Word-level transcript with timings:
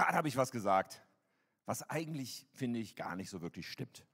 gerade 0.00 0.16
habe 0.16 0.28
ich 0.28 0.36
was 0.36 0.50
gesagt, 0.50 1.02
was 1.66 1.88
eigentlich, 1.90 2.46
finde 2.54 2.78
ich, 2.78 2.96
gar 2.96 3.16
nicht 3.16 3.28
so 3.28 3.42
wirklich 3.42 3.68
stimmt. 3.68 4.06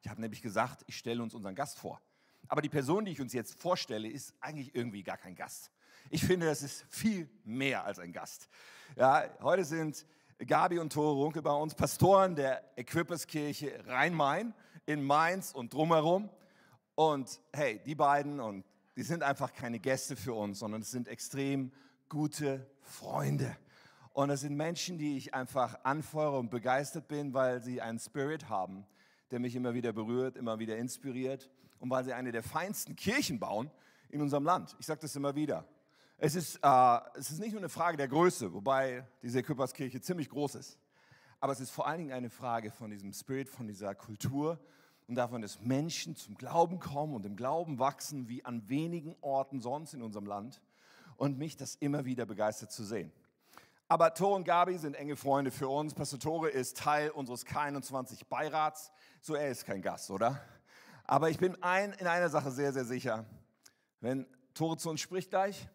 Ich 0.00 0.08
habe 0.08 0.20
nämlich 0.20 0.40
gesagt, 0.40 0.82
ich 0.86 0.96
stelle 0.96 1.22
uns 1.22 1.34
unseren 1.34 1.54
Gast 1.54 1.78
vor. 1.78 2.00
Aber 2.48 2.62
die 2.62 2.70
Person, 2.70 3.04
die 3.04 3.12
ich 3.12 3.20
uns 3.20 3.34
jetzt 3.34 3.60
vorstelle, 3.60 4.08
ist 4.08 4.34
eigentlich 4.40 4.74
irgendwie 4.74 5.02
gar 5.02 5.18
kein 5.18 5.34
Gast. 5.34 5.70
Ich 6.08 6.24
finde, 6.24 6.46
das 6.46 6.62
ist 6.62 6.86
viel 6.88 7.28
mehr 7.44 7.84
als 7.84 7.98
ein 7.98 8.12
Gast. 8.12 8.48
Ja, 8.96 9.24
heute 9.42 9.64
sind 9.64 10.06
Gabi 10.38 10.78
und 10.78 10.92
Tore 10.92 11.14
Runke 11.16 11.42
bei 11.42 11.52
uns, 11.52 11.74
Pastoren 11.74 12.34
der 12.34 12.62
Equipperskirche 12.78 13.84
Rhein-Main 13.86 14.54
in 14.86 15.02
Mainz 15.02 15.52
und 15.52 15.74
drumherum. 15.74 16.30
Und 16.94 17.40
hey, 17.52 17.80
die 17.84 17.94
beiden, 17.94 18.40
und 18.40 18.64
die 18.96 19.02
sind 19.02 19.22
einfach 19.22 19.52
keine 19.52 19.80
Gäste 19.80 20.16
für 20.16 20.32
uns, 20.32 20.60
sondern 20.60 20.80
es 20.80 20.90
sind 20.90 21.08
extrem 21.08 21.72
gute 22.08 22.70
Freunde. 22.80 23.54
Und 24.16 24.30
es 24.30 24.40
sind 24.40 24.56
Menschen, 24.56 24.96
die 24.96 25.18
ich 25.18 25.34
einfach 25.34 25.78
anfeuere 25.84 26.38
und 26.38 26.50
begeistert 26.50 27.06
bin, 27.06 27.34
weil 27.34 27.60
sie 27.60 27.82
einen 27.82 27.98
Spirit 27.98 28.48
haben, 28.48 28.86
der 29.30 29.40
mich 29.40 29.54
immer 29.54 29.74
wieder 29.74 29.92
berührt, 29.92 30.38
immer 30.38 30.58
wieder 30.58 30.78
inspiriert 30.78 31.50
und 31.80 31.90
weil 31.90 32.02
sie 32.02 32.14
eine 32.14 32.32
der 32.32 32.42
feinsten 32.42 32.96
Kirchen 32.96 33.38
bauen 33.38 33.70
in 34.08 34.22
unserem 34.22 34.44
Land. 34.44 34.74
Ich 34.78 34.86
sage 34.86 35.02
das 35.02 35.14
immer 35.16 35.34
wieder. 35.34 35.66
Es 36.16 36.34
ist, 36.34 36.58
äh, 36.62 36.98
es 37.14 37.30
ist 37.30 37.40
nicht 37.40 37.52
nur 37.52 37.60
eine 37.60 37.68
Frage 37.68 37.98
der 37.98 38.08
Größe, 38.08 38.54
wobei 38.54 39.06
diese 39.20 39.42
Küpperskirche 39.42 40.00
ziemlich 40.00 40.30
groß 40.30 40.54
ist, 40.54 40.78
aber 41.38 41.52
es 41.52 41.60
ist 41.60 41.70
vor 41.70 41.86
allen 41.86 41.98
Dingen 41.98 42.12
eine 42.12 42.30
Frage 42.30 42.70
von 42.70 42.90
diesem 42.90 43.12
Spirit, 43.12 43.50
von 43.50 43.66
dieser 43.66 43.94
Kultur 43.94 44.58
und 45.08 45.16
davon, 45.16 45.42
dass 45.42 45.60
Menschen 45.60 46.16
zum 46.16 46.38
Glauben 46.38 46.80
kommen 46.80 47.14
und 47.14 47.26
im 47.26 47.36
Glauben 47.36 47.78
wachsen, 47.78 48.30
wie 48.30 48.42
an 48.46 48.66
wenigen 48.66 49.14
Orten 49.20 49.60
sonst 49.60 49.92
in 49.92 50.00
unserem 50.00 50.24
Land 50.24 50.62
und 51.18 51.36
mich 51.36 51.58
das 51.58 51.74
immer 51.74 52.06
wieder 52.06 52.24
begeistert 52.24 52.72
zu 52.72 52.82
sehen. 52.82 53.12
Aber 53.88 54.12
Tore 54.14 54.34
und 54.34 54.44
Gabi 54.44 54.78
sind 54.78 54.96
enge 54.96 55.14
Freunde 55.14 55.52
für 55.52 55.68
uns. 55.68 55.94
Pastor 55.94 56.18
Tore 56.18 56.48
ist 56.48 56.76
Teil 56.76 57.10
unseres 57.10 57.46
K21 57.46 58.26
Beirats. 58.28 58.90
So, 59.20 59.36
er 59.36 59.48
ist 59.48 59.64
kein 59.64 59.80
Gast, 59.80 60.10
oder? 60.10 60.40
Aber 61.04 61.30
ich 61.30 61.38
bin 61.38 61.62
ein, 61.62 61.92
in 61.92 62.08
einer 62.08 62.28
Sache 62.28 62.50
sehr, 62.50 62.72
sehr 62.72 62.84
sicher. 62.84 63.24
Wenn 64.00 64.26
Tore 64.54 64.76
zu 64.76 64.90
uns 64.90 65.00
spricht 65.00 65.30
gleich, 65.30 65.68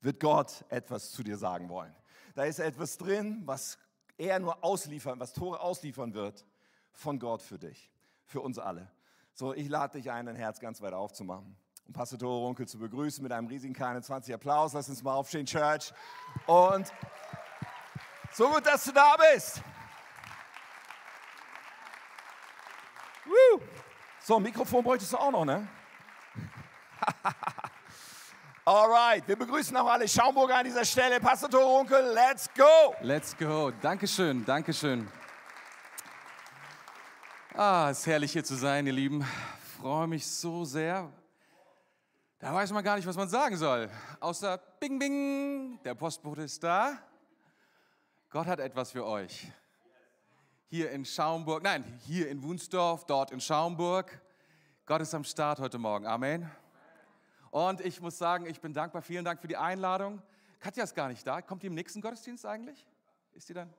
wird 0.00 0.18
Gott 0.18 0.64
etwas 0.70 1.12
zu 1.12 1.22
dir 1.22 1.36
sagen 1.36 1.68
wollen. 1.68 1.94
Da 2.34 2.44
ist 2.44 2.58
etwas 2.58 2.98
drin, 2.98 3.42
was 3.44 3.78
er 4.18 4.40
nur 4.40 4.64
ausliefern, 4.64 5.20
was 5.20 5.32
Tore 5.32 5.60
ausliefern 5.60 6.14
wird 6.14 6.44
von 6.90 7.20
Gott 7.20 7.42
für 7.42 7.60
dich, 7.60 7.92
für 8.24 8.40
uns 8.40 8.58
alle. 8.58 8.90
So, 9.34 9.54
ich 9.54 9.68
lade 9.68 9.98
dich 9.98 10.10
ein, 10.10 10.26
dein 10.26 10.34
Herz 10.34 10.58
ganz 10.58 10.80
weit 10.80 10.94
aufzumachen 10.94 11.56
und 11.86 11.92
Pastor 11.92 12.18
Tore 12.18 12.44
Runkel 12.44 12.66
zu 12.66 12.78
begrüßen 12.78 13.22
mit 13.22 13.30
einem 13.30 13.46
riesigen 13.46 13.74
K21 13.74 14.34
Applaus. 14.34 14.72
Lass 14.72 14.88
uns 14.88 15.02
mal 15.02 15.14
aufstehen, 15.14 15.46
Church. 15.46 15.92
Und 16.46 16.92
so 18.32 18.48
gut, 18.48 18.66
dass 18.66 18.84
du 18.84 18.92
da 18.92 19.16
bist. 19.16 19.62
Woo. 23.24 23.60
So, 24.20 24.40
Mikrofon 24.40 24.82
bräuchtest 24.82 25.12
du 25.12 25.16
auch 25.16 25.30
noch, 25.30 25.44
ne? 25.44 25.68
Alright, 28.64 29.26
wir 29.26 29.36
begrüßen 29.36 29.76
auch 29.76 29.88
alle 29.88 30.06
Schaumburger 30.06 30.56
an 30.56 30.64
dieser 30.64 30.84
Stelle. 30.84 31.18
Pastor 31.18 31.50
Torunkel, 31.50 32.12
let's 32.14 32.48
go! 32.56 32.94
Let's 33.00 33.36
go. 33.36 33.72
Dankeschön, 33.80 34.44
Dankeschön. 34.44 35.10
Ah, 37.54 37.88
es 37.90 37.98
ist 37.98 38.06
herrlich 38.06 38.32
hier 38.32 38.44
zu 38.44 38.54
sein, 38.54 38.86
ihr 38.86 38.92
Lieben. 38.92 39.20
Ich 39.20 39.80
freue 39.80 40.06
mich 40.06 40.26
so 40.26 40.64
sehr. 40.64 41.10
Da 42.38 42.54
weiß 42.54 42.72
man 42.72 42.82
gar 42.82 42.96
nicht, 42.96 43.06
was 43.06 43.16
man 43.16 43.28
sagen 43.28 43.56
soll. 43.56 43.90
Außer 44.20 44.58
Bing 44.80 44.98
Bing, 44.98 45.80
der 45.84 45.94
Postbote 45.94 46.42
ist 46.42 46.62
da. 46.62 46.98
Gott 48.32 48.46
hat 48.46 48.60
etwas 48.60 48.92
für 48.92 49.04
euch. 49.04 49.46
Hier 50.70 50.90
in 50.90 51.04
Schaumburg, 51.04 51.62
nein, 51.62 51.84
hier 52.06 52.30
in 52.30 52.42
Wunsdorf, 52.42 53.04
dort 53.04 53.30
in 53.30 53.42
Schaumburg. 53.42 54.22
Gott 54.86 55.02
ist 55.02 55.12
am 55.12 55.22
Start 55.22 55.58
heute 55.58 55.76
Morgen. 55.76 56.06
Amen. 56.06 56.50
Und 57.50 57.82
ich 57.82 58.00
muss 58.00 58.16
sagen, 58.16 58.46
ich 58.46 58.58
bin 58.58 58.72
dankbar. 58.72 59.02
Vielen 59.02 59.22
Dank 59.22 59.38
für 59.38 59.48
die 59.48 59.58
Einladung. 59.58 60.22
Katja 60.60 60.82
ist 60.82 60.94
gar 60.94 61.08
nicht 61.08 61.26
da. 61.26 61.42
Kommt 61.42 61.62
die 61.62 61.66
im 61.66 61.74
nächsten 61.74 62.00
Gottesdienst 62.00 62.46
eigentlich? 62.46 62.86
Ist 63.34 63.50
die 63.50 63.52
dann? 63.52 63.70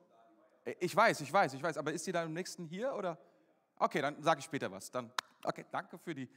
Ich 0.78 0.94
weiß, 0.94 1.22
ich 1.22 1.32
weiß, 1.32 1.54
ich 1.54 1.62
weiß. 1.64 1.76
Aber 1.76 1.92
ist 1.92 2.06
die 2.06 2.12
dann 2.12 2.28
im 2.28 2.32
nächsten 2.32 2.64
hier 2.64 2.94
oder? 2.94 3.18
Okay, 3.76 4.02
dann 4.02 4.22
sage 4.22 4.38
ich 4.38 4.44
später 4.44 4.70
was. 4.70 4.88
Dann, 4.88 5.10
okay, 5.42 5.64
danke 5.72 5.98
für 5.98 6.14
die, 6.14 6.30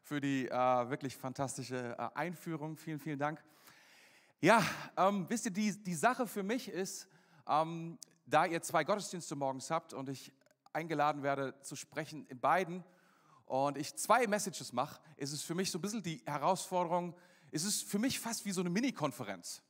für 0.00 0.20
die 0.20 0.46
äh, 0.46 0.90
wirklich 0.90 1.16
fantastische 1.16 1.96
äh, 1.98 2.08
Einführung. 2.16 2.76
Vielen, 2.76 3.00
vielen 3.00 3.18
Dank. 3.18 3.42
Ja, 4.40 4.62
ähm, 4.96 5.26
wisst 5.28 5.46
ihr, 5.46 5.50
die, 5.50 5.82
die 5.82 5.96
Sache 5.96 6.28
für 6.28 6.44
mich 6.44 6.68
ist, 6.68 7.08
ähm, 7.48 7.98
da 8.26 8.46
ihr 8.46 8.62
zwei 8.62 8.84
Gottesdienste 8.84 9.36
morgens 9.36 9.70
habt 9.70 9.92
und 9.92 10.08
ich 10.08 10.32
eingeladen 10.72 11.22
werde 11.22 11.60
zu 11.60 11.76
sprechen 11.76 12.26
in 12.26 12.40
beiden 12.40 12.84
und 13.46 13.76
ich 13.76 13.94
zwei 13.96 14.26
Messages 14.26 14.72
mache, 14.72 15.00
ist 15.16 15.32
es 15.32 15.42
für 15.42 15.54
mich 15.54 15.70
so 15.70 15.78
ein 15.78 15.82
bisschen 15.82 16.02
die 16.02 16.22
Herausforderung, 16.26 17.14
ist 17.50 17.64
es 17.64 17.82
für 17.82 17.98
mich 17.98 18.18
fast 18.18 18.44
wie 18.44 18.52
so 18.52 18.60
eine 18.60 18.70
Mini-Konferenz. 18.70 19.62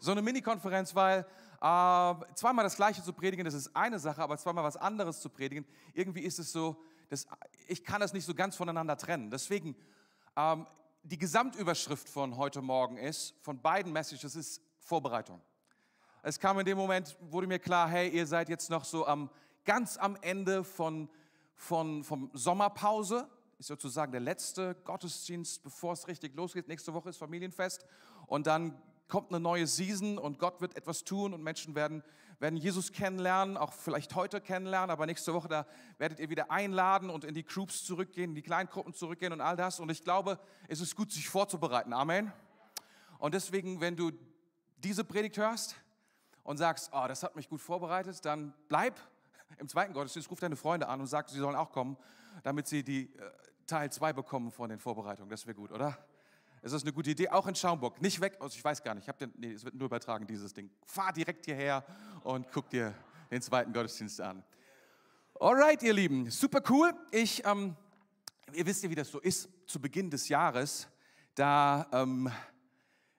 So 0.00 0.12
eine 0.12 0.22
Mini-Konferenz, 0.22 0.94
weil 0.94 1.20
äh, 1.20 2.14
zweimal 2.34 2.64
das 2.64 2.76
Gleiche 2.76 3.02
zu 3.02 3.12
predigen, 3.12 3.44
das 3.44 3.54
ist 3.54 3.74
eine 3.76 3.98
Sache, 3.98 4.22
aber 4.22 4.36
zweimal 4.38 4.64
was 4.64 4.76
anderes 4.76 5.20
zu 5.20 5.28
predigen, 5.28 5.66
irgendwie 5.92 6.22
ist 6.22 6.38
es 6.38 6.52
so, 6.52 6.82
dass 7.08 7.26
ich 7.66 7.84
kann 7.84 8.00
das 8.00 8.12
nicht 8.12 8.24
so 8.24 8.34
ganz 8.34 8.56
voneinander 8.56 8.96
trennen. 8.96 9.30
Deswegen, 9.30 9.76
ähm, 10.36 10.66
die 11.02 11.18
Gesamtüberschrift 11.18 12.08
von 12.08 12.36
heute 12.36 12.62
Morgen 12.62 12.96
ist, 12.96 13.34
von 13.42 13.60
beiden 13.60 13.92
Messages, 13.92 14.34
ist 14.34 14.60
Vorbereitung. 14.80 15.40
Es 16.26 16.40
kam 16.40 16.58
in 16.58 16.64
dem 16.64 16.78
Moment, 16.78 17.18
wurde 17.20 17.46
mir 17.46 17.58
klar, 17.58 17.86
hey, 17.86 18.08
ihr 18.08 18.26
seid 18.26 18.48
jetzt 18.48 18.70
noch 18.70 18.86
so 18.86 19.06
am, 19.06 19.28
ganz 19.66 19.98
am 19.98 20.16
Ende 20.22 20.64
von, 20.64 21.10
von, 21.54 22.02
vom 22.02 22.30
Sommerpause. 22.32 23.28
Ist 23.58 23.66
sozusagen 23.66 24.10
der 24.10 24.22
letzte 24.22 24.74
Gottesdienst, 24.84 25.62
bevor 25.62 25.92
es 25.92 26.08
richtig 26.08 26.34
losgeht. 26.34 26.66
Nächste 26.66 26.94
Woche 26.94 27.10
ist 27.10 27.18
Familienfest. 27.18 27.84
Und 28.26 28.46
dann 28.46 28.80
kommt 29.06 29.32
eine 29.32 29.38
neue 29.38 29.66
Season 29.66 30.16
und 30.16 30.38
Gott 30.38 30.62
wird 30.62 30.78
etwas 30.78 31.04
tun 31.04 31.34
und 31.34 31.42
Menschen 31.42 31.74
werden, 31.74 32.02
werden 32.38 32.56
Jesus 32.56 32.90
kennenlernen, 32.92 33.58
auch 33.58 33.74
vielleicht 33.74 34.14
heute 34.14 34.40
kennenlernen, 34.40 34.88
aber 34.88 35.04
nächste 35.04 35.34
Woche, 35.34 35.48
da 35.48 35.66
werdet 35.98 36.20
ihr 36.20 36.30
wieder 36.30 36.50
einladen 36.50 37.10
und 37.10 37.24
in 37.24 37.34
die 37.34 37.44
Groups 37.44 37.84
zurückgehen, 37.84 38.30
in 38.30 38.34
die 38.34 38.40
Kleingruppen 38.40 38.94
zurückgehen 38.94 39.34
und 39.34 39.42
all 39.42 39.56
das. 39.56 39.78
Und 39.78 39.90
ich 39.90 40.02
glaube, 40.02 40.38
es 40.68 40.80
ist 40.80 40.96
gut, 40.96 41.12
sich 41.12 41.28
vorzubereiten. 41.28 41.92
Amen. 41.92 42.32
Und 43.18 43.34
deswegen, 43.34 43.82
wenn 43.82 43.94
du 43.94 44.10
diese 44.78 45.04
Predigt 45.04 45.36
hörst, 45.36 45.76
und 46.44 46.58
sagst, 46.58 46.90
oh, 46.92 47.04
das 47.08 47.22
hat 47.22 47.34
mich 47.36 47.48
gut 47.48 47.60
vorbereitet, 47.60 48.24
dann 48.24 48.54
bleib 48.68 49.00
im 49.58 49.68
zweiten 49.68 49.92
Gottesdienst, 49.92 50.30
ruf 50.30 50.40
deine 50.40 50.56
Freunde 50.56 50.88
an 50.88 51.00
und 51.00 51.06
sag, 51.06 51.28
sie 51.28 51.38
sollen 51.38 51.56
auch 51.56 51.72
kommen, 51.72 51.96
damit 52.42 52.66
sie 52.66 52.82
die 52.82 53.14
äh, 53.16 53.30
Teil 53.66 53.90
2 53.90 54.12
bekommen 54.12 54.50
von 54.50 54.68
den 54.68 54.78
Vorbereitungen. 54.78 55.30
Das 55.30 55.46
wäre 55.46 55.54
gut, 55.54 55.72
oder? 55.72 55.96
Es 56.62 56.72
ist 56.72 56.82
eine 56.82 56.92
gute 56.92 57.10
Idee, 57.10 57.28
auch 57.28 57.46
in 57.46 57.54
Schaumburg. 57.54 58.00
Nicht 58.00 58.20
weg, 58.20 58.38
also 58.40 58.56
ich 58.56 58.64
weiß 58.64 58.82
gar 58.82 58.94
nicht, 58.94 59.06
ich 59.08 59.14
den, 59.14 59.32
nee, 59.36 59.52
es 59.52 59.64
wird 59.64 59.74
nur 59.74 59.86
übertragen, 59.86 60.26
dieses 60.26 60.52
Ding. 60.52 60.70
Fahr 60.86 61.12
direkt 61.12 61.44
hierher 61.44 61.84
und 62.22 62.50
guck 62.52 62.70
dir 62.70 62.94
den 63.30 63.42
zweiten 63.42 63.72
Gottesdienst 63.72 64.20
an. 64.20 64.42
Alright, 65.40 65.82
ihr 65.82 65.92
Lieben, 65.92 66.30
super 66.30 66.62
cool. 66.68 66.92
Ich, 67.10 67.44
ähm, 67.44 67.76
ihr 68.52 68.64
wisst 68.64 68.82
ja, 68.82 68.90
wie 68.90 68.94
das 68.94 69.10
so 69.10 69.20
ist, 69.20 69.48
zu 69.66 69.80
Beginn 69.80 70.10
des 70.10 70.28
Jahres, 70.28 70.88
da, 71.34 71.86
ähm, 71.92 72.30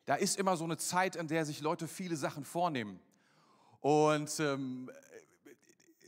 da 0.06 0.16
ist 0.16 0.40
immer 0.40 0.56
so 0.58 0.64
eine 0.64 0.78
Zeit, 0.78 1.16
in 1.16 1.28
der 1.28 1.46
sich 1.46 1.62
Leute 1.62 1.88
viele 1.88 2.16
Sachen 2.16 2.46
vornehmen. 2.46 3.00
Und 3.86 4.40
ähm, 4.40 4.90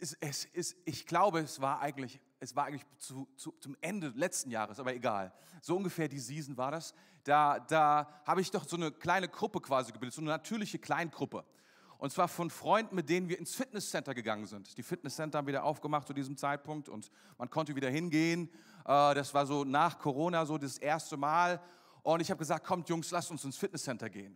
es, 0.02 0.18
es, 0.20 0.48
es, 0.52 0.76
ich 0.86 1.06
glaube, 1.06 1.42
es 1.42 1.62
war 1.62 1.80
eigentlich, 1.80 2.20
es 2.40 2.56
war 2.56 2.66
eigentlich 2.66 2.88
zu, 2.98 3.28
zu, 3.36 3.52
zum 3.60 3.78
Ende 3.82 4.12
letzten 4.16 4.50
Jahres, 4.50 4.80
aber 4.80 4.96
egal. 4.96 5.32
So 5.62 5.78
ungefähr 5.78 6.08
die 6.08 6.18
Season 6.18 6.58
war 6.58 6.72
das. 6.72 6.96
Da, 7.24 7.60
da 7.60 8.10
habe 8.26 8.42
ich 8.42 8.50
doch 8.50 8.68
so 8.68 8.78
eine 8.78 8.92
kleine 8.92 9.28
Gruppe 9.28 9.62
quasi 9.62 9.92
gebildet, 9.92 10.16
so 10.16 10.22
eine 10.22 10.32
natürliche 10.32 10.80
Kleingruppe. 10.80 11.46
Und 12.00 12.12
zwar 12.12 12.28
von 12.28 12.50
Freunden, 12.50 12.96
mit 12.96 13.10
denen 13.10 13.30
wir 13.30 13.38
ins 13.38 13.54
Fitnesscenter 13.54 14.16
gegangen 14.16 14.48
sind. 14.48 14.76
Die 14.76 14.82
Fitnesscenter 14.82 15.38
haben 15.38 15.46
wieder 15.46 15.64
aufgemacht 15.64 16.08
zu 16.08 16.14
diesem 16.14 16.36
Zeitpunkt 16.36 16.90
und 16.90 17.12
man 17.38 17.48
konnte 17.52 17.76
wieder 17.76 17.92
hingehen. 17.92 18.50
Äh, 18.86 19.14
das 19.14 19.36
war 19.36 19.46
so 19.46 19.64
nach 19.64 20.00
Corona 20.00 20.48
so 20.48 20.58
das 20.58 20.80
erste 20.80 21.16
Mal. 21.16 21.62
Und 22.02 22.22
ich 22.22 22.32
habe 22.32 22.40
gesagt, 22.40 22.66
kommt 22.66 22.90
Jungs, 22.90 23.12
lasst 23.12 23.30
uns 23.30 23.46
ins 23.46 23.56
Fitnesscenter 23.56 24.10
gehen. 24.10 24.36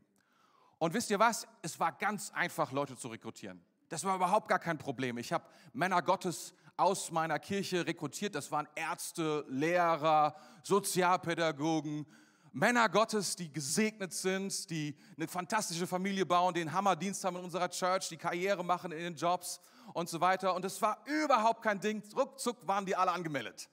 Und 0.81 0.95
wisst 0.95 1.11
ihr 1.11 1.19
was? 1.19 1.47
Es 1.61 1.79
war 1.79 1.91
ganz 1.91 2.31
einfach, 2.31 2.71
Leute 2.71 2.97
zu 2.97 3.09
rekrutieren. 3.09 3.63
Das 3.87 4.03
war 4.03 4.15
überhaupt 4.15 4.47
gar 4.47 4.57
kein 4.57 4.79
Problem. 4.79 5.19
Ich 5.19 5.31
habe 5.31 5.45
Männer 5.73 6.01
Gottes 6.01 6.55
aus 6.75 7.11
meiner 7.11 7.37
Kirche 7.37 7.85
rekrutiert. 7.85 8.33
Das 8.33 8.51
waren 8.51 8.67
Ärzte, 8.73 9.45
Lehrer, 9.47 10.35
Sozialpädagogen, 10.63 12.07
Männer 12.51 12.89
Gottes, 12.89 13.35
die 13.35 13.53
gesegnet 13.53 14.11
sind, 14.11 14.71
die 14.71 14.97
eine 15.17 15.27
fantastische 15.27 15.85
Familie 15.85 16.25
bauen, 16.25 16.55
den 16.55 16.73
Hammerdienst 16.73 17.23
haben 17.25 17.35
in 17.35 17.43
unserer 17.43 17.69
Church, 17.69 18.09
die 18.09 18.17
Karriere 18.17 18.65
machen 18.65 18.91
in 18.91 19.03
den 19.03 19.15
Jobs 19.15 19.59
und 19.93 20.09
so 20.09 20.19
weiter. 20.19 20.55
Und 20.55 20.65
es 20.65 20.81
war 20.81 21.05
überhaupt 21.05 21.61
kein 21.61 21.79
Ding. 21.79 22.01
Ruckzuck 22.15 22.57
waren 22.67 22.87
die 22.87 22.95
alle 22.95 23.11
angemeldet. 23.11 23.69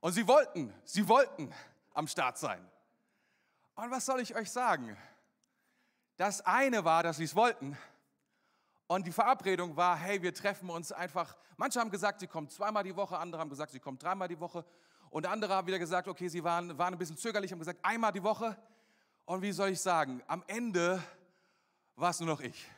Und 0.00 0.14
sie 0.14 0.26
wollten, 0.26 0.72
sie 0.84 1.06
wollten 1.06 1.52
am 1.92 2.08
Start 2.08 2.38
sein. 2.38 2.66
Und 3.74 3.90
was 3.90 4.06
soll 4.06 4.20
ich 4.20 4.34
euch 4.34 4.50
sagen? 4.50 4.96
Das 6.18 6.44
eine 6.44 6.84
war, 6.84 7.04
dass 7.04 7.18
sie 7.18 7.24
es 7.24 7.36
wollten. 7.36 7.78
Und 8.88 9.06
die 9.06 9.12
Verabredung 9.12 9.76
war, 9.76 9.96
hey, 9.96 10.20
wir 10.20 10.34
treffen 10.34 10.68
uns 10.68 10.90
einfach. 10.90 11.36
Manche 11.56 11.78
haben 11.78 11.90
gesagt, 11.90 12.18
sie 12.18 12.26
kommen 12.26 12.48
zweimal 12.48 12.82
die 12.82 12.96
Woche, 12.96 13.16
andere 13.16 13.40
haben 13.40 13.48
gesagt, 13.48 13.70
sie 13.70 13.78
kommen 13.78 13.98
dreimal 13.98 14.26
die 14.26 14.40
Woche. 14.40 14.64
Und 15.10 15.26
andere 15.26 15.54
haben 15.54 15.68
wieder 15.68 15.78
gesagt, 15.78 16.08
okay, 16.08 16.28
sie 16.28 16.42
waren, 16.42 16.76
waren 16.76 16.92
ein 16.94 16.98
bisschen 16.98 17.16
zögerlich, 17.16 17.52
haben 17.52 17.60
gesagt, 17.60 17.78
einmal 17.84 18.10
die 18.10 18.22
Woche. 18.22 18.56
Und 19.26 19.42
wie 19.42 19.52
soll 19.52 19.68
ich 19.68 19.80
sagen, 19.80 20.20
am 20.26 20.42
Ende 20.48 21.00
war 21.94 22.10
es 22.10 22.18
nur 22.18 22.28
noch 22.28 22.40
ich. 22.40 22.66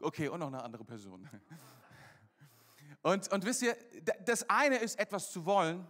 Okay, 0.00 0.28
und 0.28 0.40
noch 0.40 0.48
eine 0.48 0.62
andere 0.62 0.84
Person. 0.84 1.28
Und, 3.02 3.30
und 3.30 3.44
wisst 3.44 3.60
ihr, 3.60 3.76
das 4.24 4.48
eine 4.48 4.76
ist 4.76 4.98
etwas 4.98 5.30
zu 5.30 5.44
wollen 5.44 5.86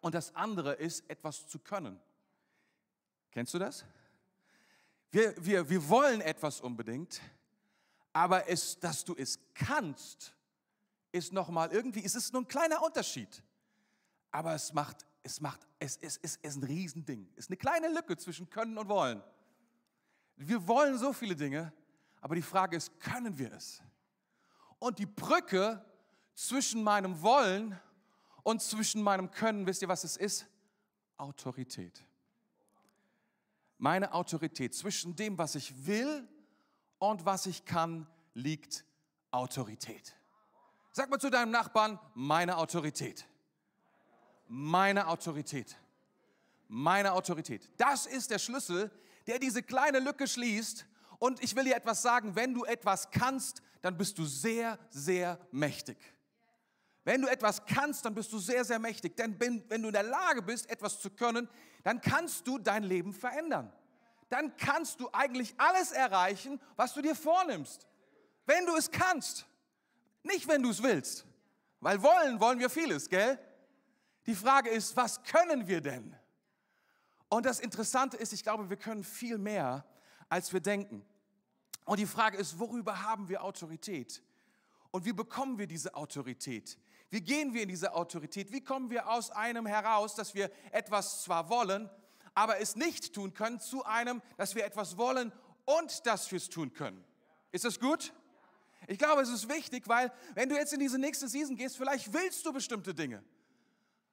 und 0.00 0.12
das 0.12 0.34
andere 0.34 0.72
ist 0.72 1.08
etwas 1.08 1.46
zu 1.46 1.60
können. 1.60 2.00
Kennst 3.36 3.52
du 3.52 3.58
das? 3.58 3.84
Wir, 5.10 5.34
wir, 5.44 5.68
wir 5.68 5.88
wollen 5.90 6.22
etwas 6.22 6.62
unbedingt, 6.62 7.20
aber 8.14 8.48
es, 8.48 8.80
dass 8.80 9.04
du 9.04 9.14
es 9.14 9.38
kannst, 9.52 10.34
ist 11.12 11.34
nochmal 11.34 11.70
irgendwie, 11.70 12.02
es 12.02 12.14
ist 12.14 12.32
nur 12.32 12.40
ein 12.40 12.48
kleiner 12.48 12.82
Unterschied. 12.82 13.42
Aber 14.30 14.54
es 14.54 14.72
macht, 14.72 15.04
es 15.22 15.42
macht, 15.42 15.60
es, 15.78 15.98
es, 15.98 16.18
es 16.22 16.36
ist 16.36 16.56
ein 16.56 16.62
Riesending. 16.62 17.28
Es 17.34 17.44
ist 17.44 17.50
eine 17.50 17.58
kleine 17.58 17.88
Lücke 17.88 18.16
zwischen 18.16 18.48
Können 18.48 18.78
und 18.78 18.88
Wollen. 18.88 19.22
Wir 20.36 20.66
wollen 20.66 20.96
so 20.96 21.12
viele 21.12 21.36
Dinge, 21.36 21.74
aber 22.22 22.36
die 22.36 22.40
Frage 22.40 22.78
ist, 22.78 22.98
können 23.00 23.36
wir 23.36 23.52
es? 23.52 23.82
Und 24.78 24.98
die 24.98 25.04
Brücke 25.04 25.84
zwischen 26.32 26.82
meinem 26.82 27.20
Wollen 27.20 27.78
und 28.44 28.62
zwischen 28.62 29.02
meinem 29.02 29.30
Können, 29.30 29.66
wisst 29.66 29.82
ihr, 29.82 29.88
was 29.88 30.04
es 30.04 30.16
ist? 30.16 30.46
Autorität. 31.18 32.05
Meine 33.78 34.12
Autorität. 34.12 34.74
Zwischen 34.74 35.16
dem, 35.16 35.38
was 35.38 35.54
ich 35.54 35.86
will 35.86 36.28
und 36.98 37.24
was 37.24 37.46
ich 37.46 37.64
kann, 37.64 38.06
liegt 38.34 38.84
Autorität. 39.30 40.16
Sag 40.92 41.10
mal 41.10 41.18
zu 41.18 41.30
deinem 41.30 41.50
Nachbarn, 41.50 41.98
meine 42.14 42.56
Autorität. 42.56 43.26
Meine 44.48 45.08
Autorität. 45.08 45.76
Meine 46.68 47.12
Autorität. 47.12 47.68
Das 47.76 48.06
ist 48.06 48.30
der 48.30 48.38
Schlüssel, 48.38 48.90
der 49.26 49.38
diese 49.38 49.62
kleine 49.62 49.98
Lücke 49.98 50.26
schließt. 50.26 50.86
Und 51.18 51.42
ich 51.42 51.54
will 51.54 51.64
dir 51.64 51.76
etwas 51.76 52.02
sagen, 52.02 52.34
wenn 52.34 52.54
du 52.54 52.64
etwas 52.64 53.10
kannst, 53.10 53.62
dann 53.82 53.96
bist 53.96 54.18
du 54.18 54.24
sehr, 54.24 54.78
sehr 54.90 55.38
mächtig. 55.50 55.98
Wenn 57.06 57.22
du 57.22 57.28
etwas 57.28 57.64
kannst, 57.64 58.04
dann 58.04 58.16
bist 58.16 58.32
du 58.32 58.38
sehr, 58.38 58.64
sehr 58.64 58.80
mächtig. 58.80 59.16
Denn 59.16 59.38
wenn, 59.38 59.62
du 59.68 59.86
in 59.86 59.92
der 59.92 60.02
Lage 60.02 60.42
bist, 60.42 60.68
etwas 60.68 60.98
zu 60.98 61.08
können, 61.08 61.48
dann 61.84 62.00
kannst 62.00 62.48
du 62.48 62.58
dein 62.58 62.82
Leben 62.82 63.14
verändern. 63.14 63.72
Dann 64.28 64.56
kannst 64.56 64.98
du 64.98 65.08
eigentlich 65.12 65.54
alles 65.56 65.92
erreichen, 65.92 66.60
was 66.74 66.94
du 66.94 67.02
dir 67.02 67.14
vornimmst. 67.14 67.86
Wenn 68.44 68.66
du 68.66 68.74
es 68.74 68.90
kannst. 68.90 69.46
Nicht, 70.24 70.48
wenn 70.48 70.64
du 70.64 70.70
es 70.70 70.82
willst. 70.82 71.24
Weil 71.78 72.02
wollen, 72.02 72.40
wollen 72.40 72.58
wir 72.58 72.68
vieles, 72.68 73.08
gell? 73.08 73.38
Die 74.26 74.34
Frage 74.34 74.70
ist, 74.70 74.96
was 74.96 75.22
können 75.22 75.68
wir 75.68 75.80
denn? 75.80 76.16
Und 77.28 77.46
das 77.46 77.60
Interessante 77.60 78.16
ist, 78.16 78.32
ich 78.32 78.42
glaube, 78.42 78.68
wir 78.68 78.76
können 78.76 79.04
viel 79.04 79.38
mehr, 79.38 79.86
als 80.28 80.52
wir 80.52 80.58
denken. 80.58 81.06
Und 81.84 82.00
die 82.00 82.06
Frage 82.06 82.36
ist, 82.36 82.58
worüber 82.58 83.04
haben 83.04 83.28
wir 83.28 83.44
Autorität? 83.44 84.24
Und 84.90 85.04
wie 85.04 85.12
bekommen 85.12 85.56
wir 85.56 85.68
diese 85.68 85.94
Autorität? 85.94 86.76
Wie 87.10 87.20
gehen 87.20 87.54
wir 87.54 87.62
in 87.62 87.68
diese 87.68 87.94
Autorität? 87.94 88.52
Wie 88.52 88.62
kommen 88.62 88.90
wir 88.90 89.08
aus 89.08 89.30
einem 89.30 89.66
heraus, 89.66 90.14
dass 90.14 90.34
wir 90.34 90.50
etwas 90.72 91.22
zwar 91.22 91.48
wollen, 91.48 91.88
aber 92.34 92.60
es 92.60 92.76
nicht 92.76 93.14
tun 93.14 93.32
können, 93.32 93.60
zu 93.60 93.84
einem, 93.84 94.22
dass 94.36 94.54
wir 94.54 94.64
etwas 94.64 94.96
wollen 94.96 95.32
und 95.64 96.06
dass 96.06 96.30
wir 96.30 96.36
es 96.36 96.48
tun 96.48 96.72
können? 96.72 97.04
Ist 97.52 97.64
das 97.64 97.78
gut? 97.78 98.12
Ich 98.88 98.98
glaube, 98.98 99.22
es 99.22 99.28
ist 99.28 99.48
wichtig, 99.48 99.88
weil 99.88 100.12
wenn 100.34 100.48
du 100.48 100.56
jetzt 100.56 100.72
in 100.72 100.80
diese 100.80 100.98
nächste 100.98 101.28
Season 101.28 101.56
gehst, 101.56 101.76
vielleicht 101.76 102.12
willst 102.12 102.44
du 102.44 102.52
bestimmte 102.52 102.94
Dinge. 102.94 103.22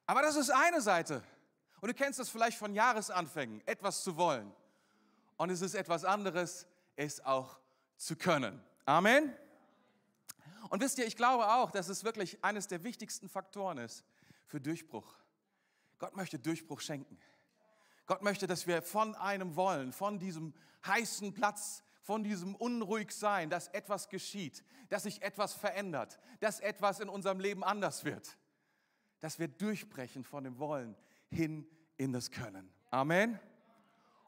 Aber 0.06 0.22
das 0.22 0.36
ist 0.36 0.50
eine 0.50 0.82
Seite. 0.82 1.24
Und 1.82 1.90
du 1.90 1.94
kennst 1.94 2.20
das 2.20 2.30
vielleicht 2.30 2.58
von 2.58 2.74
Jahresanfängen, 2.74 3.62
etwas 3.68 4.04
zu 4.04 4.16
wollen. 4.16 4.52
Und 5.38 5.50
es 5.50 5.62
ist 5.62 5.76
etwas 5.76 6.06
anderes, 6.06 6.66
es 6.96 7.24
auch 7.26 7.60
zu 7.98 8.16
können. 8.16 8.64
Amen. 8.86 9.34
Und 10.74 10.82
wisst 10.82 10.98
ihr, 10.98 11.06
ich 11.06 11.16
glaube 11.16 11.48
auch, 11.54 11.70
dass 11.70 11.88
es 11.88 12.04
wirklich 12.04 12.44
eines 12.44 12.66
der 12.68 12.84
wichtigsten 12.84 13.30
Faktoren 13.30 13.78
ist 13.78 14.04
für 14.48 14.60
Durchbruch. 14.60 15.14
Gott 16.00 16.16
möchte 16.16 16.40
Durchbruch 16.40 16.80
schenken. 16.80 17.20
Gott 18.08 18.24
möchte, 18.24 18.48
dass 18.48 18.66
wir 18.66 18.82
von 18.82 19.14
einem 19.14 19.56
wollen, 19.56 19.92
von 19.94 20.18
diesem 20.18 20.56
heißen 20.84 21.36
Platz, 21.36 21.84
von 22.02 22.24
diesem 22.24 22.56
Unruhigsein, 22.56 23.52
dass 23.52 23.68
etwas 23.68 24.10
geschieht, 24.10 24.64
dass 24.90 25.04
sich 25.04 25.22
etwas 25.22 25.54
verändert, 25.54 26.18
dass 26.40 26.60
etwas 26.60 27.00
in 27.00 27.08
unserem 27.08 27.40
Leben 27.40 27.64
anders 27.64 28.04
wird. 28.04 28.36
Dass 29.20 29.38
wir 29.38 29.50
durchbrechen 29.50 30.24
von 30.24 30.44
dem 30.44 30.58
Wollen 30.58 30.96
hin 31.30 31.68
in 31.98 32.14
das 32.14 32.32
Können. 32.32 32.68
Amen. 32.90 33.40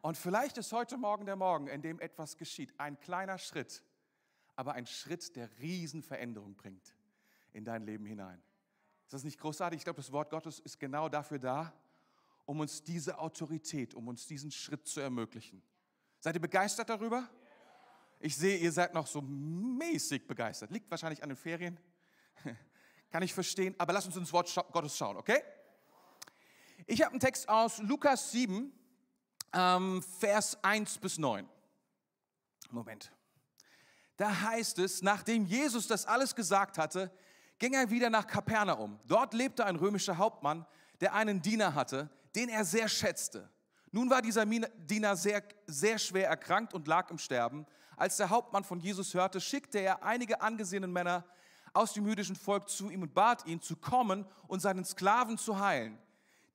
Und 0.03 0.15
vielleicht 0.15 0.59
ist 0.59 0.71
heute 0.73 0.97
Morgen 0.97 1.25
der 1.25 1.37
Morgen, 1.37 1.65
in 1.65 1.81
dem 1.81 1.99
etwas 1.99 2.37
geschieht, 2.37 2.71
ein 2.79 2.99
kleiner 2.99 3.39
Schritt, 3.39 3.81
aber 4.55 4.73
ein 4.73 4.85
Schritt, 4.85 5.35
der 5.35 5.49
Riesenveränderung 5.59 6.55
bringt 6.55 6.95
in 7.53 7.65
dein 7.65 7.83
Leben 7.83 8.05
hinein. 8.05 8.41
Ist 9.05 9.13
das 9.13 9.23
nicht 9.23 9.39
großartig? 9.39 9.77
Ich 9.77 9.83
glaube, 9.83 9.97
das 9.97 10.11
Wort 10.11 10.29
Gottes 10.29 10.59
ist 10.59 10.79
genau 10.79 11.09
dafür 11.09 11.39
da, 11.39 11.73
um 12.45 12.59
uns 12.59 12.83
diese 12.83 13.19
Autorität, 13.19 13.93
um 13.93 14.07
uns 14.07 14.27
diesen 14.27 14.51
Schritt 14.51 14.87
zu 14.87 14.99
ermöglichen. 14.99 15.61
Seid 16.19 16.35
ihr 16.35 16.41
begeistert 16.41 16.89
darüber? 16.89 17.29
Ich 18.19 18.35
sehe, 18.35 18.57
ihr 18.57 18.71
seid 18.71 18.93
noch 18.93 19.07
so 19.07 19.21
mäßig 19.21 20.25
begeistert. 20.27 20.71
Liegt 20.71 20.89
wahrscheinlich 20.89 21.21
an 21.21 21.29
den 21.29 21.35
Ferien. 21.35 21.79
Kann 23.11 23.23
ich 23.23 23.33
verstehen. 23.33 23.75
Aber 23.77 23.93
lasst 23.93 24.07
uns 24.07 24.15
ins 24.15 24.33
Wort 24.33 24.53
Gottes 24.71 24.97
schauen, 24.97 25.17
okay? 25.17 25.41
Ich 26.87 27.01
habe 27.01 27.11
einen 27.11 27.19
Text 27.19 27.47
aus 27.49 27.79
Lukas 27.79 28.31
7, 28.31 28.71
ähm, 29.53 30.03
Vers 30.19 30.63
1 30.63 30.97
bis 30.97 31.17
9. 31.17 31.47
Moment. 32.71 33.14
Da 34.17 34.41
heißt 34.41 34.79
es, 34.79 35.01
nachdem 35.01 35.45
Jesus 35.45 35.87
das 35.87 36.05
alles 36.05 36.35
gesagt 36.35 36.77
hatte, 36.77 37.11
ging 37.59 37.73
er 37.73 37.89
wieder 37.89 38.09
nach 38.09 38.27
Kapernaum. 38.27 38.99
Dort 39.05 39.33
lebte 39.33 39.65
ein 39.65 39.75
römischer 39.75 40.17
Hauptmann, 40.17 40.65
der 41.01 41.13
einen 41.13 41.41
Diener 41.41 41.75
hatte, 41.75 42.09
den 42.35 42.49
er 42.49 42.65
sehr 42.65 42.87
schätzte. 42.87 43.49
Nun 43.91 44.09
war 44.09 44.21
dieser 44.21 44.45
Diener 44.45 45.15
sehr, 45.15 45.43
sehr 45.67 45.97
schwer 45.99 46.27
erkrankt 46.27 46.73
und 46.73 46.87
lag 46.87 47.09
im 47.11 47.17
Sterben. 47.17 47.65
Als 47.95 48.17
der 48.17 48.29
Hauptmann 48.29 48.63
von 48.63 48.79
Jesus 48.79 49.13
hörte, 49.13 49.39
schickte 49.39 49.79
er 49.79 50.03
einige 50.03 50.41
angesehene 50.41 50.87
Männer 50.87 51.23
aus 51.73 51.93
dem 51.93 52.05
jüdischen 52.05 52.35
Volk 52.35 52.69
zu 52.69 52.89
ihm 52.89 53.03
und 53.03 53.13
bat 53.13 53.45
ihn, 53.45 53.61
zu 53.61 53.75
kommen 53.75 54.25
und 54.47 54.61
seinen 54.61 54.85
Sklaven 54.85 55.37
zu 55.37 55.59
heilen. 55.59 55.97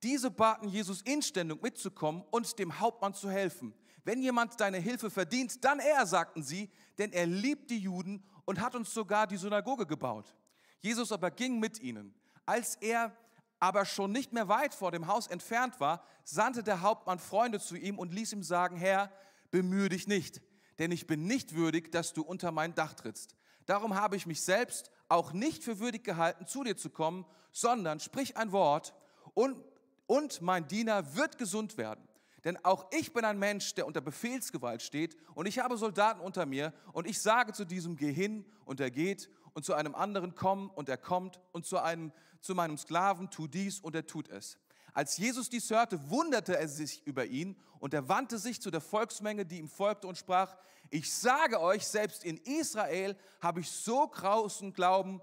Diese 0.02 0.30
baten 0.30 0.68
Jesus 0.68 1.02
inständig 1.02 1.62
mitzukommen 1.62 2.24
und 2.30 2.58
dem 2.58 2.80
Hauptmann 2.80 3.14
zu 3.14 3.30
helfen. 3.30 3.74
Wenn 4.04 4.22
jemand 4.22 4.60
deine 4.60 4.78
Hilfe 4.78 5.10
verdient, 5.10 5.64
dann 5.64 5.78
er, 5.78 6.06
sagten 6.06 6.42
sie, 6.42 6.70
denn 6.98 7.12
er 7.12 7.26
liebt 7.26 7.70
die 7.70 7.78
Juden 7.78 8.24
und 8.44 8.60
hat 8.60 8.74
uns 8.74 8.92
sogar 8.92 9.26
die 9.26 9.36
Synagoge 9.36 9.86
gebaut. 9.86 10.34
Jesus 10.80 11.12
aber 11.12 11.30
ging 11.30 11.58
mit 11.58 11.80
ihnen. 11.80 12.14
Als 12.46 12.76
er 12.76 13.16
aber 13.58 13.84
schon 13.84 14.12
nicht 14.12 14.32
mehr 14.32 14.48
weit 14.48 14.74
vor 14.74 14.90
dem 14.90 15.06
Haus 15.06 15.26
entfernt 15.26 15.78
war, 15.80 16.04
sandte 16.24 16.62
der 16.62 16.80
Hauptmann 16.80 17.18
Freunde 17.18 17.60
zu 17.60 17.76
ihm 17.76 17.98
und 17.98 18.12
ließ 18.12 18.32
ihm 18.32 18.42
sagen, 18.42 18.76
Herr, 18.76 19.12
bemühe 19.50 19.88
dich 19.88 20.08
nicht, 20.08 20.40
denn 20.78 20.90
ich 20.90 21.06
bin 21.06 21.26
nicht 21.26 21.54
würdig, 21.54 21.92
dass 21.92 22.14
du 22.14 22.22
unter 22.22 22.52
mein 22.52 22.74
Dach 22.74 22.94
trittst. 22.94 23.36
Darum 23.66 23.94
habe 23.94 24.16
ich 24.16 24.26
mich 24.26 24.42
selbst 24.42 24.90
auch 25.08 25.32
nicht 25.32 25.62
für 25.62 25.78
würdig 25.78 26.04
gehalten, 26.04 26.46
zu 26.46 26.64
dir 26.64 26.76
zu 26.76 26.88
kommen, 26.88 27.26
sondern 27.52 28.00
sprich 28.00 28.36
ein 28.36 28.52
Wort 28.52 28.94
und, 29.34 29.62
und 30.06 30.40
mein 30.40 30.66
Diener 30.66 31.14
wird 31.14 31.36
gesund 31.36 31.76
werden. 31.76 32.08
Denn 32.44 32.56
auch 32.64 32.86
ich 32.90 33.12
bin 33.12 33.24
ein 33.24 33.38
Mensch, 33.38 33.74
der 33.74 33.86
unter 33.86 34.00
Befehlsgewalt 34.00 34.82
steht 34.82 35.16
und 35.34 35.46
ich 35.46 35.58
habe 35.58 35.76
Soldaten 35.76 36.20
unter 36.20 36.46
mir 36.46 36.72
und 36.92 37.06
ich 37.06 37.20
sage 37.20 37.52
zu 37.52 37.64
diesem, 37.64 37.96
geh 37.96 38.12
hin 38.12 38.46
und 38.64 38.80
er 38.80 38.90
geht 38.90 39.30
und 39.52 39.64
zu 39.64 39.74
einem 39.74 39.94
anderen, 39.94 40.34
komm 40.34 40.70
und 40.70 40.88
er 40.88 40.96
kommt 40.96 41.40
und 41.52 41.66
zu, 41.66 41.78
einem, 41.78 42.12
zu 42.40 42.54
meinem 42.54 42.78
Sklaven, 42.78 43.30
tu 43.30 43.46
dies 43.46 43.80
und 43.80 43.94
er 43.94 44.06
tut 44.06 44.28
es. 44.28 44.58
Als 44.92 45.16
Jesus 45.18 45.48
dies 45.50 45.70
hörte, 45.70 46.10
wunderte 46.10 46.56
er 46.56 46.68
sich 46.68 47.06
über 47.06 47.26
ihn 47.26 47.56
und 47.78 47.94
er 47.94 48.08
wandte 48.08 48.38
sich 48.38 48.60
zu 48.60 48.70
der 48.70 48.80
Volksmenge, 48.80 49.46
die 49.46 49.58
ihm 49.58 49.68
folgte 49.68 50.06
und 50.06 50.18
sprach, 50.18 50.56
ich 50.90 51.12
sage 51.12 51.60
euch, 51.60 51.86
selbst 51.86 52.24
in 52.24 52.38
Israel 52.38 53.16
habe 53.40 53.60
ich 53.60 53.70
so 53.70 54.08
großen 54.08 54.72
Glauben, 54.72 55.20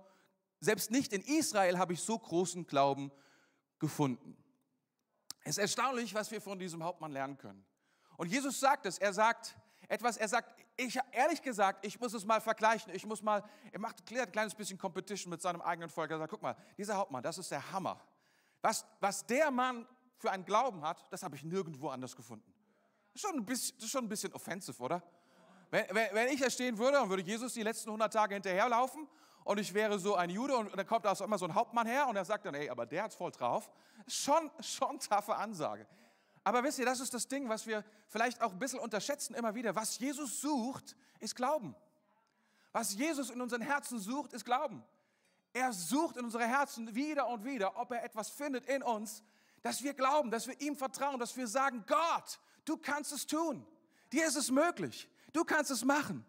selbst 0.59 0.91
nicht 0.91 1.13
in 1.13 1.21
Israel 1.21 1.77
habe 1.77 1.93
ich 1.93 2.01
so 2.01 2.17
großen 2.17 2.65
Glauben 2.65 3.11
gefunden. 3.79 4.37
Es 5.47 5.51
ist 5.51 5.59
erstaunlich, 5.59 6.13
was 6.13 6.29
wir 6.29 6.41
von 6.41 6.59
diesem 6.59 6.83
Hauptmann 6.83 7.13
lernen 7.13 7.37
können. 7.37 7.63
Und 8.17 8.27
Jesus 8.29 8.59
sagt 8.59 8.85
es, 8.85 8.97
er 8.97 9.13
sagt 9.13 9.55
etwas, 9.87 10.17
er 10.17 10.27
sagt, 10.27 10.53
ich, 10.75 10.99
ehrlich 11.13 11.41
gesagt, 11.41 11.85
ich 11.85 11.97
muss 12.01 12.13
es 12.13 12.25
mal 12.25 12.41
vergleichen, 12.41 12.93
ich 12.93 13.05
muss 13.05 13.21
mal, 13.21 13.41
er 13.71 13.79
macht 13.79 14.03
ein 14.11 14.31
kleines 14.33 14.53
bisschen 14.53 14.77
Competition 14.77 15.29
mit 15.29 15.41
seinem 15.41 15.61
eigenen 15.61 15.89
Volk. 15.89 16.11
Er 16.11 16.17
sagt, 16.17 16.31
guck 16.31 16.41
mal, 16.41 16.57
dieser 16.77 16.97
Hauptmann, 16.97 17.23
das 17.23 17.37
ist 17.37 17.49
der 17.49 17.71
Hammer. 17.71 18.01
Was, 18.61 18.85
was 18.99 19.25
der 19.25 19.49
Mann 19.49 19.87
für 20.17 20.29
einen 20.31 20.43
Glauben 20.43 20.81
hat, 20.81 21.05
das 21.11 21.23
habe 21.23 21.37
ich 21.37 21.43
nirgendwo 21.43 21.87
anders 21.87 22.13
gefunden. 22.13 22.53
Schon 23.15 23.35
ein 23.35 23.45
bisschen, 23.45 23.79
schon 23.87 24.03
ein 24.03 24.09
bisschen 24.09 24.33
offensive, 24.33 24.83
oder? 24.83 25.01
Wenn, 25.71 25.85
wenn, 25.91 26.13
wenn 26.13 26.27
ich 26.27 26.41
da 26.41 26.49
stehen 26.49 26.77
würde 26.77 27.01
und 27.01 27.09
würde 27.09 27.23
Jesus 27.23 27.53
die 27.53 27.63
letzten 27.63 27.87
100 27.87 28.11
Tage 28.11 28.33
hinterherlaufen 28.33 29.07
und 29.47 29.59
ich 29.59 29.73
wäre 29.73 29.97
so 29.97 30.15
ein 30.15 30.29
Jude 30.29 30.57
und, 30.57 30.77
dann 30.77 30.85
kommt 30.85 31.05
da 31.05 31.13
immer 31.23 31.37
so 31.37 31.45
ein 31.45 31.55
Hauptmann 31.55 31.87
her 31.87 32.07
und 32.09 32.17
er 32.17 32.25
sagt 32.25 32.45
dann, 32.45 32.53
ey, 32.53 32.69
aber 32.69 32.85
der 32.85 33.03
hat's 33.03 33.15
voll 33.15 33.31
drauf. 33.31 33.71
Schon, 34.05 34.51
schon 34.59 34.99
taffe 34.99 35.37
Ansage. 35.37 35.87
Aber 36.43 36.65
wisst 36.65 36.79
ihr, 36.79 36.85
das 36.85 36.99
ist 36.99 37.13
das 37.13 37.29
Ding, 37.29 37.47
was 37.47 37.65
wir 37.65 37.85
vielleicht 38.09 38.41
auch 38.41 38.51
ein 38.51 38.59
bisschen 38.59 38.79
unterschätzen 38.79 39.35
immer 39.35 39.55
wieder. 39.55 39.73
Was 39.73 39.99
Jesus 39.99 40.41
sucht, 40.41 40.97
ist 41.21 41.33
Glauben. 41.33 41.77
Was 42.73 42.93
Jesus 42.95 43.29
in 43.29 43.39
unseren 43.39 43.61
Herzen 43.61 43.99
sucht, 43.99 44.33
ist 44.33 44.43
Glauben. 44.43 44.83
Er 45.53 45.71
sucht 45.71 46.17
in 46.17 46.25
unsere 46.25 46.45
Herzen 46.45 46.93
wieder 46.93 47.29
und 47.29 47.45
wieder, 47.45 47.77
ob 47.77 47.91
er 47.91 48.03
etwas 48.03 48.29
findet 48.29 48.65
in 48.65 48.83
uns, 48.83 49.23
dass 49.61 49.81
wir 49.81 49.93
glauben, 49.93 50.29
dass 50.29 50.45
wir 50.47 50.59
ihm 50.59 50.75
vertrauen, 50.75 51.19
dass 51.19 51.37
wir 51.37 51.47
sagen, 51.47 51.85
Gott, 51.87 52.37
du 52.65 52.75
kannst 52.75 53.13
es 53.13 53.25
tun. 53.25 53.65
Dir 54.11 54.27
ist 54.27 54.35
es 54.35 54.51
möglich. 54.51 55.09
Du 55.31 55.45
kannst 55.45 55.71
es 55.71 55.85
machen. 55.85 56.25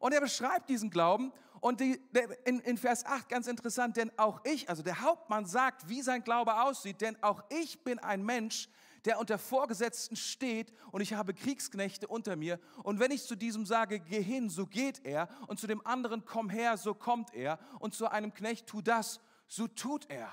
Und 0.00 0.14
er 0.14 0.22
beschreibt 0.22 0.70
diesen 0.70 0.88
Glauben 0.88 1.30
und 1.64 1.80
die, 1.80 1.98
in, 2.44 2.60
in 2.60 2.76
Vers 2.76 3.06
8 3.06 3.26
ganz 3.26 3.46
interessant, 3.46 3.96
denn 3.96 4.12
auch 4.18 4.42
ich, 4.44 4.68
also 4.68 4.82
der 4.82 5.00
Hauptmann 5.00 5.46
sagt, 5.46 5.88
wie 5.88 6.02
sein 6.02 6.22
Glaube 6.22 6.60
aussieht, 6.60 7.00
denn 7.00 7.16
auch 7.22 7.42
ich 7.48 7.82
bin 7.82 7.98
ein 7.98 8.22
Mensch, 8.22 8.68
der 9.06 9.18
unter 9.18 9.38
Vorgesetzten 9.38 10.14
steht 10.14 10.74
und 10.92 11.00
ich 11.00 11.14
habe 11.14 11.32
Kriegsknechte 11.32 12.06
unter 12.06 12.36
mir. 12.36 12.60
Und 12.82 13.00
wenn 13.00 13.10
ich 13.10 13.24
zu 13.24 13.34
diesem 13.34 13.64
sage, 13.64 13.98
geh 13.98 14.20
hin, 14.20 14.50
so 14.50 14.66
geht 14.66 15.06
er. 15.06 15.26
Und 15.46 15.58
zu 15.58 15.66
dem 15.66 15.80
anderen, 15.86 16.26
komm 16.26 16.50
her, 16.50 16.76
so 16.76 16.92
kommt 16.92 17.32
er. 17.32 17.58
Und 17.78 17.94
zu 17.94 18.10
einem 18.10 18.34
Knecht, 18.34 18.66
tu 18.66 18.82
das, 18.82 19.20
so 19.46 19.66
tut 19.66 20.10
er. 20.10 20.30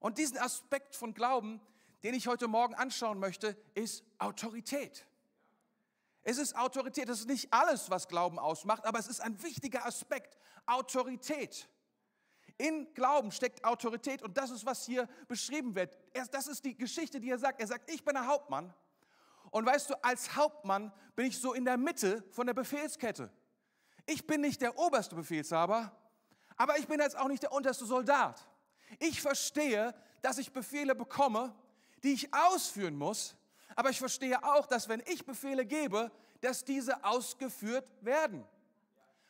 Und 0.00 0.18
diesen 0.18 0.38
Aspekt 0.38 0.96
von 0.96 1.14
Glauben, 1.14 1.60
den 2.02 2.14
ich 2.14 2.26
heute 2.26 2.48
Morgen 2.48 2.74
anschauen 2.74 3.20
möchte, 3.20 3.56
ist 3.74 4.02
Autorität. 4.18 5.06
Es 6.22 6.38
ist 6.38 6.56
Autorität. 6.56 7.08
Das 7.08 7.20
ist 7.20 7.28
nicht 7.28 7.52
alles, 7.52 7.90
was 7.90 8.08
Glauben 8.08 8.38
ausmacht, 8.38 8.84
aber 8.84 8.98
es 8.98 9.08
ist 9.08 9.20
ein 9.20 9.42
wichtiger 9.42 9.86
Aspekt. 9.86 10.36
Autorität. 10.66 11.68
In 12.58 12.92
Glauben 12.92 13.32
steckt 13.32 13.64
Autorität 13.64 14.22
und 14.22 14.36
das 14.36 14.50
ist, 14.50 14.66
was 14.66 14.84
hier 14.84 15.08
beschrieben 15.28 15.74
wird. 15.74 15.96
Das 16.30 16.46
ist 16.46 16.64
die 16.64 16.76
Geschichte, 16.76 17.18
die 17.18 17.30
er 17.30 17.38
sagt. 17.38 17.60
Er 17.60 17.66
sagt, 17.66 17.90
ich 17.90 18.04
bin 18.04 18.14
der 18.14 18.26
Hauptmann. 18.26 18.74
Und 19.50 19.64
weißt 19.64 19.90
du, 19.90 20.04
als 20.04 20.36
Hauptmann 20.36 20.92
bin 21.16 21.26
ich 21.26 21.40
so 21.40 21.54
in 21.54 21.64
der 21.64 21.78
Mitte 21.78 22.22
von 22.30 22.46
der 22.46 22.54
Befehlskette. 22.54 23.32
Ich 24.06 24.26
bin 24.26 24.42
nicht 24.42 24.60
der 24.60 24.78
oberste 24.78 25.14
Befehlshaber, 25.14 25.96
aber 26.56 26.78
ich 26.78 26.86
bin 26.86 27.00
jetzt 27.00 27.16
auch 27.16 27.28
nicht 27.28 27.42
der 27.42 27.52
unterste 27.52 27.86
Soldat. 27.86 28.46
Ich 28.98 29.22
verstehe, 29.22 29.94
dass 30.20 30.38
ich 30.38 30.52
Befehle 30.52 30.94
bekomme, 30.94 31.54
die 32.02 32.12
ich 32.12 32.34
ausführen 32.34 32.96
muss, 32.96 33.36
aber 33.76 33.90
ich 33.90 33.98
verstehe 33.98 34.42
auch, 34.42 34.66
dass 34.66 34.88
wenn 34.88 35.02
ich 35.06 35.24
Befehle 35.24 35.64
gebe, 35.64 36.10
dass 36.40 36.64
diese 36.64 37.04
ausgeführt 37.04 37.88
werden. 38.00 38.46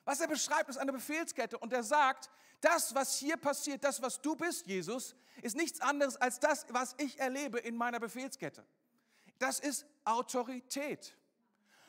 Was 0.05 0.21
er 0.21 0.29
beschreibt, 0.29 0.69
ist 0.69 0.79
eine 0.79 0.93
Befehlskette 0.93 1.59
und 1.59 1.73
er 1.73 1.83
sagt, 1.83 2.31
das, 2.61 2.95
was 2.95 3.17
hier 3.19 3.37
passiert, 3.37 3.85
das, 3.85 4.03
was 4.03 4.21
du 4.21 4.37
bist, 4.37 4.67
Jesus, 4.67 5.15
ist 5.43 5.57
nichts 5.57 5.81
anderes 5.81 6.17
als 6.17 6.41
das, 6.41 6.67
was 6.71 6.95
ich 6.99 7.19
erlebe 7.19 7.59
in 7.59 7.77
meiner 7.77 8.01
Befehlskette. 8.01 8.65
Das 9.39 9.61
ist 9.61 9.87
Autorität. 10.05 11.17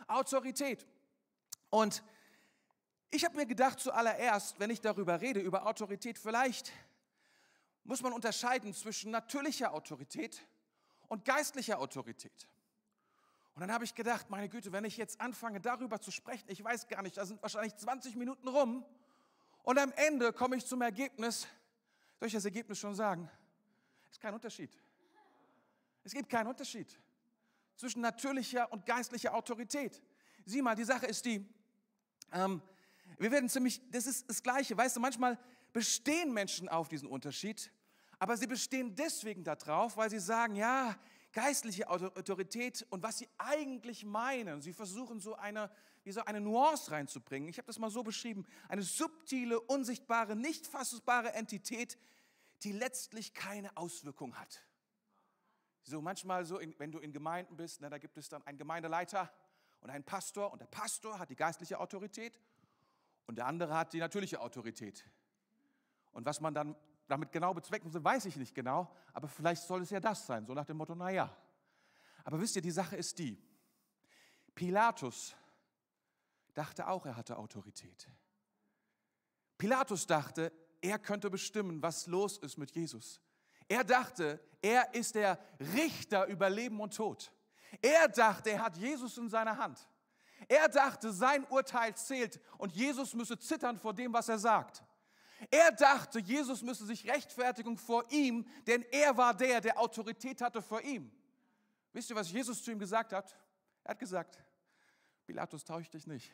Autorität. 0.07 0.87
Und 1.69 2.03
ich 3.09 3.25
habe 3.25 3.35
mir 3.35 3.45
gedacht 3.45 3.79
zuallererst, 3.79 4.59
wenn 4.59 4.69
ich 4.69 4.79
darüber 4.79 5.19
rede, 5.19 5.41
über 5.41 5.65
Autorität, 5.65 6.17
vielleicht 6.17 6.71
muss 7.83 8.01
man 8.01 8.13
unterscheiden 8.13 8.73
zwischen 8.73 9.11
natürlicher 9.11 9.73
Autorität 9.73 10.41
und 11.11 11.25
geistlicher 11.25 11.77
Autorität. 11.79 12.47
Und 13.53 13.59
dann 13.59 13.73
habe 13.73 13.83
ich 13.83 13.93
gedacht, 13.93 14.29
meine 14.29 14.47
Güte, 14.47 14.71
wenn 14.71 14.85
ich 14.85 14.95
jetzt 14.95 15.19
anfange 15.19 15.59
darüber 15.59 15.99
zu 15.99 16.09
sprechen, 16.09 16.45
ich 16.47 16.63
weiß 16.63 16.87
gar 16.87 17.01
nicht, 17.01 17.17
da 17.17 17.25
sind 17.25 17.41
wahrscheinlich 17.41 17.75
20 17.75 18.15
Minuten 18.15 18.47
rum 18.47 18.85
und 19.63 19.77
am 19.77 19.91
Ende 19.97 20.31
komme 20.31 20.55
ich 20.55 20.65
zum 20.65 20.81
Ergebnis, 20.81 21.47
soll 22.17 22.27
ich 22.27 22.33
das 22.33 22.45
Ergebnis 22.45 22.79
schon 22.79 22.95
sagen? 22.95 23.29
Es 24.05 24.13
ist 24.13 24.21
kein 24.21 24.33
Unterschied. 24.33 24.71
Es 26.05 26.13
gibt 26.13 26.29
keinen 26.29 26.47
Unterschied 26.47 26.97
zwischen 27.75 27.99
natürlicher 27.99 28.71
und 28.71 28.85
geistlicher 28.85 29.35
Autorität. 29.35 30.01
Sieh 30.45 30.61
mal, 30.61 30.75
die 30.75 30.85
Sache 30.85 31.07
ist 31.07 31.25
die, 31.25 31.45
ähm, 32.31 32.61
wir 33.19 33.31
werden 33.31 33.49
ziemlich, 33.49 33.81
das 33.91 34.07
ist 34.07 34.29
das 34.29 34.41
Gleiche, 34.41 34.77
weißt 34.77 34.95
du, 34.95 35.01
manchmal 35.01 35.37
bestehen 35.73 36.33
Menschen 36.33 36.69
auf 36.69 36.87
diesen 36.87 37.09
Unterschied, 37.09 37.69
aber 38.21 38.37
sie 38.37 38.45
bestehen 38.45 38.95
deswegen 38.95 39.43
darauf, 39.43 39.97
weil 39.97 40.11
sie 40.11 40.19
sagen, 40.19 40.55
ja, 40.55 40.95
geistliche 41.31 41.89
Autorität 41.89 42.85
und 42.91 43.01
was 43.01 43.17
sie 43.17 43.27
eigentlich 43.39 44.05
meinen. 44.05 44.61
Sie 44.61 44.73
versuchen 44.73 45.19
so 45.19 45.33
eine, 45.33 45.71
wie 46.03 46.11
so 46.11 46.23
eine 46.25 46.39
Nuance 46.39 46.91
reinzubringen. 46.91 47.49
Ich 47.49 47.57
habe 47.57 47.65
das 47.65 47.79
mal 47.79 47.89
so 47.89 48.03
beschrieben, 48.03 48.45
eine 48.69 48.83
subtile, 48.83 49.59
unsichtbare, 49.59 50.35
nicht 50.35 50.67
fassbare 50.67 51.33
Entität, 51.33 51.97
die 52.61 52.73
letztlich 52.73 53.33
keine 53.33 53.75
Auswirkung 53.75 54.35
hat. 54.37 54.61
So 55.81 55.99
manchmal 55.99 56.45
so, 56.45 56.59
in, 56.59 56.77
wenn 56.77 56.91
du 56.91 56.99
in 56.99 57.13
Gemeinden 57.13 57.57
bist, 57.57 57.81
na, 57.81 57.89
da 57.89 57.97
gibt 57.97 58.19
es 58.19 58.29
dann 58.29 58.45
einen 58.45 58.59
Gemeindeleiter 58.59 59.33
und 59.79 59.89
einen 59.89 60.03
Pastor 60.03 60.53
und 60.53 60.61
der 60.61 60.67
Pastor 60.67 61.17
hat 61.17 61.31
die 61.31 61.35
geistliche 61.35 61.79
Autorität 61.79 62.39
und 63.25 63.39
der 63.39 63.47
andere 63.47 63.75
hat 63.75 63.93
die 63.93 63.99
natürliche 63.99 64.41
Autorität. 64.41 65.09
Und 66.11 66.27
was 66.27 66.39
man 66.39 66.53
dann 66.53 66.75
damit 67.11 67.31
genau 67.31 67.53
bezwecken 67.53 67.91
soll, 67.91 68.03
weiß 68.03 68.25
ich 68.25 68.37
nicht 68.37 68.55
genau, 68.55 68.89
aber 69.13 69.27
vielleicht 69.27 69.63
soll 69.63 69.81
es 69.81 69.89
ja 69.89 69.99
das 69.99 70.25
sein, 70.25 70.45
so 70.45 70.53
nach 70.53 70.65
dem 70.65 70.77
Motto, 70.77 70.95
naja. 70.95 71.35
Aber 72.23 72.39
wisst 72.39 72.55
ihr, 72.55 72.61
die 72.61 72.71
Sache 72.71 72.95
ist 72.95 73.19
die, 73.19 73.37
Pilatus 74.55 75.35
dachte 76.53 76.87
auch, 76.87 77.05
er 77.05 77.17
hatte 77.17 77.37
Autorität. 77.37 78.07
Pilatus 79.57 80.07
dachte, 80.07 80.51
er 80.81 80.99
könnte 80.99 81.29
bestimmen, 81.29 81.81
was 81.81 82.07
los 82.07 82.37
ist 82.37 82.57
mit 82.57 82.71
Jesus. 82.71 83.21
Er 83.67 83.83
dachte, 83.83 84.39
er 84.61 84.93
ist 84.93 85.15
der 85.15 85.39
Richter 85.59 86.25
über 86.27 86.49
Leben 86.49 86.79
und 86.79 86.95
Tod. 86.95 87.31
Er 87.81 88.07
dachte, 88.07 88.51
er 88.51 88.63
hat 88.63 88.77
Jesus 88.77 89.17
in 89.17 89.29
seiner 89.29 89.57
Hand. 89.57 89.87
Er 90.47 90.67
dachte, 90.69 91.11
sein 91.11 91.45
Urteil 91.45 91.95
zählt 91.95 92.39
und 92.57 92.73
Jesus 92.73 93.13
müsse 93.13 93.37
zittern 93.37 93.77
vor 93.77 93.93
dem, 93.93 94.11
was 94.13 94.29
er 94.29 94.39
sagt. 94.39 94.83
Er 95.49 95.71
dachte, 95.71 96.19
Jesus 96.19 96.61
müsse 96.61 96.85
sich 96.85 97.09
rechtfertigen 97.09 97.77
vor 97.77 98.09
ihm, 98.11 98.45
denn 98.67 98.83
er 98.91 99.17
war 99.17 99.33
der, 99.33 99.61
der 99.61 99.79
Autorität 99.79 100.41
hatte 100.41 100.61
vor 100.61 100.81
ihm. 100.81 101.11
Wisst 101.93 102.09
ihr, 102.09 102.15
was 102.15 102.31
Jesus 102.31 102.63
zu 102.63 102.71
ihm 102.71 102.79
gesagt 102.79 103.13
hat? 103.13 103.37
Er 103.83 103.91
hat 103.91 103.99
gesagt, 103.99 104.37
Pilatus, 105.25 105.63
täusch 105.63 105.89
dich 105.89 106.07
nicht. 106.07 106.31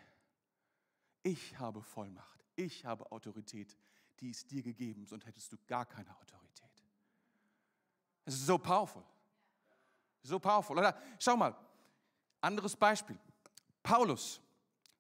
Ich 1.23 1.57
habe 1.57 1.81
Vollmacht, 1.81 2.43
ich 2.55 2.85
habe 2.85 3.11
Autorität, 3.11 3.77
die 4.19 4.29
ist 4.29 4.49
dir 4.51 4.63
gegeben, 4.63 5.05
sonst 5.05 5.25
hättest 5.25 5.51
du 5.51 5.57
gar 5.67 5.85
keine 5.85 6.15
Autorität. 6.17 6.83
Es 8.25 8.35
ist 8.35 8.45
so 8.45 8.57
powerful. 8.57 9.03
So 10.23 10.39
powerful. 10.39 10.77
Oder 10.77 10.99
schau 11.19 11.37
mal, 11.37 11.55
anderes 12.41 12.75
Beispiel. 12.75 13.17
Paulus. 13.81 14.41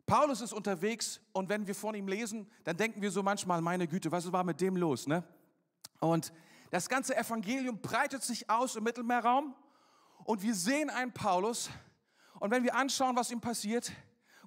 Paulus 0.07 0.39
ist 0.39 0.53
unterwegs 0.53 1.19
und 1.33 1.49
wenn 1.49 1.67
wir 1.67 1.75
von 1.75 1.93
ihm 1.93 2.07
lesen, 2.07 2.49
dann 2.63 2.77
denken 2.77 3.01
wir 3.01 3.11
so 3.11 3.21
manchmal, 3.21 3.59
meine 3.61 3.89
Güte, 3.89 4.09
was 4.09 4.31
war 4.31 4.45
mit 4.45 4.61
dem 4.61 4.77
los? 4.77 5.05
Ne? 5.05 5.21
Und 5.99 6.31
das 6.71 6.87
ganze 6.87 7.15
Evangelium 7.15 7.81
breitet 7.81 8.23
sich 8.23 8.49
aus 8.49 8.77
im 8.77 8.85
Mittelmeerraum 8.85 9.53
und 10.23 10.41
wir 10.41 10.55
sehen 10.55 10.89
einen 10.89 11.11
Paulus 11.11 11.69
und 12.39 12.51
wenn 12.51 12.63
wir 12.63 12.73
anschauen, 12.73 13.17
was 13.17 13.31
ihm 13.31 13.41
passiert, 13.41 13.91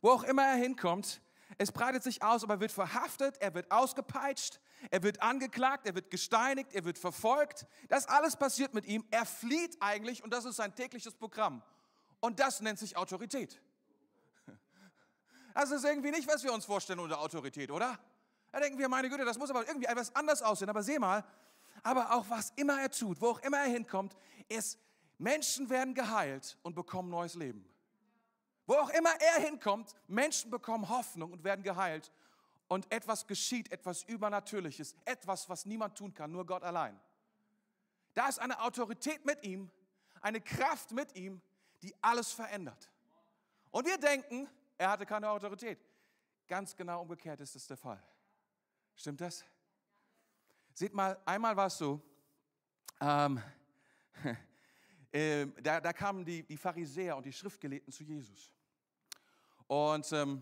wo 0.01 0.09
auch 0.09 0.23
immer 0.23 0.45
er 0.45 0.57
hinkommt, 0.57 1.21
es 1.59 1.71
breitet 1.71 2.03
sich 2.03 2.23
aus, 2.23 2.43
aber 2.43 2.55
er 2.55 2.61
wird 2.61 2.73
verhaftet, 2.73 3.37
er 3.41 3.53
wird 3.53 3.71
ausgepeitscht, 3.71 4.61
er 4.91 5.03
wird 5.03 5.21
angeklagt, 5.21 5.87
er 5.87 5.95
wird 5.95 6.11
gesteinigt, 6.11 6.73
er 6.73 6.87
wird 6.87 6.97
verfolgt. 6.97 7.67
Das 7.91 8.07
alles 8.09 8.35
passiert 8.37 8.73
mit 8.73 8.87
ihm. 8.87 9.05
Er 9.11 9.27
flieht 9.27 9.77
eigentlich 9.81 10.25
und 10.25 10.33
das 10.33 10.47
ist 10.47 10.57
sein 10.57 10.75
tägliches 10.75 11.15
Programm. 11.15 11.63
Und 12.19 12.41
das 12.41 12.63
nennt 12.63 12.79
sich 12.79 12.97
Autorität. 12.97 13.61
Das 15.55 15.71
ist 15.71 15.85
irgendwie 15.85 16.11
nicht, 16.11 16.29
was 16.29 16.43
wir 16.43 16.53
uns 16.53 16.65
vorstellen 16.65 17.01
unter 17.01 17.21
Autorität, 17.21 17.71
oder? 17.71 17.99
Da 18.53 18.61
denken 18.61 18.79
wir, 18.79 18.89
meine 18.89 19.09
Güte, 19.09 19.25
das 19.25 19.39
muss 19.39 19.51
aber 19.51 19.67
irgendwie 19.67 19.87
etwas 19.87 20.15
anders 20.15 20.43
aussehen. 20.43 20.69
Aber 20.69 20.83
seh 20.83 20.99
mal, 20.99 21.25
aber 21.83 22.13
auch 22.13 22.29
was 22.29 22.51
immer 22.57 22.81
er 22.81 22.91
tut, 22.91 23.21
wo 23.21 23.31
auch 23.31 23.41
immer 23.41 23.59
er 23.59 23.71
hinkommt, 23.71 24.17
ist, 24.49 24.79
Menschen 25.19 25.69
werden 25.69 25.95
geheilt 25.95 26.59
und 26.63 26.75
bekommen 26.75 27.11
neues 27.11 27.35
Leben. 27.35 27.65
Wo 28.67 28.75
auch 28.75 28.91
immer 28.91 29.11
er 29.21 29.43
hinkommt, 29.43 29.95
Menschen 30.07 30.51
bekommen 30.51 30.89
Hoffnung 30.89 31.33
und 31.33 31.45
werden 31.45 31.63
geheilt. 31.63 32.11
Und 32.69 32.91
etwas 32.93 33.27
geschieht, 33.27 33.73
etwas 33.73 34.05
Übernatürliches, 34.05 34.95
etwas, 35.05 35.49
was 35.49 35.67
niemand 35.67 35.99
tun 35.99 36.15
kann, 36.15 36.31
nur 36.31 36.47
Gott 36.47 36.63
allein. 36.63 36.99
Da 38.15 38.29
ist 38.29 38.39
eine 38.39 38.61
Autorität 38.63 39.25
mit 39.25 39.43
ihm, 39.45 39.71
eine 40.21 40.41
Kraft 40.41 40.93
mit 40.93 41.17
ihm, 41.17 41.41
die 41.83 41.95
alles 42.01 42.33
verändert. 42.33 42.91
Und 43.71 43.87
wir 43.87 43.99
denken, 43.99 44.49
er 44.81 44.91
hatte 44.91 45.05
keine 45.05 45.29
Autorität. 45.29 45.79
Ganz 46.49 46.75
genau 46.75 47.03
umgekehrt 47.03 47.39
ist 47.41 47.55
das 47.55 47.67
der 47.67 47.77
Fall. 47.77 48.03
Stimmt 48.95 49.21
das? 49.21 49.45
Seht 50.73 50.95
mal, 50.95 51.21
einmal 51.27 51.55
war 51.55 51.67
es 51.67 51.77
so, 51.77 52.01
ähm, 52.99 53.43
äh, 55.13 55.47
da, 55.63 55.83
da, 55.83 55.93
kamen 55.93 56.25
die, 56.25 56.43
die 56.45 56.57
Pharisäer 56.57 57.15
und 57.15 57.27
die 57.27 57.33
Schriftgelehrten 57.33 57.93
zu 57.93 58.05
Jesus. 58.05 58.51
Und, 59.67 60.11
ähm, 60.13 60.41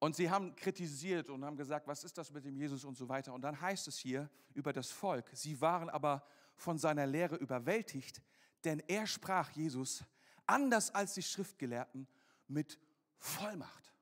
und 0.00 0.16
sie 0.16 0.28
haben 0.28 0.56
kritisiert 0.56 1.30
und 1.30 1.44
haben 1.44 1.56
gesagt, 1.56 1.86
was 1.86 2.02
ist 2.02 2.18
das 2.18 2.32
mit 2.32 2.44
dem 2.44 2.56
Jesus 2.56 2.84
und 2.84 2.96
so 2.96 3.08
weiter. 3.08 3.32
Und 3.32 3.42
dann 3.42 3.60
heißt 3.60 3.86
es 3.86 3.98
hier 3.98 4.28
über 4.52 4.72
das 4.72 4.90
Volk, 4.90 5.30
sie 5.32 5.60
waren 5.60 5.88
aber 5.88 6.26
von 6.56 6.76
seiner 6.76 7.06
Lehre 7.06 7.36
überwältigt, 7.36 8.20
denn 8.64 8.80
er 8.88 9.06
sprach 9.06 9.50
Jesus, 9.50 10.04
anders 10.44 10.92
als 10.92 11.14
die 11.14 11.22
Schriftgelehrten, 11.22 12.08
mit 12.50 12.78
Vollmacht, 13.16 13.94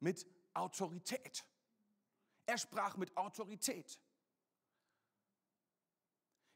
mit 0.00 0.26
Autorität. 0.54 1.44
Er 2.44 2.58
sprach 2.58 2.96
mit 2.96 3.16
Autorität. 3.16 4.00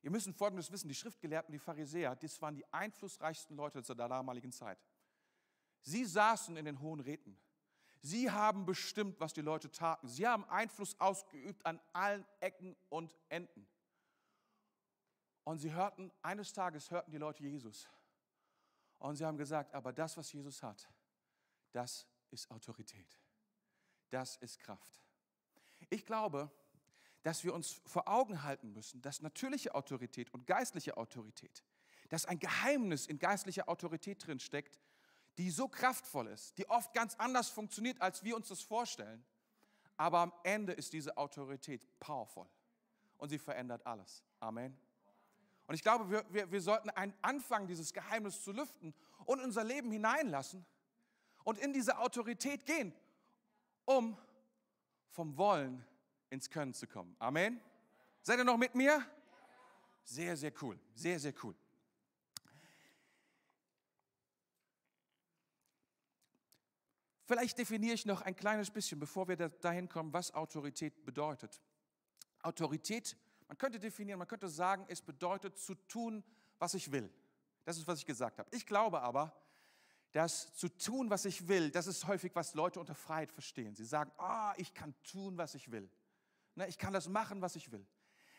Ihr 0.03 0.11
müsst 0.11 0.29
Folgendes 0.37 0.71
wissen, 0.71 0.89
die 0.89 0.95
Schriftgelehrten, 0.95 1.53
die 1.53 1.59
Pharisäer, 1.59 2.15
das 2.15 2.41
waren 2.41 2.55
die 2.55 2.73
einflussreichsten 2.73 3.57
Leute 3.57 3.83
zur 3.83 3.97
damaligen 3.97 4.53
Zeit. 4.53 4.79
Sie 5.83 6.05
saßen 6.05 6.57
in 6.57 6.65
den 6.65 6.81
hohen 6.81 7.01
Räten. 7.01 7.39
Sie 8.03 8.31
haben 8.31 8.67
bestimmt, 8.67 9.19
was 9.19 9.33
die 9.33 9.41
Leute 9.41 9.71
taten. 9.71 10.09
Sie 10.09 10.27
haben 10.27 10.45
Einfluss 10.45 10.99
ausgeübt 11.01 11.65
an 11.65 11.81
allen 11.93 12.25
Ecken 12.41 12.77
und 12.89 13.17
Enden. 13.29 13.67
Und 15.45 15.59
sie 15.59 15.73
hörten, 15.73 16.13
eines 16.23 16.53
Tages 16.53 16.91
hörten 16.91 17.11
die 17.11 17.19
Leute 17.19 17.43
Jesus. 17.43 17.89
Und 18.99 19.17
sie 19.17 19.25
haben 19.25 19.39
gesagt, 19.39 19.75
aber 19.75 19.93
das, 19.93 20.17
was 20.17 20.33
Jesus 20.33 20.63
hat, 20.63 20.89
das 21.73 22.07
ist 22.31 22.51
Autorität. 22.51 23.19
Das 24.11 24.37
ist 24.37 24.59
Kraft. 24.61 25.01
Ich 25.91 26.05
glaube, 26.05 26.51
dass 27.23 27.45
wir 27.45 27.55
uns 27.55 27.81
vor 27.85 28.07
Augen 28.09 28.43
halten 28.43 28.73
müssen, 28.73 29.03
dass 29.03 29.21
natürliche 29.21 29.75
Autorität 29.75 30.33
und 30.33 30.47
geistliche 30.47 30.97
Autorität, 30.97 31.65
dass 32.09 32.25
ein 32.25 32.39
Geheimnis 32.39 33.07
in 33.07 33.19
geistlicher 33.19 33.69
Autorität 33.69 34.27
drin 34.27 34.39
steckt, 34.39 34.79
die 35.37 35.51
so 35.51 35.69
kraftvoll 35.69 36.29
ist, 36.29 36.57
die 36.57 36.69
oft 36.69 36.95
ganz 36.95 37.15
anders 37.17 37.49
funktioniert, 37.49 38.01
als 38.01 38.23
wir 38.23 38.37
uns 38.37 38.49
das 38.49 38.63
vorstellen. 38.63 39.25
Aber 39.97 40.21
am 40.21 40.33
Ende 40.45 40.73
ist 40.73 40.93
diese 40.93 41.17
Autorität 41.17 41.87
powerful 41.99 42.47
und 43.19 43.29
sie 43.29 43.39
verändert 43.39 43.85
alles. 43.87 44.23
Amen. 44.41 44.79
Und 45.67 45.75
ich 45.75 45.83
glaube, 45.83 46.09
wir, 46.11 46.25
wir, 46.31 46.51
wir 46.51 46.61
sollten 46.61 46.91
anfangen, 47.23 47.67
dieses 47.67 47.93
Geheimnis 47.93 48.43
zu 48.43 48.53
lüften 48.53 48.95
und 49.25 49.41
unser 49.41 49.65
Leben 49.65 49.91
hineinlassen 49.91 50.65
und 51.47 51.59
in 51.59 51.73
diese 51.73 51.97
Autorität 51.99 52.67
gehen, 52.67 52.93
um 53.85 54.19
vom 55.11 55.37
Wollen 55.37 55.87
ins 56.29 56.51
Können 56.51 56.75
zu 56.75 56.89
kommen. 56.89 57.15
Amen. 57.21 57.61
Seid 58.21 58.39
ihr 58.39 58.45
noch 58.45 58.57
mit 58.57 58.75
mir? 58.75 59.07
Sehr, 60.03 60.37
sehr 60.37 60.53
cool. 60.61 60.77
Sehr, 60.97 61.21
sehr 61.21 61.33
cool. 61.45 61.55
Vielleicht 67.27 67.57
definiere 67.59 67.95
ich 67.95 68.07
noch 68.07 68.23
ein 68.23 68.35
kleines 68.35 68.69
bisschen, 68.69 68.99
bevor 68.99 69.29
wir 69.29 69.37
dahin 69.37 69.89
kommen, 69.89 70.13
was 70.13 70.35
Autorität 70.35 71.05
bedeutet. 71.05 71.63
Autorität, 72.43 73.17
man 73.47 73.57
könnte 73.57 73.79
definieren, 73.79 74.19
man 74.19 74.29
könnte 74.29 74.49
sagen, 74.49 74.85
es 74.89 75.01
bedeutet 75.01 75.59
zu 75.59 75.77
tun, 75.77 76.25
was 76.59 76.75
ich 76.75 76.91
will. 76.91 77.09
Das 77.65 77.79
ist, 77.79 77.87
was 77.87 78.01
ich 78.01 78.07
gesagt 78.07 78.41
habe. 78.41 78.49
Ich 78.53 78.67
glaube 78.67 79.01
aber, 79.01 79.33
dass 80.17 80.55
zu 80.55 80.71
tun, 80.71 81.11
was 81.11 81.27
ich 81.27 81.47
will, 81.47 81.71
das 81.71 81.87
ist 81.87 82.07
häufig, 82.07 82.35
was 82.35 82.55
Leute 82.55 82.81
unter 82.81 82.95
Freiheit 82.95 83.31
verstehen. 83.31 83.75
Sie 83.75 83.85
sagen, 83.85 84.11
ah, 84.17 84.55
ich 84.57 84.73
kann 84.73 84.95
tun, 85.03 85.37
was 85.37 85.55
ich 85.55 85.71
will. 85.71 85.91
Ne, 86.55 86.67
ich 86.69 86.79
kann 86.79 86.95
das 86.95 87.07
machen, 87.07 87.43
was 87.43 87.55
ich 87.55 87.71
will. 87.71 87.87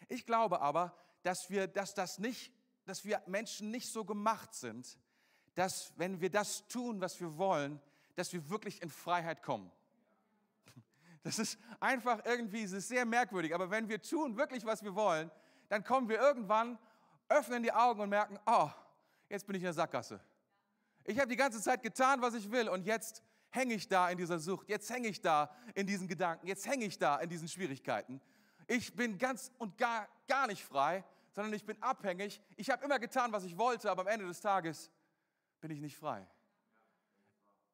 Ich 0.08 0.26
glaube 0.26 0.60
aber, 0.62 0.98
dass 1.22 1.52
wir, 1.52 1.68
dass 1.68 1.94
das 1.94 2.18
nicht, 2.18 2.52
dass 2.86 3.06
wir 3.06 3.22
Menschen 3.28 3.70
nicht 3.70 3.92
so 3.92 4.04
gemacht 4.06 4.56
sind, 4.56 4.98
dass 5.54 5.94
wenn 5.98 6.20
wir 6.20 6.32
das 6.32 6.68
tun, 6.68 7.00
was 7.00 7.20
wir 7.20 7.38
wollen, 7.38 7.80
dass 8.16 8.34
wir 8.34 8.50
wirklich 8.50 8.82
in 8.82 8.90
Freiheit 8.90 9.44
kommen. 9.44 9.72
Das 11.22 11.38
ist 11.38 11.60
einfach 11.80 12.26
irgendwie, 12.26 12.64
es 12.64 12.72
ist 12.72 12.88
sehr 12.88 13.06
merkwürdig, 13.06 13.54
aber 13.54 13.70
wenn 13.70 13.88
wir 13.88 14.02
tun 14.02 14.36
wirklich, 14.36 14.66
was 14.66 14.84
wir 14.84 14.96
wollen, 14.96 15.30
dann 15.70 15.84
kommen 15.84 16.10
wir 16.10 16.18
irgendwann, 16.18 16.80
öffnen 17.30 17.62
die 17.62 17.72
Augen 17.72 18.02
und 18.02 18.10
merken, 18.10 18.40
oh, 18.48 18.72
jetzt 19.30 19.46
bin 19.46 19.56
ich 19.58 19.62
in 19.62 19.66
der 19.66 19.74
Sackgasse. 19.74 20.20
Ich 21.10 21.18
habe 21.20 21.30
die 21.30 21.38
ganze 21.38 21.62
Zeit 21.62 21.84
getan, 21.84 22.22
was 22.22 22.34
ich 22.34 22.52
will 22.52 22.68
und 22.68 22.86
jetzt 22.86 23.24
hänge 23.50 23.76
ich 23.76 23.88
da 23.88 24.10
in 24.10 24.18
dieser 24.18 24.40
Sucht, 24.40 24.68
jetzt 24.68 24.90
hänge 24.90 25.08
ich 25.08 25.22
da 25.22 25.50
in 25.74 25.88
diesen 25.88 26.06
Gedanken, 26.06 26.48
jetzt 26.48 26.68
hänge 26.68 26.84
ich 26.84 27.00
da 27.00 27.16
in 27.16 27.30
diesen 27.30 27.48
Schwierigkeiten. 27.48 28.20
Ich 28.68 28.94
bin 28.94 29.18
ganz 29.18 29.50
und 29.58 29.78
gar, 29.78 30.10
gar 30.28 30.48
nicht 30.48 30.66
frei, 30.66 31.06
sondern 31.32 31.54
ich 31.54 31.66
bin 31.66 31.82
abhängig. 31.82 32.42
Ich 32.58 32.70
habe 32.70 32.84
immer 32.84 33.00
getan, 33.00 33.32
was 33.32 33.46
ich 33.46 33.58
wollte, 33.58 33.90
aber 33.90 34.02
am 34.02 34.08
Ende 34.10 34.28
des 34.28 34.42
Tages 34.42 34.92
bin 35.62 35.72
ich 35.72 35.80
nicht 35.80 35.96
frei. 35.96 36.28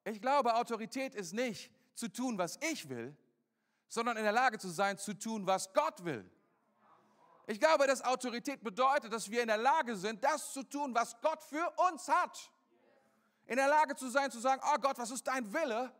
Ich 0.03 0.21
glaube, 0.21 0.53
Autorität 0.53 1.15
ist 1.15 1.33
nicht 1.33 1.71
zu 1.95 2.09
tun, 2.09 2.37
was 2.37 2.59
ich 2.71 2.87
will, 2.87 3.17
sondern 3.87 4.15
in 4.17 4.23
der 4.23 4.31
Lage 4.31 4.59
zu 4.59 4.69
sein, 4.69 4.99
zu 4.99 5.15
tun, 5.15 5.47
was 5.47 5.73
Gott 5.73 6.05
will. 6.05 6.29
Ich 7.47 7.59
glaube, 7.59 7.87
dass 7.87 8.03
Autorität 8.03 8.63
bedeutet, 8.63 9.11
dass 9.11 9.31
wir 9.31 9.41
in 9.41 9.47
der 9.47 9.57
Lage 9.57 9.95
sind, 9.95 10.23
das 10.23 10.53
zu 10.53 10.61
tun, 10.61 10.93
was 10.93 11.19
Gott 11.19 11.43
für 11.43 11.73
uns 11.89 12.07
hat. 12.07 12.52
In 13.45 13.57
der 13.57 13.67
Lage 13.67 13.95
zu 13.95 14.09
sein, 14.09 14.31
zu 14.31 14.39
sagen, 14.39 14.61
oh 14.65 14.77
Gott, 14.79 14.97
was 14.97 15.11
ist 15.11 15.27
dein 15.27 15.51
Wille? 15.53 15.93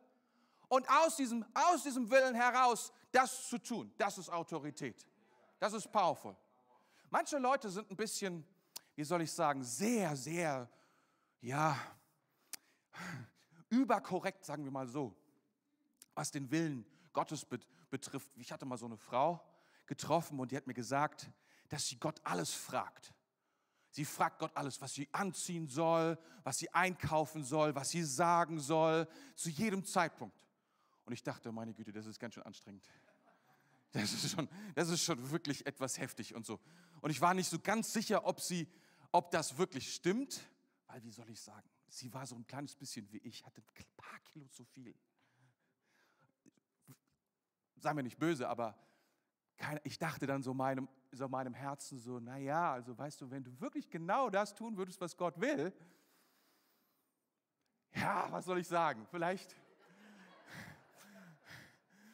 Und 0.70 0.90
aus 0.90 1.18
diesem, 1.18 1.46
aus 1.54 1.84
diesem 1.84 2.10
Willen 2.10 2.36
heraus 2.36 2.92
das 3.12 3.48
zu 3.48 3.58
tun, 3.58 3.94
das 3.98 4.18
ist 4.18 4.30
Autorität. 4.30 5.08
Das 5.60 5.74
ist 5.74 5.92
powerful. 5.92 6.36
Manche 7.10 7.38
Leute 7.38 7.70
sind 7.70 7.92
ein 7.92 7.96
bisschen, 7.96 8.46
wie 8.96 9.04
soll 9.04 9.22
ich 9.22 9.32
sagen, 9.32 9.64
sehr, 9.64 10.16
sehr, 10.16 10.68
ja, 11.42 11.78
überkorrekt, 13.70 14.46
sagen 14.46 14.64
wir 14.64 14.72
mal 14.72 14.88
so, 14.88 15.16
was 16.16 16.32
den 16.32 16.50
Willen 16.50 16.86
Gottes 17.12 17.46
betrifft. 17.90 18.32
Ich 18.36 18.52
hatte 18.52 18.66
mal 18.66 18.78
so 18.78 18.86
eine 18.86 18.98
Frau 18.98 19.44
getroffen 19.86 20.40
und 20.40 20.52
die 20.52 20.58
hat 20.58 20.66
mir 20.66 20.74
gesagt, 20.74 21.30
dass 21.70 21.88
sie 21.88 21.98
Gott 21.98 22.20
alles 22.24 22.52
fragt. 22.52 23.14
Sie 23.94 24.06
fragt 24.06 24.40
Gott 24.40 24.52
alles, 24.58 24.82
was 24.82 24.92
sie 24.92 25.08
anziehen 25.12 25.68
soll, 25.68 26.18
was 26.44 26.58
sie 26.58 26.74
einkaufen 26.74 27.44
soll, 27.44 27.76
was 27.76 27.92
sie 27.92 28.02
sagen 28.02 28.60
soll, 28.60 29.08
zu 29.36 29.52
jedem 29.52 29.86
Zeitpunkt. 29.86 30.36
Und 31.06 31.14
ich 31.14 31.22
dachte, 31.22 31.52
meine 31.52 31.76
Güte, 31.76 31.92
das 31.92 32.08
ist 32.08 32.20
ganz 32.20 32.34
schön 32.34 32.42
anstrengend. 32.42 32.84
Das 33.92 34.12
ist 34.12 34.32
schon, 34.32 34.50
das 34.74 34.90
ist 34.90 35.04
schon 35.04 35.30
wirklich 35.30 35.68
etwas 35.68 36.00
heftig 36.00 36.34
und 36.34 36.44
so. 36.44 36.60
Und 37.02 37.12
ich 37.12 37.22
war 37.22 37.36
nicht 37.36 37.48
so 37.48 37.60
ganz 37.60 37.94
sicher, 37.94 38.26
ob, 38.26 38.42
sie, 38.42 38.68
ob 39.12 39.30
das 39.30 39.60
wirklich 39.60 39.94
stimmt, 39.94 40.42
weil, 40.88 41.04
wie 41.04 41.12
soll 41.12 41.30
ich 41.30 41.40
sagen, 41.40 41.70
sie 41.88 42.12
war 42.12 42.26
so 42.26 42.34
ein 42.36 42.48
kleines 42.48 42.74
bisschen 42.74 43.08
wie 43.12 43.20
ich, 43.20 43.46
hatte 43.46 43.62
ein 43.62 43.86
paar 43.96 44.20
Kilo 44.22 44.48
zu 44.48 44.66
viel. 44.66 44.96
Sei 47.76 47.94
mir 47.94 48.02
nicht 48.02 48.18
böse, 48.18 48.50
aber 48.50 48.76
ich 49.84 49.98
dachte 49.98 50.26
dann 50.26 50.44
so 50.44 50.54
meinem, 50.54 50.88
so 51.12 51.28
meinem 51.28 51.54
Herzen 51.54 52.00
so, 52.00 52.20
naja, 52.20 52.74
also 52.74 52.98
weißt 52.98 53.22
du, 53.22 53.32
wenn 53.32 53.44
du 53.44 53.60
wirklich 53.60 53.90
genau 53.90 54.30
das 54.30 54.54
tun 54.54 54.78
würdest, 54.78 55.00
was 55.00 55.16
Gott 55.16 55.40
will, 55.40 55.74
ja, 57.96 58.28
was 58.32 58.46
soll 58.46 58.60
ich 58.60 58.68
sagen? 58.68 59.06
Vielleicht. 59.10 59.56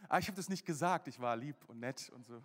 Aber 0.03 0.15
ah, 0.15 0.19
ich 0.19 0.27
habe 0.27 0.35
das 0.35 0.49
nicht 0.49 0.65
gesagt, 0.65 1.07
ich 1.07 1.19
war 1.19 1.35
lieb 1.35 1.55
und 1.67 1.79
nett 1.79 2.09
und 2.09 2.25
so. 2.25 2.41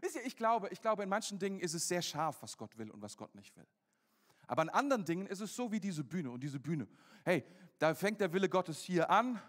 Wisst 0.00 0.14
ihr, 0.14 0.24
ich 0.24 0.36
glaube, 0.36 0.68
ich 0.70 0.80
glaube, 0.80 1.02
in 1.02 1.08
manchen 1.08 1.38
Dingen 1.38 1.58
ist 1.58 1.74
es 1.74 1.88
sehr 1.88 2.02
scharf, 2.02 2.40
was 2.40 2.56
Gott 2.56 2.78
will 2.78 2.88
und 2.90 3.02
was 3.02 3.16
Gott 3.16 3.34
nicht 3.34 3.56
will. 3.56 3.66
Aber 4.46 4.62
in 4.62 4.68
anderen 4.68 5.04
Dingen 5.04 5.26
ist 5.26 5.40
es 5.40 5.54
so 5.54 5.70
wie 5.72 5.80
diese 5.80 6.04
Bühne 6.04 6.30
und 6.30 6.40
diese 6.40 6.60
Bühne. 6.60 6.86
Hey, 7.24 7.44
da 7.78 7.94
fängt 7.94 8.20
der 8.20 8.32
Wille 8.32 8.48
Gottes 8.48 8.80
hier 8.82 9.10
an 9.10 9.40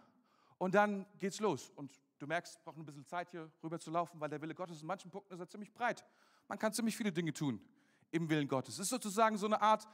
und 0.61 0.75
dann 0.75 1.05
geht's 1.19 1.39
los. 1.39 1.71
Und 1.75 1.91
Du 2.21 2.27
merkst, 2.27 2.53
es 2.53 2.59
braucht 2.59 2.77
ein 2.77 2.85
bisschen 2.85 3.03
Zeit, 3.03 3.31
hier 3.31 3.49
rüber 3.63 3.79
zu 3.79 3.89
laufen, 3.89 4.19
weil 4.19 4.29
der 4.29 4.39
Wille 4.43 4.53
Gottes 4.53 4.79
in 4.81 4.85
manchen 4.85 5.09
Punkten 5.09 5.33
ist 5.33 5.39
er 5.39 5.49
ziemlich 5.49 5.73
breit. 5.73 6.05
Man 6.47 6.59
kann 6.59 6.71
ziemlich 6.71 6.95
viele 6.95 7.11
Dinge 7.11 7.33
tun 7.33 7.59
im 8.11 8.29
Willen 8.29 8.47
Gottes. 8.47 8.75
Es 8.75 8.81
ist 8.81 8.89
sozusagen 8.89 9.37
so 9.37 9.47
eine 9.47 9.59
Art, 9.59 9.87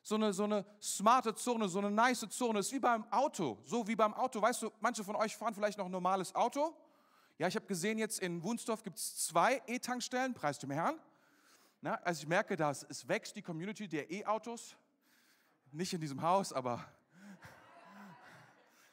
so 0.00 0.14
eine, 0.14 0.32
so 0.32 0.44
eine 0.44 0.64
smarte 0.80 1.34
Zone, 1.34 1.68
so 1.68 1.80
eine 1.80 1.90
nice 1.90 2.24
Zone. 2.28 2.60
Es 2.60 2.66
ist 2.66 2.72
wie 2.72 2.78
beim 2.78 3.04
Auto. 3.10 3.58
So 3.64 3.84
wie 3.88 3.96
beim 3.96 4.14
Auto. 4.14 4.40
Weißt 4.40 4.62
du, 4.62 4.70
manche 4.78 5.02
von 5.02 5.16
euch 5.16 5.36
fahren 5.36 5.54
vielleicht 5.54 5.76
noch 5.76 5.86
ein 5.86 5.90
normales 5.90 6.32
Auto. 6.36 6.72
Ja, 7.38 7.48
ich 7.48 7.56
habe 7.56 7.66
gesehen, 7.66 7.98
jetzt 7.98 8.20
in 8.20 8.44
Wunsdorf 8.44 8.84
gibt 8.84 8.98
es 8.98 9.26
zwei 9.26 9.60
E-Tankstellen, 9.66 10.34
preis 10.34 10.56
dem 10.60 10.70
Herrn. 10.70 11.00
Na, 11.80 11.94
also 11.94 12.22
ich 12.22 12.28
merke, 12.28 12.54
dass 12.54 12.84
es 12.84 13.08
wächst, 13.08 13.34
die 13.34 13.42
Community 13.42 13.88
der 13.88 14.08
E-Autos. 14.08 14.76
Nicht 15.72 15.92
in 15.92 16.00
diesem 16.00 16.22
Haus, 16.22 16.52
aber... 16.52 16.86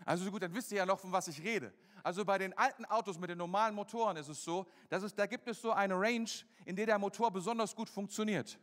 Also 0.10 0.32
gut, 0.32 0.42
dann 0.42 0.56
wisst 0.56 0.72
ihr 0.72 0.80
ja 0.80 0.88
noch, 0.88 1.00
von 1.00 1.12
was 1.12 1.28
ich 1.28 1.40
rede. 1.44 1.72
Also 2.02 2.26
bei 2.26 2.40
den 2.40 2.58
alten 2.58 2.84
Autos 2.86 3.20
mit 3.20 3.30
den 3.30 3.38
normalen 3.38 3.76
Motoren 3.76 4.18
ist 4.18 4.28
es 4.28 4.44
so, 4.44 4.66
dass 4.90 5.04
es, 5.04 5.14
da 5.14 5.28
gibt 5.28 5.48
es 5.48 5.62
so 5.62 5.72
eine 5.72 5.94
Range, 5.94 6.32
in 6.66 6.76
der 6.76 6.88
der 6.88 6.98
Motor 6.98 7.30
besonders 7.30 7.76
gut 7.76 7.92
funktioniert. 7.92 8.58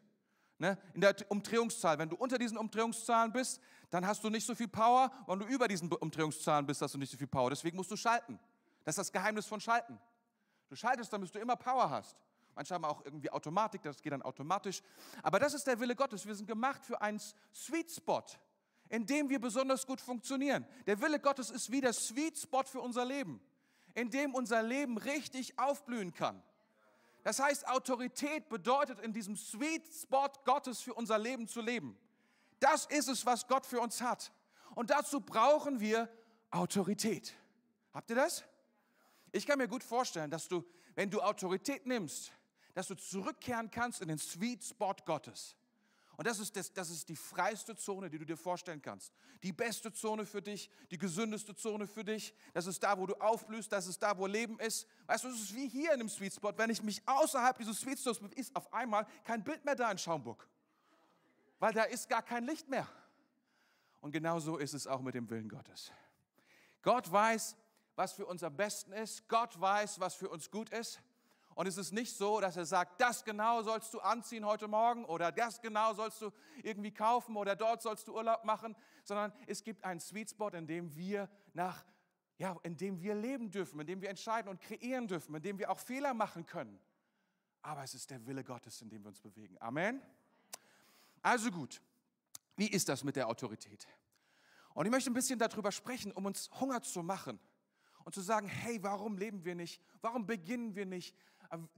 Ne? 0.59 0.77
In 0.93 1.03
der 1.03 1.15
Umdrehungszahl. 1.29 2.01
Wenn 2.01 2.09
du 2.09 2.17
unter 2.17 2.37
diesen 2.37 2.59
Umdrehungszahlen 2.59 3.33
bist, 3.33 3.61
dann 3.91 4.05
hast 4.05 4.25
du 4.25 4.29
nicht 4.29 4.45
so 4.45 4.57
viel 4.57 4.67
Power. 4.67 5.13
Wenn 5.29 5.39
du 5.39 5.47
über 5.47 5.69
diesen 5.69 5.89
Umdrehungszahlen 5.93 6.67
bist, 6.67 6.83
hast 6.83 6.95
du 6.95 6.99
nicht 6.99 7.13
so 7.13 7.17
viel 7.17 7.29
Power. 7.29 7.49
Deswegen 7.49 7.77
musst 7.77 7.93
du 7.93 7.97
schalten. 7.97 8.41
Das 8.83 8.95
ist 8.95 8.99
das 8.99 9.13
Geheimnis 9.13 9.47
von 9.47 9.61
Schalten. 9.61 10.01
Du 10.69 10.75
schaltest, 10.75 11.13
damit 11.13 11.33
du 11.33 11.39
immer 11.39 11.55
Power 11.55 11.89
hast. 11.89 12.17
Manche 12.57 12.75
haben 12.75 12.85
auch 12.85 13.05
irgendwie 13.05 13.31
Automatik, 13.31 13.83
das 13.83 14.03
geht 14.03 14.13
dann 14.13 14.23
automatisch. 14.23 14.83
Aber 15.23 15.39
das 15.39 15.55
ist 15.55 15.65
der 15.69 15.79
Wille 15.79 15.95
Gottes. 15.95 16.27
Wir 16.27 16.35
sind 16.35 16.47
gemacht 16.47 16.85
für 16.85 17.01
einen 17.01 17.21
Sweet 17.55 17.93
Spot 17.93 18.25
in 18.89 19.07
dem 19.07 19.29
wir 19.29 19.41
besonders 19.41 19.87
gut 19.87 20.01
funktionieren. 20.01 20.67
Der 20.87 21.01
Wille 21.01 21.21
Gottes 21.21 21.51
ist 21.51 21.71
wie 21.71 21.81
der 21.81 21.93
Sweet 21.93 22.39
Spot 22.39 22.65
für 22.65 22.81
unser 22.81 23.05
Leben, 23.05 23.41
in 23.95 24.11
dem 24.11 24.35
unser 24.35 24.63
Leben 24.63 24.99
richtig 24.99 25.59
aufblühen 25.59 26.13
kann. 26.13 26.43
Das 27.23 27.41
heißt, 27.41 27.67
Autorität 27.67 28.49
bedeutet, 28.49 29.01
in 29.01 29.13
diesem 29.13 29.37
Sweet 29.37 29.85
Spot 29.93 30.31
Gottes 30.45 30.81
für 30.81 30.95
unser 30.95 31.19
Leben 31.19 31.49
zu 31.49 31.61
leben. 31.61 31.99
Das 32.61 32.87
ist 32.87 33.09
es, 33.09 33.27
was 33.27 33.49
Gott 33.49 33.67
für 33.67 33.81
uns 33.81 34.01
hat. 34.01 34.33
Und 34.75 34.91
dazu 34.91 35.21
brauchen 35.21 35.81
wir 35.81 36.09
Autorität. 36.51 37.35
Habt 37.93 38.11
ihr 38.11 38.17
das? 38.17 38.45
Ich 39.33 39.47
kann 39.47 39.59
mir 39.59 39.69
gut 39.69 39.83
vorstellen, 39.83 40.31
dass 40.31 40.49
du, 40.49 40.65
wenn 40.95 41.11
du 41.11 41.21
Autorität 41.21 41.87
nimmst, 41.87 42.33
dass 42.75 42.87
du 42.87 42.95
zurückkehren 42.95 43.71
kannst 43.71 44.03
in 44.03 44.09
den 44.09 44.19
Sweet 44.19 44.63
Spot 44.63 44.95
Gottes. 45.05 45.57
Und 46.17 46.27
das 46.27 46.39
ist, 46.39 46.57
das, 46.57 46.73
das 46.73 46.89
ist 46.89 47.09
die 47.09 47.17
freiste 47.17 47.77
Zone, 47.77 48.09
die 48.09 48.19
du 48.19 48.25
dir 48.25 48.39
vorstellen 48.39 48.81
kannst. 48.81 49.13
Die 49.43 49.53
beste 49.53 49.93
Zone 49.93 50.25
für 50.25 50.41
dich, 50.41 50.71
die 50.91 50.97
gesündeste 50.97 51.55
Zone 51.55 51.87
für 51.87 52.05
dich. 52.05 52.35
Das 52.55 52.67
ist 52.67 52.83
da, 52.83 52.99
wo 52.99 53.07
du 53.07 53.15
aufblühst, 53.17 53.71
das 53.71 53.87
ist 53.87 54.03
da, 54.03 54.17
wo 54.17 54.27
Leben 54.27 54.59
ist. 54.59 54.87
Weißt 55.07 55.25
du, 55.25 55.29
es 55.29 55.41
ist 55.41 55.55
wie 55.55 55.69
hier 55.69 55.93
in 55.93 55.99
dem 55.99 56.09
Sweet 56.09 56.35
Spot. 56.35 56.53
Wenn 56.57 56.71
ich 56.71 56.83
mich 56.83 57.07
außerhalb 57.07 57.59
dieses 57.59 57.81
Sweet 57.81 57.99
Spots 57.99 58.21
ist 58.35 58.57
auf 58.57 58.73
einmal 58.73 59.07
kein 59.25 59.45
Bild 59.45 59.65
mehr 59.65 59.75
da 59.75 59.91
in 59.91 59.99
Schaumburg. 59.99 60.49
Weil 61.59 61.75
da 61.75 61.83
ist 61.83 62.09
gar 62.09 62.23
kein 62.23 62.45
Licht 62.45 62.69
mehr. 62.69 62.89
Und 64.01 64.13
genauso 64.13 64.57
ist 64.57 64.73
es 64.73 64.87
auch 64.87 65.01
mit 65.01 65.15
dem 65.15 65.29
Willen 65.29 65.49
Gottes. 65.49 65.93
Gott 66.81 67.11
weiß, 67.11 67.57
was 67.95 68.13
für 68.13 68.25
uns 68.25 68.43
am 68.43 68.57
besten 68.57 68.93
ist. 68.93 69.29
Gott 69.29 69.61
weiß, 69.61 70.01
was 70.01 70.15
für 70.15 70.29
uns 70.29 70.51
gut 70.51 70.71
ist. 70.71 71.01
Und 71.57 71.67
es 71.67 71.79
ist 71.79 71.91
nicht 71.91 72.15
so, 72.15 72.39
dass 72.39 72.59
er 72.59 72.67
sagt, 72.67 73.01
das 73.01 73.25
genau 73.25 73.63
sollst 73.63 73.95
du 73.95 74.01
anziehen 74.01 74.45
heute 74.45 74.69
Morgen 74.69 75.07
oder 75.07 75.33
das 75.33 75.63
genau 75.63 75.95
sollst 75.95 76.21
du 76.21 76.31
irgendwie 76.63 76.93
kaufen 76.93 77.35
oder 77.35 77.57
dort 77.57 77.81
sollst 77.81 78.07
du 78.07 78.15
Urlaub 78.15 78.45
machen, 78.45 78.77
sondern 79.05 79.33
es 79.47 79.65
gibt 79.65 79.83
einen 79.83 79.99
Sweet 79.99 80.29
Spot, 80.29 80.51
in 80.51 80.67
dem 80.67 80.95
wir 80.95 81.31
nach, 81.55 81.83
ja, 82.37 82.55
in 82.63 82.77
dem 82.77 83.01
wir 83.01 83.15
leben 83.15 83.51
dürfen, 83.51 83.81
in 83.81 83.87
dem 83.87 84.03
wir 84.03 84.11
entscheiden 84.11 84.51
und 84.51 84.61
kreieren 84.61 85.09
dürfen, 85.09 85.35
in 85.35 85.43
dem 85.43 85.59
wir 85.59 85.71
auch 85.71 85.79
Fehler 85.79 86.13
machen 86.13 86.45
können. 86.45 86.79
Aber 87.63 87.83
es 87.83 87.95
ist 87.95 88.11
der 88.11 88.27
Wille 88.27 88.45
Gottes, 88.45 88.83
in 88.83 88.91
dem 88.91 89.03
wir 89.03 89.09
uns 89.09 89.23
bewegen. 89.23 89.57
Amen. 89.59 90.03
Also 91.23 91.51
gut, 91.51 91.81
wie 92.57 92.69
ist 92.69 92.87
das 92.91 93.03
mit 93.03 93.17
der 93.17 93.29
Autorität? 93.29 93.89
Und 94.75 94.85
ich 94.85 94.93
möchte 94.93 95.11
ein 95.11 95.15
bisschen 95.15 95.39
darüber 95.39 95.73
sprechen, 95.73 96.13
um 96.13 96.27
uns 96.27 96.51
Hunger 96.61 96.83
zu 96.83 97.03
machen 97.03 97.41
und 98.07 98.15
zu 98.15 98.21
sagen, 98.21 98.47
hey, 98.47 98.81
warum 98.83 99.19
leben 99.19 99.45
wir 99.45 99.57
nicht? 99.57 99.83
Warum 100.01 100.27
beginnen 100.27 100.77
wir 100.77 100.87
nicht? 100.87 101.17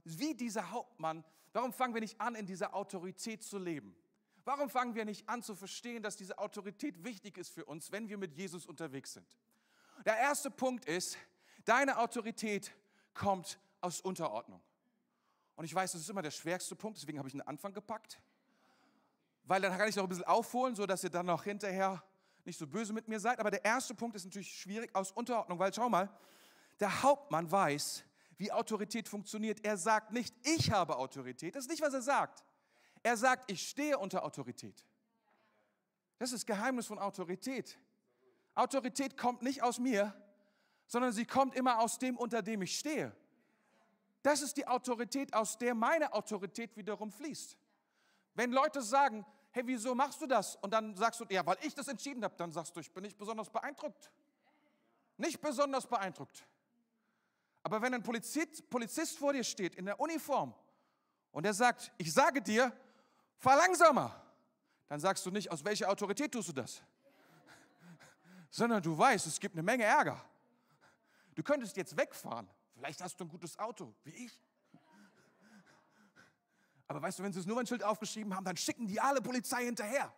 Wie 0.03 0.33
dieser 0.33 0.71
Hauptmann, 0.71 1.23
warum 1.53 1.73
fangen 1.73 1.93
wir 1.93 2.01
nicht 2.01 2.19
an, 2.19 2.35
in 2.35 2.45
dieser 2.45 2.73
Autorität 2.73 3.43
zu 3.43 3.57
leben? 3.57 3.95
Warum 4.45 4.69
fangen 4.69 4.95
wir 4.95 5.05
nicht 5.05 5.27
an 5.29 5.43
zu 5.43 5.55
verstehen, 5.55 6.01
dass 6.01 6.17
diese 6.17 6.37
Autorität 6.39 7.03
wichtig 7.03 7.37
ist 7.37 7.49
für 7.49 7.65
uns, 7.65 7.91
wenn 7.91 8.09
wir 8.09 8.17
mit 8.17 8.33
Jesus 8.33 8.65
unterwegs 8.65 9.13
sind? 9.13 9.37
Der 10.05 10.17
erste 10.17 10.49
Punkt 10.49 10.85
ist, 10.85 11.17
deine 11.65 11.97
Autorität 11.97 12.73
kommt 13.13 13.59
aus 13.81 14.01
Unterordnung. 14.01 14.61
Und 15.55 15.65
ich 15.65 15.75
weiß, 15.75 15.91
das 15.91 16.01
ist 16.01 16.09
immer 16.09 16.21
der 16.21 16.31
schwerste 16.31 16.75
Punkt, 16.75 16.97
deswegen 16.97 17.19
habe 17.19 17.27
ich 17.27 17.33
einen 17.33 17.41
Anfang 17.41 17.73
gepackt. 17.73 18.21
Weil 19.43 19.61
dann 19.61 19.77
kann 19.77 19.89
ich 19.89 19.95
noch 19.95 20.03
ein 20.03 20.09
bisschen 20.09 20.25
aufholen, 20.25 20.75
sodass 20.75 21.03
ihr 21.03 21.09
dann 21.09 21.25
noch 21.25 21.43
hinterher 21.43 22.03
nicht 22.45 22.57
so 22.57 22.65
böse 22.65 22.93
mit 22.93 23.07
mir 23.07 23.19
seid. 23.19 23.39
Aber 23.39 23.51
der 23.51 23.65
erste 23.65 23.93
Punkt 23.93 24.15
ist 24.15 24.25
natürlich 24.25 24.51
schwierig 24.51 24.95
aus 24.95 25.11
Unterordnung, 25.11 25.59
weil 25.59 25.73
schau 25.73 25.89
mal, 25.89 26.09
der 26.79 27.03
Hauptmann 27.03 27.51
weiß, 27.51 28.03
wie 28.39 28.51
Autorität 28.51 29.07
funktioniert. 29.07 29.63
Er 29.63 29.77
sagt 29.77 30.11
nicht, 30.11 30.33
ich 30.43 30.71
habe 30.71 30.97
Autorität. 30.97 31.55
Das 31.55 31.65
ist 31.65 31.69
nicht, 31.69 31.81
was 31.81 31.93
er 31.93 32.01
sagt. 32.01 32.43
Er 33.03 33.17
sagt, 33.17 33.51
ich 33.51 33.69
stehe 33.69 33.99
unter 33.99 34.23
Autorität. 34.23 34.85
Das 36.17 36.31
ist 36.31 36.47
Geheimnis 36.47 36.87
von 36.87 36.99
Autorität. 36.99 37.77
Autorität 38.55 39.17
kommt 39.17 39.41
nicht 39.41 39.61
aus 39.61 39.77
mir, 39.77 40.13
sondern 40.87 41.11
sie 41.11 41.25
kommt 41.25 41.53
immer 41.53 41.79
aus 41.79 41.99
dem, 41.99 42.17
unter 42.17 42.41
dem 42.41 42.61
ich 42.61 42.79
stehe. 42.79 43.15
Das 44.21 44.41
ist 44.41 44.55
die 44.55 44.67
Autorität, 44.67 45.33
aus 45.33 45.57
der 45.57 45.75
meine 45.75 46.13
Autorität 46.13 46.75
wiederum 46.77 47.11
fließt. 47.11 47.57
Wenn 48.35 48.51
Leute 48.51 48.81
sagen, 48.81 49.25
hey, 49.51 49.63
wieso 49.65 49.93
machst 49.95 50.21
du 50.21 50.27
das? 50.27 50.55
Und 50.57 50.71
dann 50.71 50.95
sagst 50.95 51.19
du, 51.19 51.25
ja, 51.29 51.45
weil 51.45 51.57
ich 51.61 51.75
das 51.75 51.89
entschieden 51.89 52.23
habe, 52.23 52.35
dann 52.37 52.53
sagst 52.53 52.73
du, 52.73 52.79
ich 52.79 52.91
bin 52.91 53.03
nicht 53.03 53.17
besonders 53.17 53.49
beeindruckt. 53.49 54.11
Nicht 55.17 55.41
besonders 55.41 55.85
beeindruckt. 55.85 56.45
Aber 57.63 57.81
wenn 57.81 57.93
ein 57.93 58.03
Polizist, 58.03 58.69
Polizist 58.69 59.17
vor 59.17 59.33
dir 59.33 59.43
steht 59.43 59.75
in 59.75 59.85
der 59.85 59.99
Uniform 59.99 60.53
und 61.31 61.45
er 61.45 61.53
sagt, 61.53 61.91
ich 61.97 62.13
sage 62.13 62.41
dir, 62.41 62.71
fahr 63.37 63.57
langsamer, 63.57 64.15
dann 64.87 64.99
sagst 64.99 65.25
du 65.25 65.31
nicht, 65.31 65.51
aus 65.51 65.63
welcher 65.63 65.89
Autorität 65.89 66.31
tust 66.31 66.49
du 66.49 66.53
das? 66.53 66.81
Sondern 68.49 68.81
du 68.81 68.97
weißt, 68.97 69.27
es 69.27 69.39
gibt 69.39 69.55
eine 69.55 69.63
Menge 69.63 69.83
Ärger. 69.83 70.23
Du 71.35 71.43
könntest 71.43 71.77
jetzt 71.77 71.95
wegfahren. 71.95 72.49
Vielleicht 72.73 73.01
hast 73.01 73.19
du 73.19 73.25
ein 73.25 73.29
gutes 73.29 73.57
Auto, 73.59 73.93
wie 74.03 74.25
ich. 74.25 74.41
Aber 76.87 77.01
weißt 77.01 77.19
du, 77.19 77.23
wenn 77.23 77.31
sie 77.31 77.39
das 77.39 77.45
Nummernschild 77.45 77.83
aufgeschrieben 77.83 78.35
haben, 78.35 78.45
dann 78.45 78.57
schicken 78.57 78.87
die 78.87 78.99
alle 78.99 79.21
Polizei 79.21 79.65
hinterher. 79.65 80.11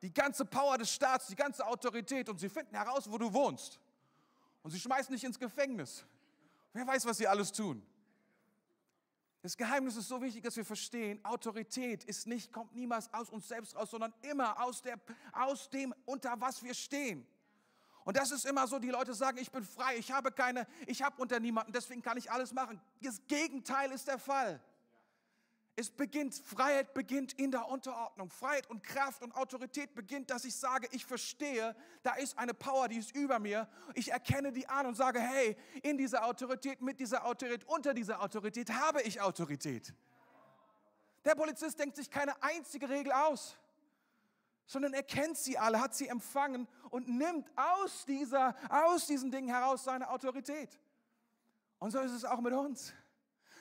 Die 0.00 0.12
ganze 0.12 0.44
Power 0.44 0.78
des 0.78 0.90
Staats, 0.90 1.26
die 1.26 1.34
ganze 1.34 1.66
Autorität 1.66 2.28
und 2.28 2.38
sie 2.38 2.48
finden 2.48 2.76
heraus, 2.76 3.10
wo 3.10 3.18
du 3.18 3.32
wohnst. 3.32 3.80
Und 4.62 4.70
sie 4.70 4.78
schmeißen 4.78 5.12
dich 5.12 5.24
ins 5.24 5.38
Gefängnis. 5.38 6.04
Wer 6.74 6.86
weiß, 6.86 7.06
was 7.06 7.16
sie 7.16 7.26
alles 7.26 7.52
tun. 7.52 7.82
Das 9.42 9.56
Geheimnis 9.56 9.96
ist 9.96 10.08
so 10.08 10.20
wichtig, 10.20 10.42
dass 10.42 10.56
wir 10.56 10.64
verstehen, 10.64 11.24
Autorität 11.24 12.02
ist 12.04 12.26
nicht, 12.26 12.52
kommt 12.52 12.74
niemals 12.74 13.12
aus 13.12 13.30
uns 13.30 13.46
selbst 13.46 13.76
raus, 13.76 13.90
sondern 13.90 14.12
immer 14.22 14.60
aus, 14.62 14.82
der, 14.82 14.98
aus 15.32 15.70
dem, 15.70 15.94
unter 16.04 16.40
was 16.40 16.62
wir 16.62 16.74
stehen. 16.74 17.26
Und 18.04 18.16
das 18.16 18.32
ist 18.32 18.44
immer 18.44 18.66
so, 18.66 18.78
die 18.78 18.90
Leute 18.90 19.14
sagen, 19.14 19.38
ich 19.38 19.52
bin 19.52 19.62
frei, 19.62 19.96
ich 19.98 20.10
habe 20.10 20.32
keine, 20.32 20.66
ich 20.86 21.02
habe 21.02 21.20
unter 21.22 21.40
niemanden, 21.40 21.72
deswegen 21.72 22.02
kann 22.02 22.16
ich 22.16 22.30
alles 22.30 22.52
machen. 22.52 22.80
Das 23.00 23.24
Gegenteil 23.26 23.92
ist 23.92 24.08
der 24.08 24.18
Fall. 24.18 24.60
Es 25.76 25.90
beginnt, 25.90 26.34
Freiheit 26.36 26.94
beginnt 26.94 27.32
in 27.32 27.50
der 27.50 27.68
Unterordnung. 27.68 28.30
Freiheit 28.30 28.70
und 28.70 28.84
Kraft 28.84 29.22
und 29.22 29.34
Autorität 29.34 29.92
beginnt, 29.94 30.30
dass 30.30 30.44
ich 30.44 30.54
sage, 30.54 30.88
ich 30.92 31.04
verstehe, 31.04 31.74
da 32.04 32.14
ist 32.14 32.38
eine 32.38 32.54
Power, 32.54 32.86
die 32.86 32.98
ist 32.98 33.14
über 33.16 33.40
mir. 33.40 33.68
Ich 33.94 34.12
erkenne 34.12 34.52
die 34.52 34.68
an 34.68 34.86
und 34.86 34.94
sage, 34.94 35.18
hey, 35.18 35.56
in 35.82 35.98
dieser 35.98 36.26
Autorität, 36.26 36.80
mit 36.80 37.00
dieser 37.00 37.26
Autorität, 37.26 37.68
unter 37.68 37.92
dieser 37.92 38.22
Autorität 38.22 38.70
habe 38.70 39.02
ich 39.02 39.20
Autorität. 39.20 39.92
Der 41.24 41.34
Polizist 41.34 41.78
denkt 41.80 41.96
sich 41.96 42.08
keine 42.08 42.40
einzige 42.40 42.88
Regel 42.88 43.10
aus, 43.10 43.56
sondern 44.66 44.94
er 44.94 45.02
kennt 45.02 45.36
sie 45.36 45.58
alle, 45.58 45.80
hat 45.80 45.94
sie 45.94 46.06
empfangen 46.06 46.68
und 46.90 47.08
nimmt 47.08 47.50
aus, 47.56 48.04
dieser, 48.04 48.54
aus 48.68 49.08
diesen 49.08 49.32
Dingen 49.32 49.48
heraus 49.48 49.82
seine 49.82 50.08
Autorität. 50.08 50.78
Und 51.80 51.90
so 51.90 51.98
ist 51.98 52.12
es 52.12 52.24
auch 52.24 52.40
mit 52.40 52.52
uns. 52.52 52.92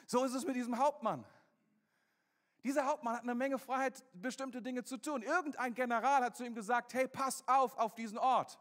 So 0.05 0.23
ist 0.25 0.33
es 0.33 0.45
mit 0.45 0.55
diesem 0.55 0.77
Hauptmann. 0.77 1.25
Dieser 2.63 2.85
Hauptmann 2.85 3.15
hat 3.15 3.23
eine 3.23 3.35
Menge 3.35 3.59
Freiheit, 3.59 4.03
bestimmte 4.13 4.61
Dinge 4.61 4.83
zu 4.85 4.97
tun. 4.97 5.21
Irgendein 5.21 5.73
General 5.73 6.23
hat 6.23 6.37
zu 6.37 6.45
ihm 6.45 6.55
gesagt, 6.55 6.93
hey, 6.93 7.07
pass 7.07 7.45
auf 7.47 7.77
auf 7.77 7.93
diesen 7.93 8.17
Ort. 8.17 8.57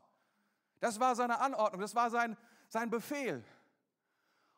Das 0.80 0.98
war 0.98 1.14
seine 1.14 1.38
Anordnung, 1.38 1.80
das 1.80 1.94
war 1.94 2.10
sein, 2.10 2.36
sein 2.68 2.90
Befehl. 2.90 3.44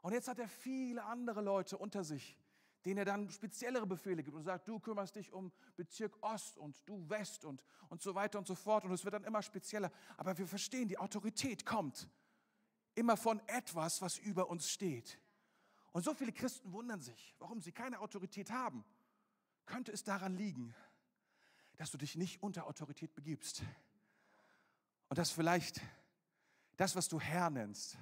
Und 0.00 0.14
jetzt 0.14 0.28
hat 0.28 0.38
er 0.38 0.48
viele 0.48 1.04
andere 1.04 1.42
Leute 1.42 1.76
unter 1.76 2.04
sich, 2.04 2.38
denen 2.86 2.98
er 2.98 3.04
dann 3.04 3.28
speziellere 3.28 3.86
Befehle 3.86 4.22
gibt 4.22 4.34
und 4.34 4.42
sagt, 4.42 4.66
du 4.66 4.80
kümmerst 4.80 5.16
dich 5.16 5.30
um 5.30 5.52
Bezirk 5.76 6.16
Ost 6.22 6.56
und 6.56 6.82
du 6.88 7.08
West 7.10 7.44
und, 7.44 7.62
und 7.90 8.00
so 8.00 8.14
weiter 8.14 8.38
und 8.38 8.46
so 8.46 8.54
fort. 8.54 8.86
Und 8.86 8.92
es 8.92 9.04
wird 9.04 9.14
dann 9.14 9.24
immer 9.24 9.42
spezieller. 9.42 9.92
Aber 10.16 10.36
wir 10.38 10.46
verstehen, 10.46 10.88
die 10.88 10.96
Autorität 10.96 11.66
kommt 11.66 12.08
immer 12.94 13.18
von 13.18 13.42
etwas, 13.46 14.00
was 14.00 14.16
über 14.16 14.48
uns 14.48 14.70
steht. 14.70 15.18
Und 15.92 16.02
so 16.02 16.14
viele 16.14 16.32
Christen 16.32 16.72
wundern 16.72 17.02
sich, 17.02 17.34
warum 17.38 17.60
sie 17.60 17.72
keine 17.72 18.00
Autorität 18.00 18.50
haben 18.50 18.84
könnte 19.74 19.90
es 19.90 20.04
daran 20.04 20.36
liegen, 20.36 20.72
dass 21.78 21.90
du 21.90 21.98
dich 21.98 22.14
nicht 22.14 22.40
unter 22.44 22.68
Autorität 22.68 23.12
begibst. 23.12 23.64
Und 25.08 25.18
dass 25.18 25.32
vielleicht 25.32 25.80
das, 26.76 26.94
was 26.94 27.08
du 27.08 27.18
Herr 27.18 27.50
nennst, 27.50 27.98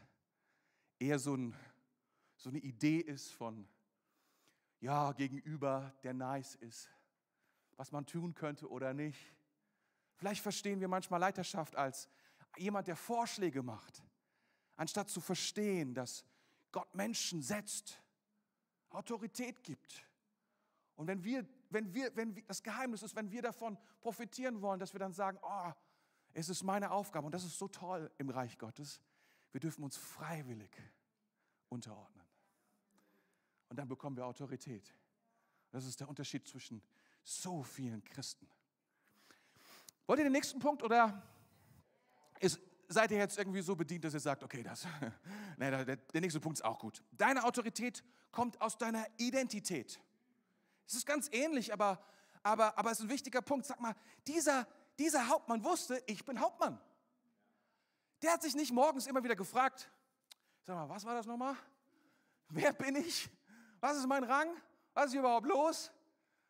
eher 0.98 1.18
so, 1.18 1.34
ein, 1.34 1.56
so 2.36 2.50
eine 2.50 2.58
Idee 2.58 2.98
ist 2.98 3.30
von, 3.30 3.66
ja, 4.80 5.12
gegenüber, 5.12 5.94
der 6.02 6.12
nice 6.12 6.56
ist, 6.56 6.90
was 7.78 7.90
man 7.90 8.04
tun 8.04 8.34
könnte 8.34 8.68
oder 8.68 8.92
nicht. 8.92 9.32
Vielleicht 10.16 10.42
verstehen 10.42 10.78
wir 10.78 10.88
manchmal 10.88 11.20
Leiterschaft 11.20 11.74
als 11.74 12.06
jemand, 12.58 12.86
der 12.86 12.96
Vorschläge 12.96 13.62
macht, 13.62 14.02
anstatt 14.76 15.08
zu 15.08 15.22
verstehen, 15.22 15.94
dass 15.94 16.22
Gott 16.70 16.94
Menschen 16.94 17.40
setzt, 17.40 17.98
Autorität 18.90 19.64
gibt 19.64 20.04
und 20.96 21.08
wenn 21.08 21.24
wir, 21.24 21.44
wenn 21.72 21.92
wir, 21.94 22.14
wenn 22.16 22.34
wir, 22.34 22.42
das 22.44 22.62
Geheimnis 22.62 23.02
ist, 23.02 23.14
wenn 23.16 23.30
wir 23.30 23.42
davon 23.42 23.78
profitieren 24.00 24.60
wollen, 24.60 24.80
dass 24.80 24.92
wir 24.92 25.00
dann 25.00 25.12
sagen, 25.12 25.38
oh, 25.42 25.72
es 26.34 26.48
ist 26.48 26.62
meine 26.62 26.90
Aufgabe 26.90 27.26
und 27.26 27.32
das 27.32 27.44
ist 27.44 27.58
so 27.58 27.68
toll 27.68 28.10
im 28.18 28.30
Reich 28.30 28.58
Gottes. 28.58 29.00
Wir 29.50 29.60
dürfen 29.60 29.84
uns 29.84 29.96
freiwillig 29.96 30.70
unterordnen. 31.68 32.24
Und 33.68 33.76
dann 33.76 33.88
bekommen 33.88 34.16
wir 34.16 34.26
Autorität. 34.26 34.94
Das 35.70 35.86
ist 35.86 36.00
der 36.00 36.08
Unterschied 36.08 36.46
zwischen 36.46 36.82
so 37.22 37.62
vielen 37.62 38.02
Christen. 38.04 38.48
Wollt 40.06 40.18
ihr 40.18 40.24
den 40.24 40.32
nächsten 40.32 40.58
Punkt 40.58 40.82
oder 40.82 41.22
ist, 42.40 42.60
seid 42.88 43.10
ihr 43.10 43.18
jetzt 43.18 43.38
irgendwie 43.38 43.62
so 43.62 43.76
bedient, 43.76 44.04
dass 44.04 44.14
ihr 44.14 44.20
sagt, 44.20 44.42
okay, 44.42 44.62
das, 44.62 44.86
nee, 45.56 45.70
der, 45.70 45.96
der 45.96 46.20
nächste 46.20 46.40
Punkt 46.40 46.58
ist 46.58 46.64
auch 46.64 46.78
gut. 46.78 47.02
Deine 47.12 47.44
Autorität 47.44 48.04
kommt 48.30 48.60
aus 48.60 48.76
deiner 48.76 49.06
Identität. 49.18 50.00
Es 50.86 50.94
ist 50.94 51.06
ganz 51.06 51.28
ähnlich, 51.32 51.72
aber, 51.72 52.02
aber, 52.42 52.76
aber 52.78 52.90
es 52.90 52.98
ist 52.98 53.04
ein 53.04 53.10
wichtiger 53.10 53.42
Punkt. 53.42 53.66
Sag 53.66 53.80
mal, 53.80 53.94
dieser, 54.26 54.66
dieser 54.98 55.28
Hauptmann 55.28 55.64
wusste, 55.64 56.02
ich 56.06 56.24
bin 56.24 56.40
Hauptmann. 56.40 56.80
Der 58.22 58.32
hat 58.32 58.42
sich 58.42 58.54
nicht 58.54 58.72
morgens 58.72 59.06
immer 59.06 59.22
wieder 59.24 59.36
gefragt, 59.36 59.90
sag 60.62 60.76
mal, 60.76 60.88
was 60.88 61.04
war 61.04 61.14
das 61.14 61.26
nochmal? 61.26 61.56
Wer 62.48 62.72
bin 62.72 62.96
ich? 62.96 63.28
Was 63.80 63.96
ist 63.96 64.06
mein 64.06 64.24
Rang? 64.24 64.48
Was 64.94 65.06
ist 65.06 65.12
hier 65.12 65.20
überhaupt 65.20 65.46
los? 65.46 65.90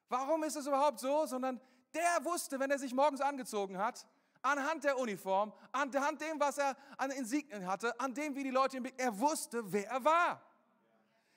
Warum 0.09 0.43
ist 0.43 0.57
es 0.57 0.67
überhaupt 0.67 1.01
so? 1.01 1.27
Sondern 1.27 1.61
der 1.95 2.25
wusste, 2.25 2.59
wenn 2.59 2.71
er 2.71 2.79
sich 2.79 2.93
morgens 2.93 3.21
angezogen 3.21 3.79
hat, 3.79 4.07
anhand 4.43 4.85
der 4.85 4.99
Uniform, 4.99 5.53
anhand 5.71 6.21
dem, 6.21 6.39
was 6.41 6.59
er 6.59 6.77
an 6.99 7.11
Insignien 7.11 7.67
hatte, 7.67 7.99
an 8.01 8.13
dem, 8.13 8.35
wie 8.35 8.43
die 8.43 8.51
Leute 8.51 8.77
ihn, 8.77 8.93
er 8.97 9.19
wusste, 9.19 9.73
wer 9.73 9.89
er 9.89 10.05
war. 10.05 10.43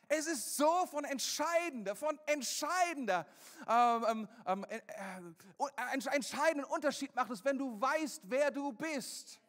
Es 0.07 0.27
ist 0.27 0.55
so 0.55 0.85
von 0.87 1.03
entscheidender, 1.03 1.95
von 1.95 2.19
entscheidender, 2.27 3.25
ähm, 3.67 4.27
ähm, 4.45 4.65
äh, 4.69 4.77
äh, 4.77 6.13
entscheidenden 6.13 6.65
Unterschied 6.65 7.15
macht 7.15 7.31
es, 7.31 7.43
wenn 7.43 7.57
du 7.57 7.79
weißt, 7.79 8.21
wer 8.25 8.51
du 8.51 8.71
bist. 8.71 9.39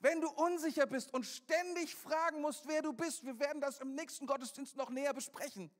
Wenn 0.00 0.20
du 0.20 0.28
unsicher 0.28 0.86
bist 0.86 1.12
und 1.14 1.24
ständig 1.24 1.94
fragen 1.94 2.40
musst, 2.40 2.66
wer 2.66 2.82
du 2.82 2.92
bist, 2.92 3.24
wir 3.24 3.38
werden 3.38 3.60
das 3.60 3.78
im 3.78 3.94
nächsten 3.94 4.26
Gottesdienst 4.26 4.76
noch 4.76 4.90
näher 4.90 5.14
besprechen. 5.14 5.70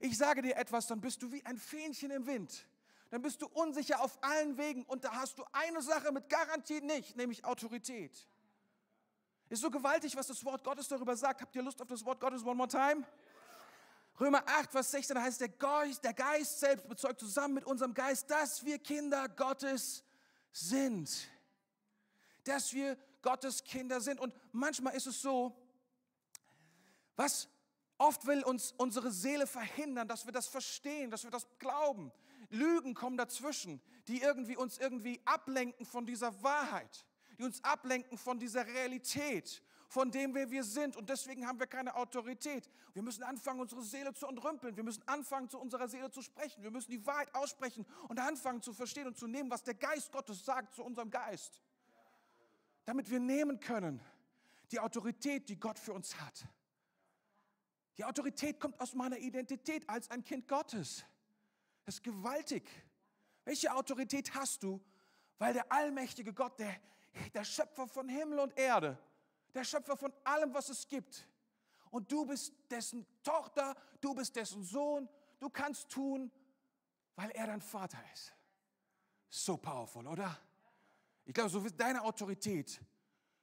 Ich 0.00 0.16
sage 0.16 0.42
dir 0.42 0.56
etwas, 0.56 0.86
dann 0.86 1.00
bist 1.00 1.22
du 1.22 1.30
wie 1.30 1.44
ein 1.44 1.58
Fähnchen 1.58 2.10
im 2.10 2.26
Wind. 2.26 2.66
Dann 3.10 3.22
bist 3.22 3.42
du 3.42 3.46
unsicher 3.46 4.00
auf 4.00 4.18
allen 4.22 4.56
Wegen 4.56 4.84
und 4.84 5.04
da 5.04 5.12
hast 5.12 5.38
du 5.38 5.44
eine 5.52 5.82
Sache 5.82 6.10
mit 6.10 6.28
Garantie 6.28 6.80
nicht, 6.80 7.16
nämlich 7.16 7.44
Autorität. 7.44 8.26
Ist 9.54 9.60
so 9.60 9.70
gewaltig, 9.70 10.16
was 10.16 10.26
das 10.26 10.44
Wort 10.44 10.64
Gottes 10.64 10.88
darüber 10.88 11.14
sagt. 11.14 11.40
Habt 11.40 11.54
ihr 11.54 11.62
Lust 11.62 11.80
auf 11.80 11.86
das 11.86 12.04
Wort 12.04 12.18
Gottes 12.18 12.42
one 12.42 12.56
more 12.56 12.68
time? 12.68 13.06
Römer 14.18 14.42
8, 14.44 14.72
Vers 14.72 14.90
16 14.90 15.16
heißt, 15.16 15.40
der 15.40 15.48
Geist, 15.48 16.02
der 16.02 16.12
Geist 16.12 16.58
selbst 16.58 16.88
bezeugt 16.88 17.20
zusammen 17.20 17.54
mit 17.54 17.64
unserem 17.64 17.94
Geist, 17.94 18.28
dass 18.28 18.64
wir 18.64 18.80
Kinder 18.80 19.28
Gottes 19.28 20.02
sind. 20.50 21.30
Dass 22.42 22.72
wir 22.72 22.98
Gottes 23.22 23.62
Kinder 23.62 24.00
sind. 24.00 24.18
Und 24.18 24.34
manchmal 24.50 24.96
ist 24.96 25.06
es 25.06 25.22
so, 25.22 25.56
was 27.14 27.48
oft 27.96 28.26
will 28.26 28.42
uns 28.42 28.74
unsere 28.76 29.12
Seele 29.12 29.46
verhindern, 29.46 30.08
dass 30.08 30.26
wir 30.26 30.32
das 30.32 30.48
verstehen, 30.48 31.12
dass 31.12 31.22
wir 31.22 31.30
das 31.30 31.46
glauben. 31.60 32.10
Lügen 32.50 32.94
kommen 32.94 33.16
dazwischen, 33.16 33.80
die 34.08 34.20
irgendwie 34.20 34.56
uns 34.56 34.78
irgendwie 34.78 35.20
ablenken 35.24 35.86
von 35.86 36.06
dieser 36.06 36.42
Wahrheit, 36.42 37.06
die 37.38 37.44
uns 37.44 37.62
ablenken 37.62 38.18
von 38.18 38.38
dieser 38.38 38.66
Realität, 38.66 39.62
von 39.88 40.10
dem, 40.10 40.34
wer 40.34 40.50
wir 40.50 40.64
sind. 40.64 40.96
Und 40.96 41.08
deswegen 41.08 41.46
haben 41.46 41.58
wir 41.58 41.66
keine 41.66 41.94
Autorität. 41.94 42.68
Wir 42.92 43.02
müssen 43.02 43.22
anfangen, 43.22 43.60
unsere 43.60 43.82
Seele 43.82 44.12
zu 44.14 44.26
entrümpeln. 44.26 44.76
Wir 44.76 44.84
müssen 44.84 45.06
anfangen, 45.06 45.48
zu 45.48 45.58
unserer 45.58 45.88
Seele 45.88 46.10
zu 46.10 46.22
sprechen. 46.22 46.62
Wir 46.62 46.70
müssen 46.70 46.90
die 46.90 47.04
Wahrheit 47.06 47.34
aussprechen 47.34 47.86
und 48.08 48.18
anfangen 48.18 48.62
zu 48.62 48.72
verstehen 48.72 49.06
und 49.06 49.16
zu 49.16 49.26
nehmen, 49.26 49.50
was 49.50 49.62
der 49.62 49.74
Geist 49.74 50.12
Gottes 50.12 50.44
sagt 50.44 50.74
zu 50.74 50.82
unserem 50.82 51.10
Geist 51.10 51.60
damit 52.84 53.10
wir 53.10 53.20
nehmen 53.20 53.60
können 53.60 54.00
die 54.70 54.80
Autorität, 54.80 55.48
die 55.48 55.58
Gott 55.58 55.78
für 55.78 55.92
uns 55.92 56.18
hat. 56.20 56.46
Die 57.96 58.04
Autorität 58.04 58.58
kommt 58.58 58.80
aus 58.80 58.94
meiner 58.94 59.18
Identität 59.18 59.88
als 59.88 60.10
ein 60.10 60.24
Kind 60.24 60.48
Gottes. 60.48 61.04
Das 61.84 61.96
ist 61.96 62.02
gewaltig. 62.02 62.68
Welche 63.44 63.72
Autorität 63.72 64.34
hast 64.34 64.62
du? 64.62 64.80
Weil 65.38 65.52
der 65.52 65.70
allmächtige 65.70 66.32
Gott, 66.32 66.58
der, 66.58 66.74
der 67.32 67.44
Schöpfer 67.44 67.86
von 67.86 68.08
Himmel 68.08 68.40
und 68.40 68.56
Erde, 68.58 68.98
der 69.54 69.64
Schöpfer 69.64 69.96
von 69.96 70.12
allem, 70.24 70.52
was 70.52 70.68
es 70.68 70.86
gibt. 70.86 71.26
Und 71.90 72.10
du 72.10 72.26
bist 72.26 72.52
dessen 72.70 73.06
Tochter, 73.22 73.76
du 74.00 74.14
bist 74.14 74.34
dessen 74.34 74.64
Sohn, 74.64 75.08
du 75.38 75.48
kannst 75.48 75.88
tun, 75.88 76.30
weil 77.14 77.30
er 77.30 77.46
dein 77.46 77.60
Vater 77.60 77.98
ist. 78.12 78.32
So 79.28 79.56
powerful, 79.56 80.06
oder? 80.06 80.38
Ich 81.24 81.32
glaube, 81.32 81.50
so 81.50 81.60
deine 81.60 82.02
Autorität 82.02 82.80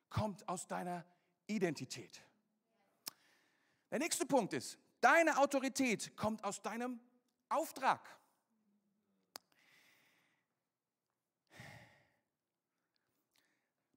kommt 0.10 0.48
aus 0.48 0.68
deiner 0.68 1.06
Identität. 1.48 2.22
Der 3.90 4.00
nächste 4.00 4.26
Punkt 4.26 4.54
ist, 4.54 4.78
deine 5.00 5.38
Autorität 5.38 6.16
kommt 6.16 6.44
aus 6.44 6.62
deinem 6.62 7.00
Auftrag. 7.50 8.02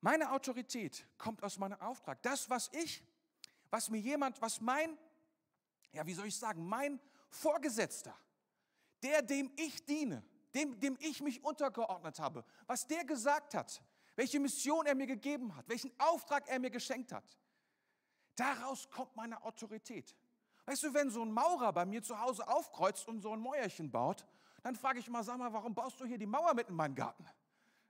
Meine 0.05 0.33
Autorität 0.33 1.07
kommt 1.17 1.43
aus 1.43 1.57
meinem 1.57 1.81
Auftrag. 1.81 2.21
Das, 2.21 2.51
was 2.51 2.69
ich, 2.75 3.03
was 3.71 3.89
mir 3.89 3.97
jemand, 3.97 4.39
was 4.43 4.61
mein, 4.61 4.99
ja, 5.93 6.07
wie 6.07 6.13
soll 6.13 6.27
ich 6.27 6.37
sagen, 6.37 6.63
mein 6.69 7.01
Vorgesetzter, 7.31 8.15
der, 9.03 9.23
dem 9.23 9.51
ich 9.57 9.83
diene, 9.87 10.23
dem, 10.55 10.79
dem 10.79 10.99
ich 11.01 11.23
mich 11.23 11.43
untergeordnet 11.43 12.19
habe, 12.19 12.45
was 12.67 12.87
der 12.87 13.07
gesagt 13.07 13.55
hat, 13.55 13.83
welche 14.15 14.39
Mission 14.39 14.85
er 14.85 14.95
mir 14.95 15.07
gegeben 15.07 15.57
hat, 15.57 15.67
welchen 15.71 15.91
Auftrag 15.99 16.47
er 16.49 16.59
mir 16.59 16.71
geschenkt 16.71 17.11
hat. 17.11 17.39
Daraus 18.37 18.91
kommt 18.91 19.17
meine 19.17 19.43
Autorität. 19.43 20.15
Weißt 20.67 20.83
du, 20.83 20.93
wenn 20.93 21.09
so 21.09 21.23
ein 21.23 21.33
Maurer 21.33 21.73
bei 21.73 21.87
mir 21.87 22.03
zu 22.03 22.21
Hause 22.21 22.47
aufkreuzt 22.47 23.09
und 23.09 23.23
so 23.23 23.33
ein 23.33 23.41
Mäuerchen 23.41 23.91
baut, 23.91 24.27
dann 24.63 24.77
frage 24.77 24.99
ich 24.99 25.09
mal, 25.09 25.25
sag 25.25 25.39
mal, 25.39 25.55
warum 25.55 25.75
baust 25.75 25.99
du 25.99 26.05
hier 26.05 26.19
die 26.19 26.27
Mauer 26.27 26.53
mitten 26.53 26.73
in 26.73 26.77
meinen 26.77 26.95
Garten? 26.95 27.27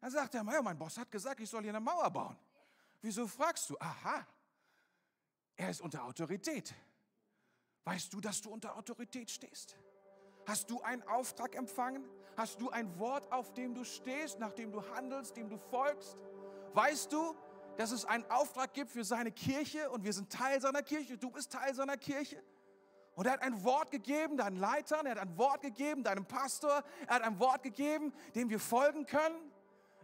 Dann 0.04 0.10
sagt 0.10 0.34
er, 0.34 0.44
mein 0.44 0.76
Boss 0.76 0.98
hat 0.98 1.10
gesagt, 1.10 1.40
ich 1.40 1.48
soll 1.48 1.62
hier 1.62 1.70
eine 1.70 1.80
Mauer 1.80 2.10
bauen. 2.10 2.36
Wieso 3.00 3.26
fragst 3.26 3.70
du? 3.70 3.76
Aha, 3.80 4.26
er 5.56 5.70
ist 5.70 5.80
unter 5.80 6.04
Autorität. 6.04 6.74
Weißt 7.84 8.12
du, 8.12 8.20
dass 8.20 8.42
du 8.42 8.50
unter 8.50 8.76
Autorität 8.76 9.30
stehst? 9.30 9.78
Hast 10.44 10.68
du 10.68 10.82
einen 10.82 11.02
Auftrag 11.04 11.54
empfangen? 11.54 12.04
Hast 12.36 12.60
du 12.60 12.68
ein 12.68 12.98
Wort, 12.98 13.32
auf 13.32 13.54
dem 13.54 13.74
du 13.74 13.82
stehst, 13.82 14.38
nach 14.38 14.52
dem 14.52 14.72
du 14.72 14.86
handelst, 14.94 15.38
dem 15.38 15.48
du 15.48 15.56
folgst? 15.56 16.18
Weißt 16.74 17.10
du, 17.10 17.34
dass 17.78 17.90
es 17.90 18.04
einen 18.04 18.30
Auftrag 18.30 18.74
gibt 18.74 18.90
für 18.90 19.04
seine 19.04 19.32
Kirche 19.32 19.88
und 19.88 20.04
wir 20.04 20.12
sind 20.12 20.30
Teil 20.30 20.60
seiner 20.60 20.82
Kirche, 20.82 21.16
du 21.16 21.30
bist 21.30 21.50
Teil 21.50 21.74
seiner 21.74 21.96
Kirche? 21.96 22.44
Und 23.14 23.24
er 23.24 23.32
hat 23.32 23.42
ein 23.42 23.64
Wort 23.64 23.90
gegeben 23.90 24.36
deinen 24.36 24.58
Leitern, 24.58 25.06
er 25.06 25.12
hat 25.12 25.18
ein 25.20 25.38
Wort 25.38 25.62
gegeben 25.62 26.04
deinem 26.04 26.26
Pastor, 26.26 26.84
er 27.06 27.14
hat 27.14 27.22
ein 27.22 27.38
Wort 27.38 27.62
gegeben, 27.62 28.12
dem 28.34 28.50
wir 28.50 28.60
folgen 28.60 29.06
können, 29.06 29.53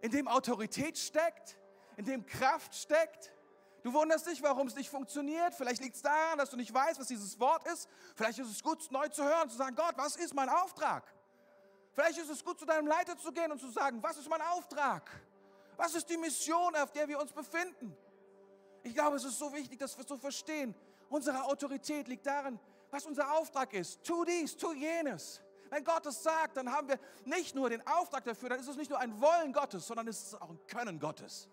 in 0.01 0.11
dem 0.11 0.29
Autorität 0.29 0.99
steckt, 0.99 1.57
in 1.97 2.05
dem 2.05 2.25
Kraft 2.27 2.75
steckt. 2.75 3.33
Du 3.83 3.93
wunderst 3.93 4.27
dich, 4.27 4.43
warum 4.43 4.67
es 4.67 4.75
nicht 4.75 4.91
funktioniert. 4.91 5.55
Vielleicht 5.55 5.83
liegt 5.83 5.97
es 5.97 6.03
daran, 6.03 6.39
dass 6.39 6.51
du 6.51 6.57
nicht 6.57 6.73
weißt, 6.73 7.01
was 7.01 7.09
dieses 7.09 7.39
Wort 7.41 7.67
ist. 7.67 7.89
Vielleicht 8.15 8.39
ist 8.39 8.51
es 8.51 8.63
gut, 8.63 8.91
neu 8.91 9.09
zu 9.09 9.25
hören, 9.25 9.49
zu 9.49 9.57
sagen, 9.57 9.75
Gott, 9.75 9.95
was 9.97 10.17
ist 10.17 10.35
mein 10.35 10.49
Auftrag? 10.49 11.05
Vielleicht 11.93 12.19
ist 12.19 12.31
es 12.31 12.45
gut, 12.45 12.59
zu 12.59 12.67
deinem 12.67 12.87
Leiter 12.87 13.17
zu 13.19 13.33
gehen 13.33 13.51
und 13.51 13.59
zu 13.59 13.71
sagen, 13.71 14.03
was 14.03 14.17
ist 14.17 14.29
mein 14.29 14.43
Auftrag? 14.43 15.11
Was 15.77 15.95
ist 15.95 16.09
die 16.11 16.17
Mission, 16.17 16.77
auf 16.77 16.93
der 16.93 17.09
wir 17.09 17.19
uns 17.19 17.33
befinden? 17.33 17.97
Ich 18.83 18.95
glaube, 18.95 19.17
es 19.17 19.25
ist 19.25 19.39
so 19.39 19.53
wichtig, 19.53 19.79
dass 19.79 19.97
wir 19.97 20.05
so 20.05 20.17
verstehen. 20.17 20.75
Unsere 21.09 21.45
Autorität 21.45 22.07
liegt 22.07 22.27
darin, 22.27 22.59
was 22.91 23.07
unser 23.07 23.33
Auftrag 23.33 23.73
ist. 23.75 24.03
Tu 24.05 24.25
dies, 24.25 24.57
tu 24.57 24.73
jenes. 24.73 25.43
Wenn 25.71 25.85
Gott 25.85 26.05
es 26.07 26.23
sagt, 26.23 26.57
dann 26.57 26.71
haben 26.71 26.89
wir 26.89 26.99
nicht 27.25 27.55
nur 27.55 27.71
den 27.71 27.87
Auftrag 27.87 28.25
dafür, 28.25 28.51
dann 28.51 28.61
ist 28.61 28.69
es 28.69 28.77
nicht 28.77 28.91
nur 28.91 28.99
ein 28.99 29.21
Wollen 29.21 29.53
Gottes, 29.53 29.87
sondern 29.87 30.09
es 30.09 30.21
ist 30.23 30.43
auch 30.43 30.51
ein 30.51 30.59
Können 30.67 30.99
Gottes. 30.99 31.49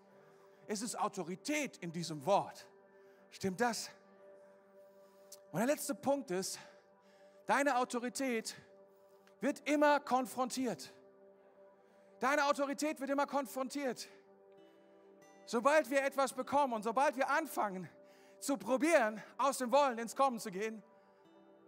Es 0.66 0.82
ist 0.82 0.98
Autorität 0.98 1.76
in 1.78 1.92
diesem 1.92 2.26
Wort. 2.26 2.66
Stimmt 3.30 3.60
das? 3.60 3.90
Und 5.52 5.60
der 5.60 5.66
letzte 5.66 5.94
Punkt 5.94 6.30
ist, 6.30 6.58
deine 7.46 7.76
Autorität 7.76 8.56
wird 9.40 9.66
immer 9.68 10.00
konfrontiert. 10.00 10.92
Deine 12.18 12.46
Autorität 12.46 13.00
wird 13.00 13.10
immer 13.10 13.26
konfrontiert. 13.26 14.08
Sobald 15.46 15.88
wir 15.90 16.02
etwas 16.02 16.32
bekommen 16.32 16.74
und 16.74 16.82
sobald 16.82 17.16
wir 17.16 17.30
anfangen 17.30 17.88
zu 18.40 18.56
probieren, 18.56 19.22
aus 19.38 19.58
dem 19.58 19.70
Wollen 19.70 19.98
ins 19.98 20.16
Kommen 20.16 20.40
zu 20.40 20.50
gehen, 20.50 20.82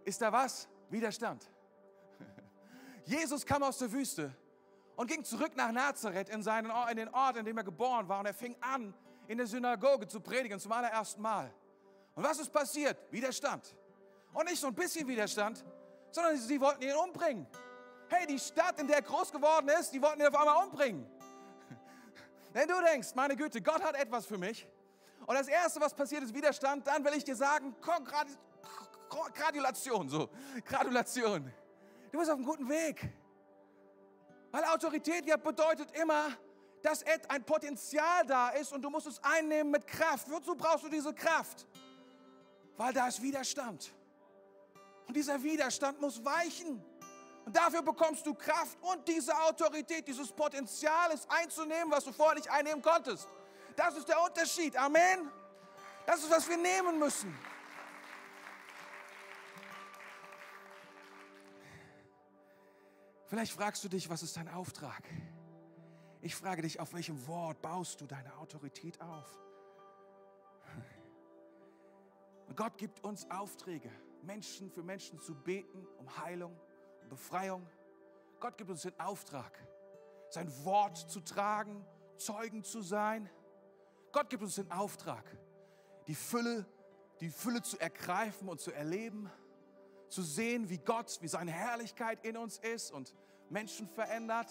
ist 0.03 0.21
da 0.21 0.31
was? 0.31 0.67
Widerstand. 0.89 1.49
Jesus 3.05 3.45
kam 3.45 3.63
aus 3.63 3.77
der 3.77 3.91
Wüste 3.91 4.35
und 4.95 5.07
ging 5.07 5.23
zurück 5.23 5.55
nach 5.55 5.71
Nazareth 5.71 6.29
in, 6.29 6.43
seinen, 6.43 6.71
in 6.89 6.97
den 6.97 7.09
Ort, 7.09 7.37
in 7.37 7.45
dem 7.45 7.57
er 7.57 7.63
geboren 7.63 8.07
war. 8.07 8.19
Und 8.19 8.25
er 8.25 8.33
fing 8.33 8.55
an, 8.61 8.93
in 9.27 9.37
der 9.37 9.47
Synagoge 9.47 10.07
zu 10.07 10.19
predigen 10.19 10.59
zum 10.59 10.71
allerersten 10.71 11.21
Mal. 11.21 11.53
Und 12.15 12.23
was 12.23 12.39
ist 12.39 12.51
passiert? 12.51 12.97
Widerstand. 13.11 13.75
Und 14.33 14.45
nicht 14.49 14.59
so 14.59 14.67
ein 14.67 14.75
bisschen 14.75 15.07
Widerstand, 15.07 15.63
sondern 16.11 16.37
sie 16.37 16.59
wollten 16.59 16.83
ihn 16.83 16.93
umbringen. 16.95 17.47
Hey, 18.09 18.27
die 18.27 18.39
Stadt, 18.39 18.79
in 18.79 18.87
der 18.87 18.97
er 18.97 19.01
groß 19.01 19.31
geworden 19.31 19.69
ist, 19.79 19.91
die 19.91 20.01
wollten 20.01 20.21
ihn 20.21 20.27
auf 20.27 20.35
einmal 20.35 20.65
umbringen. 20.65 21.09
Wenn 22.53 22.67
du 22.67 22.73
denkst, 22.81 23.15
meine 23.15 23.35
Güte, 23.35 23.61
Gott 23.61 23.81
hat 23.81 23.95
etwas 23.95 24.25
für 24.25 24.37
mich. 24.37 24.67
Und 25.25 25.35
das 25.35 25.47
Erste, 25.47 25.79
was 25.79 25.93
passiert, 25.93 26.23
ist 26.23 26.33
Widerstand. 26.33 26.85
Dann 26.85 27.03
will 27.05 27.13
ich 27.13 27.23
dir 27.23 27.35
sagen, 27.35 27.73
Gratulation, 29.33 30.09
so, 30.09 30.29
Gratulation. 30.65 31.53
Du 32.11 32.17
bist 32.17 32.29
auf 32.29 32.37
einem 32.37 32.45
guten 32.45 32.67
Weg. 32.67 33.09
Weil 34.51 34.65
Autorität 34.65 35.25
ja 35.25 35.37
bedeutet 35.37 35.91
immer, 35.97 36.37
dass 36.81 37.03
ein 37.29 37.43
Potenzial 37.43 38.25
da 38.25 38.49
ist 38.49 38.73
und 38.73 38.81
du 38.81 38.89
musst 38.89 39.07
es 39.07 39.23
einnehmen 39.23 39.71
mit 39.71 39.87
Kraft. 39.87 40.29
Wozu 40.29 40.55
brauchst 40.55 40.83
du 40.83 40.89
diese 40.89 41.13
Kraft? 41.13 41.65
Weil 42.75 42.93
da 42.93 43.07
ist 43.07 43.21
Widerstand. 43.21 43.91
Und 45.07 45.15
dieser 45.15 45.41
Widerstand 45.41 46.01
muss 46.01 46.23
weichen. 46.23 46.83
Und 47.45 47.55
dafür 47.55 47.81
bekommst 47.81 48.25
du 48.25 48.33
Kraft 48.33 48.77
und 48.81 49.07
diese 49.07 49.35
Autorität, 49.43 50.07
dieses 50.07 50.31
Potenzial, 50.31 51.11
es 51.13 51.27
einzunehmen, 51.29 51.91
was 51.91 52.03
du 52.03 52.11
vorher 52.11 52.35
nicht 52.35 52.49
einnehmen 52.51 52.81
konntest. 52.81 53.27
Das 53.75 53.95
ist 53.95 54.07
der 54.07 54.21
Unterschied. 54.21 54.75
Amen. 54.75 55.31
Das 56.05 56.23
ist, 56.23 56.29
was 56.29 56.47
wir 56.47 56.57
nehmen 56.57 56.99
müssen. 56.99 57.37
Vielleicht 63.31 63.53
fragst 63.53 63.81
du 63.85 63.87
dich, 63.87 64.09
was 64.09 64.23
ist 64.23 64.35
dein 64.35 64.49
Auftrag? 64.49 65.07
Ich 66.19 66.35
frage 66.35 66.63
dich, 66.63 66.81
auf 66.81 66.91
welchem 66.91 67.25
Wort 67.27 67.61
baust 67.61 68.01
du 68.01 68.05
deine 68.05 68.35
Autorität 68.35 68.99
auf? 68.99 69.39
Gott 72.57 72.77
gibt 72.77 73.01
uns 73.05 73.31
Aufträge, 73.31 73.89
Menschen 74.21 74.69
für 74.69 74.83
Menschen 74.83 75.17
zu 75.21 75.33
beten, 75.33 75.87
um 75.97 76.17
Heilung, 76.17 76.59
um 77.03 77.07
Befreiung. 77.07 77.65
Gott 78.41 78.57
gibt 78.57 78.69
uns 78.69 78.81
den 78.81 78.99
Auftrag, 78.99 79.57
sein 80.29 80.51
Wort 80.65 80.97
zu 80.97 81.21
tragen, 81.21 81.85
Zeugen 82.17 82.65
zu 82.65 82.81
sein. 82.81 83.29
Gott 84.11 84.29
gibt 84.29 84.43
uns 84.43 84.55
den 84.55 84.69
Auftrag, 84.73 85.23
die 86.07 86.15
Fülle, 86.15 86.65
die 87.21 87.29
Fülle 87.29 87.61
zu 87.61 87.79
ergreifen 87.79 88.49
und 88.49 88.59
zu 88.59 88.73
erleben, 88.73 89.31
zu 90.11 90.21
sehen, 90.21 90.69
wie 90.69 90.77
Gott, 90.77 91.17
wie 91.21 91.27
seine 91.27 91.51
Herrlichkeit 91.51 92.23
in 92.25 92.37
uns 92.37 92.57
ist 92.59 92.91
und 92.91 93.15
Menschen 93.49 93.87
verändert. 93.87 94.47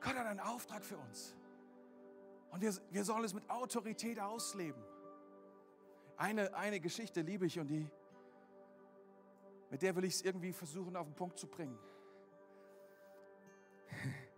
Gott 0.00 0.14
hat 0.14 0.26
einen 0.26 0.40
Auftrag 0.40 0.82
für 0.84 0.96
uns. 0.96 1.36
Und 2.50 2.62
wir, 2.62 2.74
wir 2.90 3.04
sollen 3.04 3.24
es 3.24 3.34
mit 3.34 3.48
Autorität 3.50 4.18
ausleben. 4.18 4.82
Eine, 6.16 6.54
eine 6.54 6.80
Geschichte 6.80 7.20
liebe 7.20 7.46
ich 7.46 7.58
und 7.58 7.68
die, 7.68 7.88
mit 9.70 9.82
der 9.82 9.94
will 9.96 10.04
ich 10.04 10.14
es 10.14 10.22
irgendwie 10.22 10.52
versuchen 10.52 10.96
auf 10.96 11.06
den 11.06 11.14
Punkt 11.14 11.38
zu 11.38 11.46
bringen. 11.46 11.78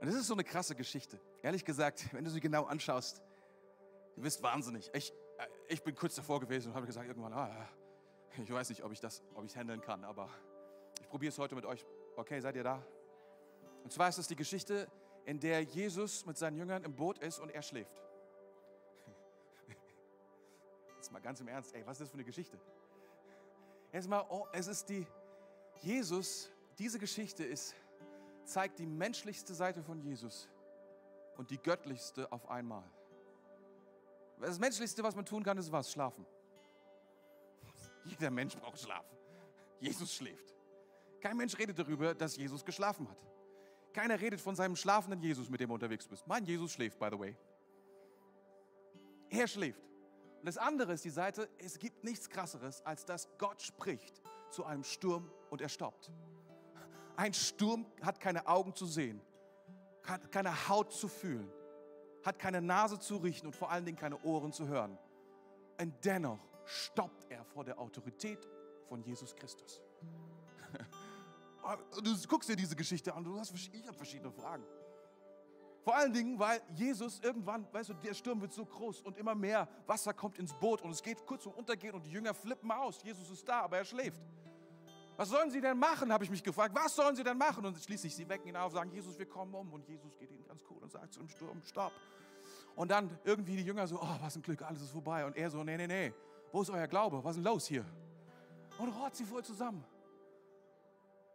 Und 0.00 0.06
das 0.06 0.14
ist 0.14 0.28
so 0.28 0.34
eine 0.34 0.44
krasse 0.44 0.76
Geschichte. 0.76 1.18
Ehrlich 1.42 1.64
gesagt, 1.64 2.06
wenn 2.12 2.22
du 2.24 2.30
sie 2.30 2.38
genau 2.40 2.64
anschaust, 2.66 3.20
du 4.14 4.22
wirst 4.22 4.40
wahnsinnig. 4.42 4.88
Ich, 4.94 5.12
ich 5.68 5.82
bin 5.82 5.94
kurz 5.94 6.14
davor 6.14 6.40
gewesen 6.40 6.68
und 6.68 6.74
habe 6.74 6.86
gesagt 6.86 7.06
irgendwann, 7.06 7.32
ah, 7.32 7.68
ich 8.36 8.52
weiß 8.52 8.68
nicht, 8.68 8.84
ob 8.84 8.92
ich 8.92 9.00
das, 9.00 9.22
ob 9.34 9.44
ich 9.44 9.50
es 9.50 9.56
handeln 9.56 9.80
kann, 9.80 10.04
aber 10.04 10.28
ich 11.00 11.08
probiere 11.08 11.30
es 11.30 11.38
heute 11.38 11.54
mit 11.54 11.64
euch. 11.64 11.84
Okay, 12.16 12.40
seid 12.40 12.56
ihr 12.56 12.64
da? 12.64 12.84
Und 13.84 13.92
zwar 13.92 14.08
ist 14.08 14.18
es 14.18 14.26
die 14.26 14.36
Geschichte, 14.36 14.88
in 15.24 15.40
der 15.40 15.62
Jesus 15.62 16.24
mit 16.26 16.36
seinen 16.36 16.56
Jüngern 16.56 16.84
im 16.84 16.94
Boot 16.94 17.18
ist 17.18 17.38
und 17.38 17.50
er 17.50 17.62
schläft. 17.62 18.02
Jetzt 20.96 21.12
mal 21.12 21.20
ganz 21.20 21.40
im 21.40 21.48
Ernst, 21.48 21.74
ey, 21.74 21.86
was 21.86 21.92
ist 21.92 22.00
das 22.02 22.08
für 22.10 22.14
eine 22.14 22.24
Geschichte? 22.24 22.58
Erstmal, 23.92 24.24
oh, 24.28 24.46
es 24.52 24.66
ist 24.66 24.88
die, 24.88 25.06
Jesus, 25.80 26.50
diese 26.78 26.98
Geschichte 26.98 27.44
ist, 27.44 27.74
zeigt 28.44 28.78
die 28.78 28.86
menschlichste 28.86 29.54
Seite 29.54 29.82
von 29.82 30.00
Jesus 30.00 30.48
und 31.36 31.50
die 31.50 31.58
göttlichste 31.58 32.30
auf 32.32 32.48
einmal. 32.48 32.84
Das 34.40 34.58
Menschlichste, 34.58 35.02
was 35.02 35.14
man 35.14 35.24
tun 35.24 35.42
kann, 35.42 35.58
ist 35.58 35.70
was? 35.72 35.90
Schlafen. 35.90 36.24
Jeder 38.04 38.30
Mensch 38.30 38.56
braucht 38.56 38.80
Schlaf. 38.80 39.04
Jesus 39.80 40.14
schläft. 40.14 40.54
Kein 41.20 41.36
Mensch 41.36 41.58
redet 41.58 41.78
darüber, 41.78 42.14
dass 42.14 42.36
Jesus 42.36 42.64
geschlafen 42.64 43.08
hat. 43.08 43.18
Keiner 43.92 44.20
redet 44.20 44.40
von 44.40 44.54
seinem 44.54 44.76
schlafenden 44.76 45.20
Jesus, 45.20 45.48
mit 45.50 45.60
dem 45.60 45.68
du 45.68 45.74
unterwegs 45.74 46.06
bist. 46.06 46.26
Mein 46.26 46.44
Jesus 46.44 46.72
schläft, 46.72 46.98
by 46.98 47.08
the 47.10 47.18
way. 47.18 47.36
Er 49.30 49.48
schläft. 49.48 49.82
Und 50.38 50.46
das 50.46 50.56
andere 50.56 50.92
ist 50.92 51.04
die 51.04 51.10
Seite, 51.10 51.48
es 51.58 51.78
gibt 51.78 52.04
nichts 52.04 52.30
Krasseres, 52.30 52.80
als 52.82 53.04
dass 53.04 53.28
Gott 53.38 53.60
spricht 53.60 54.22
zu 54.50 54.64
einem 54.64 54.84
Sturm 54.84 55.30
und 55.50 55.60
er 55.60 55.68
stoppt. 55.68 56.10
Ein 57.16 57.34
Sturm 57.34 57.86
hat 58.00 58.20
keine 58.20 58.46
Augen 58.46 58.74
zu 58.74 58.86
sehen, 58.86 59.20
hat 60.04 60.30
keine 60.30 60.68
Haut 60.68 60.92
zu 60.92 61.08
fühlen, 61.08 61.50
hat 62.28 62.38
keine 62.38 62.60
Nase 62.60 62.98
zu 62.98 63.16
riechen 63.16 63.46
und 63.46 63.56
vor 63.56 63.70
allen 63.70 63.84
Dingen 63.84 63.98
keine 63.98 64.20
Ohren 64.22 64.52
zu 64.52 64.68
hören. 64.68 64.96
Und 65.80 65.94
dennoch 66.04 66.38
stoppt 66.66 67.30
er 67.30 67.44
vor 67.44 67.64
der 67.64 67.78
Autorität 67.78 68.46
von 68.88 69.02
Jesus 69.02 69.34
Christus. 69.34 69.80
Du 72.02 72.16
guckst 72.28 72.48
dir 72.48 72.56
diese 72.56 72.74
Geschichte 72.74 73.14
an, 73.14 73.22
du 73.22 73.38
hast, 73.38 73.52
ich 73.54 73.86
habe 73.86 73.94
verschiedene 73.94 74.32
Fragen. 74.32 74.64
Vor 75.82 75.94
allen 75.94 76.14
Dingen, 76.14 76.38
weil 76.38 76.62
Jesus 76.74 77.20
irgendwann, 77.20 77.66
weißt 77.72 77.90
du, 77.90 77.94
der 77.94 78.14
Sturm 78.14 78.40
wird 78.40 78.54
so 78.54 78.64
groß 78.64 79.02
und 79.02 79.18
immer 79.18 79.34
mehr 79.34 79.68
Wasser 79.86 80.14
kommt 80.14 80.38
ins 80.38 80.54
Boot 80.54 80.80
und 80.80 80.92
es 80.92 81.02
geht 81.02 81.26
kurz 81.26 81.42
zum 81.42 81.52
Untergehen 81.52 81.94
und 81.94 82.06
die 82.06 82.10
Jünger 82.10 82.32
flippen 82.32 82.70
aus. 82.70 83.02
Jesus 83.02 83.28
ist 83.28 83.46
da, 83.46 83.60
aber 83.60 83.76
er 83.76 83.84
schläft. 83.84 84.22
Was 85.18 85.30
sollen 85.30 85.50
sie 85.50 85.60
denn 85.60 85.76
machen, 85.76 86.12
habe 86.12 86.22
ich 86.22 86.30
mich 86.30 86.44
gefragt. 86.44 86.72
Was 86.76 86.94
sollen 86.94 87.16
sie 87.16 87.24
denn 87.24 87.36
machen? 87.36 87.66
Und 87.66 87.76
schließlich, 87.76 88.14
sie 88.14 88.28
wecken 88.28 88.46
ihn 88.46 88.56
auf, 88.56 88.72
sagen, 88.72 88.92
Jesus, 88.92 89.18
wir 89.18 89.26
kommen 89.26 89.52
um. 89.52 89.72
Und 89.72 89.84
Jesus 89.88 90.16
geht 90.16 90.30
ihnen 90.30 90.44
ganz 90.44 90.62
cool 90.70 90.78
und 90.80 90.92
sagt 90.92 91.12
zum 91.12 91.28
Sturm, 91.28 91.60
stopp. 91.64 91.90
Und 92.76 92.92
dann 92.92 93.18
irgendwie 93.24 93.56
die 93.56 93.64
Jünger 93.64 93.88
so, 93.88 94.00
oh, 94.00 94.16
was 94.20 94.36
ein 94.36 94.42
Glück, 94.42 94.62
alles 94.62 94.80
ist 94.80 94.92
vorbei. 94.92 95.26
Und 95.26 95.36
er 95.36 95.50
so, 95.50 95.64
nee, 95.64 95.76
nee, 95.76 95.88
nee, 95.88 96.14
wo 96.52 96.62
ist 96.62 96.70
euer 96.70 96.86
Glaube? 96.86 97.24
Was 97.24 97.36
ist 97.36 97.44
denn 97.44 97.52
los 97.52 97.66
hier? 97.66 97.84
Und 98.78 98.90
rot 98.90 99.16
sie 99.16 99.24
voll 99.24 99.44
zusammen. 99.44 99.84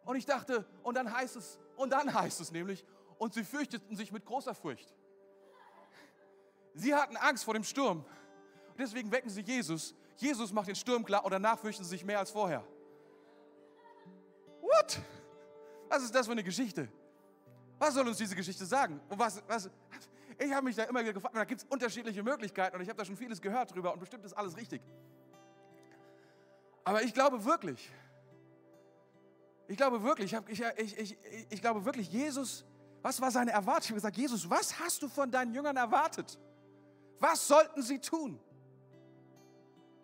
Und 0.06 0.15
ich 0.15 0.26
dachte, 0.26 0.65
und 0.82 0.96
dann 0.96 1.13
heißt 1.13 1.36
es, 1.36 1.60
und 1.76 1.89
dann 1.89 2.13
heißt 2.13 2.39
es 2.39 2.54
nämlich, 2.54 2.86
und 3.17 3.34
sie 3.34 3.43
fürchteten 3.43 3.98
sich 3.98 4.13
mit 4.13 4.24
großer 4.24 4.56
Furcht. 4.56 4.96
Sie 6.74 6.96
hatten 6.96 7.17
Angst 7.17 7.43
vor 7.43 7.54
dem 7.54 7.65
Sturm. 7.65 8.06
Deswegen 8.78 9.12
wecken 9.12 9.30
sie 9.30 9.41
Jesus. 9.41 9.93
Jesus 10.15 10.54
macht 10.54 10.69
den 10.69 10.76
Sturm 10.76 11.04
klar 11.04 11.26
und 11.26 11.32
danach 11.32 11.60
fürchten 11.60 11.84
sie 11.84 11.89
sich 11.89 12.06
mehr 12.06 12.19
als 12.19 12.32
vorher. 12.32 12.65
What? 14.84 15.00
Was 15.89 16.04
ist 16.04 16.13
das 16.13 16.26
für 16.26 16.32
eine 16.32 16.43
Geschichte? 16.43 16.89
Was 17.80 17.93
soll 17.93 18.08
uns 18.08 18.17
diese 18.17 18.36
Geschichte 18.36 18.65
sagen? 18.65 19.00
Und 19.10 19.19
was, 19.19 19.41
was, 19.48 19.69
ich 20.39 20.52
habe 20.52 20.65
mich 20.65 20.76
da 20.76 20.84
immer 20.84 21.04
gefragt, 21.04 21.36
da 21.36 21.43
gibt 21.46 21.62
es 21.62 21.67
unterschiedliche 21.69 22.24
Möglichkeiten 22.24 22.76
und 22.76 22.82
ich 22.82 22.89
habe 22.89 22.98
da 22.98 23.06
schon 23.06 23.17
vieles 23.17 23.41
gehört 23.41 23.74
drüber 23.74 23.93
und 23.93 24.00
bestimmt 24.00 24.26
ist 24.26 24.34
alles 24.34 24.58
richtig. 24.58 24.82
Aber 26.84 27.04
ich 27.04 27.13
glaube 27.13 27.46
wirklich, 27.46 27.89
ich 29.67 29.78
glaube 29.78 30.04
wirklich, 30.04 30.34
ich, 30.48 30.62
ich, 30.78 30.98
ich, 30.98 31.17
ich, 31.50 31.62
glaube 31.62 31.86
wirklich, 31.86 32.12
Jesus, 32.12 32.65
was 33.02 33.22
war 33.22 33.32
seine 33.32 33.52
Erwartung? 33.52 33.84
Ich 33.84 33.89
habe 33.89 33.96
gesagt, 33.96 34.17
Jesus, 34.17 34.50
was 34.50 34.80
hast 34.80 35.02
du 35.02 35.08
von 35.08 35.32
deinen 35.32 35.54
Jüngern 35.54 35.78
erwartet? 35.78 36.38
Was 37.19 37.48
sollten 37.48 37.82
sie 37.82 38.00
tun? 38.00 38.39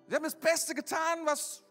Sie 0.07 0.15
haben 0.15 0.23
das 0.23 0.35
Beste 0.35 0.73
getan, 0.73 1.19
was, 1.25 1.63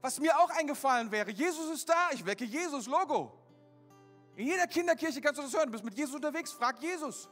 was 0.00 0.18
mir 0.20 0.38
auch 0.38 0.50
eingefallen 0.50 1.10
wäre. 1.10 1.30
Jesus 1.30 1.70
ist 1.70 1.88
da, 1.88 2.10
ich 2.12 2.24
wecke 2.24 2.44
Jesus, 2.44 2.86
Logo. 2.86 3.32
In 4.36 4.46
jeder 4.46 4.66
Kinderkirche 4.66 5.20
kannst 5.20 5.38
du 5.38 5.42
das 5.42 5.52
hören. 5.52 5.66
Du 5.66 5.72
bist 5.72 5.84
mit 5.84 5.94
Jesus 5.94 6.14
unterwegs, 6.14 6.52
frag 6.52 6.80
Jesus. 6.80 7.28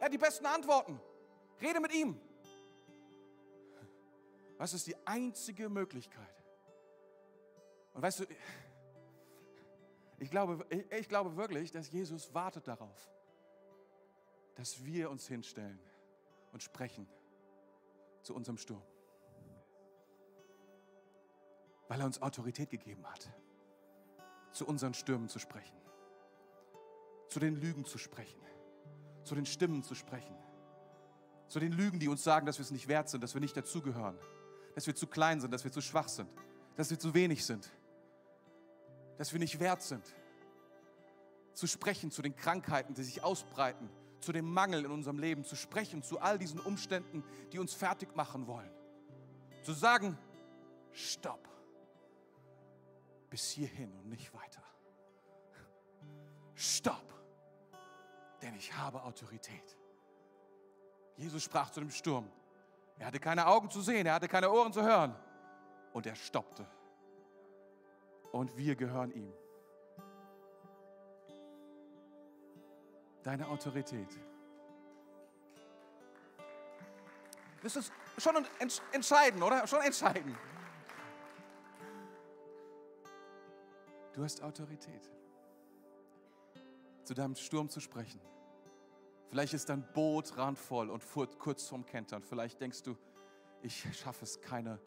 Er 0.00 0.06
hat 0.06 0.12
die 0.12 0.18
besten 0.18 0.46
Antworten. 0.46 1.00
Rede 1.60 1.80
mit 1.80 1.94
ihm. 1.94 2.20
Was 4.56 4.74
ist 4.74 4.86
die 4.88 4.96
einzige 5.06 5.68
Möglichkeit? 5.68 6.42
Und 7.94 8.02
weißt 8.02 8.20
du, 8.20 8.24
ich 10.18 10.30
glaube, 10.30 10.66
ich, 10.70 10.90
ich 10.90 11.08
glaube 11.08 11.36
wirklich, 11.36 11.70
dass 11.70 11.90
Jesus 11.90 12.34
wartet 12.34 12.66
darauf, 12.66 13.08
dass 14.56 14.84
wir 14.84 15.10
uns 15.10 15.28
hinstellen 15.28 15.78
und 16.52 16.62
sprechen 16.62 17.08
zu 18.22 18.34
unserem 18.34 18.58
Sturm. 18.58 18.82
Weil 21.88 22.00
er 22.00 22.06
uns 22.06 22.20
Autorität 22.22 22.70
gegeben 22.70 23.04
hat, 23.06 23.28
zu 24.52 24.66
unseren 24.66 24.94
Stürmen 24.94 25.28
zu 25.28 25.38
sprechen, 25.38 25.76
zu 27.28 27.40
den 27.40 27.56
Lügen 27.56 27.84
zu 27.84 27.98
sprechen, 27.98 28.40
zu 29.24 29.34
den 29.34 29.46
Stimmen 29.46 29.82
zu 29.82 29.94
sprechen, 29.94 30.36
zu 31.48 31.60
den 31.60 31.72
Lügen, 31.72 31.98
die 31.98 32.08
uns 32.08 32.22
sagen, 32.22 32.46
dass 32.46 32.58
wir 32.58 32.62
es 32.62 32.70
nicht 32.70 32.88
wert 32.88 33.08
sind, 33.08 33.22
dass 33.22 33.34
wir 33.34 33.40
nicht 33.40 33.56
dazugehören, 33.56 34.18
dass 34.74 34.86
wir 34.86 34.94
zu 34.94 35.06
klein 35.06 35.40
sind, 35.40 35.52
dass 35.52 35.64
wir 35.64 35.72
zu 35.72 35.80
schwach 35.80 36.08
sind, 36.08 36.30
dass 36.76 36.90
wir 36.90 36.98
zu 36.98 37.14
wenig 37.14 37.44
sind 37.44 37.70
dass 39.18 39.32
wir 39.32 39.40
nicht 39.40 39.60
wert 39.60 39.82
sind. 39.82 40.04
Zu 41.52 41.66
sprechen 41.66 42.10
zu 42.10 42.22
den 42.22 42.36
Krankheiten, 42.36 42.94
die 42.94 43.02
sich 43.02 43.22
ausbreiten, 43.22 43.90
zu 44.20 44.32
dem 44.32 44.50
Mangel 44.50 44.84
in 44.84 44.90
unserem 44.90 45.18
Leben, 45.18 45.44
zu 45.44 45.56
sprechen 45.56 46.02
zu 46.02 46.20
all 46.20 46.38
diesen 46.38 46.60
Umständen, 46.60 47.24
die 47.52 47.58
uns 47.58 47.74
fertig 47.74 48.14
machen 48.16 48.46
wollen. 48.46 48.70
Zu 49.62 49.72
sagen, 49.72 50.16
stopp, 50.92 51.46
bis 53.30 53.50
hierhin 53.50 53.92
und 53.94 54.08
nicht 54.08 54.32
weiter. 54.34 54.62
Stopp, 56.54 57.12
denn 58.42 58.54
ich 58.54 58.72
habe 58.76 59.02
Autorität. 59.02 59.76
Jesus 61.16 61.42
sprach 61.42 61.70
zu 61.70 61.80
dem 61.80 61.90
Sturm. 61.90 62.30
Er 62.98 63.06
hatte 63.06 63.20
keine 63.20 63.46
Augen 63.46 63.70
zu 63.70 63.80
sehen, 63.80 64.06
er 64.06 64.14
hatte 64.14 64.28
keine 64.28 64.50
Ohren 64.50 64.72
zu 64.72 64.82
hören. 64.82 65.14
Und 65.92 66.06
er 66.06 66.14
stoppte 66.14 66.66
und 68.32 68.56
wir 68.56 68.76
gehören 68.76 69.10
ihm. 69.12 69.32
deine 73.28 73.46
Autorität. 73.46 74.08
Das 77.62 77.76
ist 77.76 77.92
schon 78.16 78.36
ents- 78.58 78.80
entscheidend, 78.92 79.42
oder? 79.42 79.66
Schon 79.66 79.82
entscheidend. 79.82 80.34
Du 84.12 84.24
hast 84.24 84.42
Autorität, 84.42 85.10
zu 87.04 87.14
deinem 87.14 87.34
Sturm 87.34 87.68
zu 87.68 87.80
sprechen. 87.80 88.20
Vielleicht 89.28 89.52
ist 89.52 89.68
dein 89.68 89.82
Boot 89.92 90.36
randvoll 90.36 90.90
und 90.90 91.04
kurz 91.38 91.66
vorm 91.66 91.84
Kentern. 91.84 92.22
Vielleicht 92.22 92.60
denkst 92.60 92.82
du, 92.82 92.96
ich 93.62 93.86
schaffe 93.96 94.24
es 94.24 94.40
keine, 94.40 94.80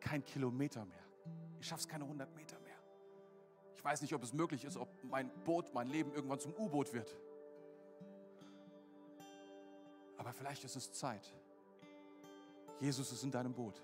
kein 0.00 0.24
Kilometer 0.24 0.84
mehr. 0.84 1.04
Ich 1.60 1.66
schaffe 1.66 1.80
es 1.80 1.88
keine 1.88 2.04
100 2.04 2.34
Meter 2.36 2.58
mehr. 2.60 2.76
Ich 3.74 3.84
weiß 3.84 4.02
nicht, 4.02 4.14
ob 4.14 4.22
es 4.22 4.32
möglich 4.32 4.64
ist, 4.64 4.76
ob 4.76 4.88
mein 5.02 5.30
Boot, 5.44 5.74
mein 5.74 5.88
Leben 5.88 6.12
irgendwann 6.12 6.38
zum 6.38 6.54
U-Boot 6.54 6.92
wird. 6.92 7.16
Aber 10.16 10.32
vielleicht 10.32 10.62
ist 10.62 10.76
es 10.76 10.92
Zeit. 10.92 11.34
Jesus 12.78 13.10
ist 13.10 13.24
in 13.24 13.30
deinem 13.32 13.52
Boot 13.52 13.82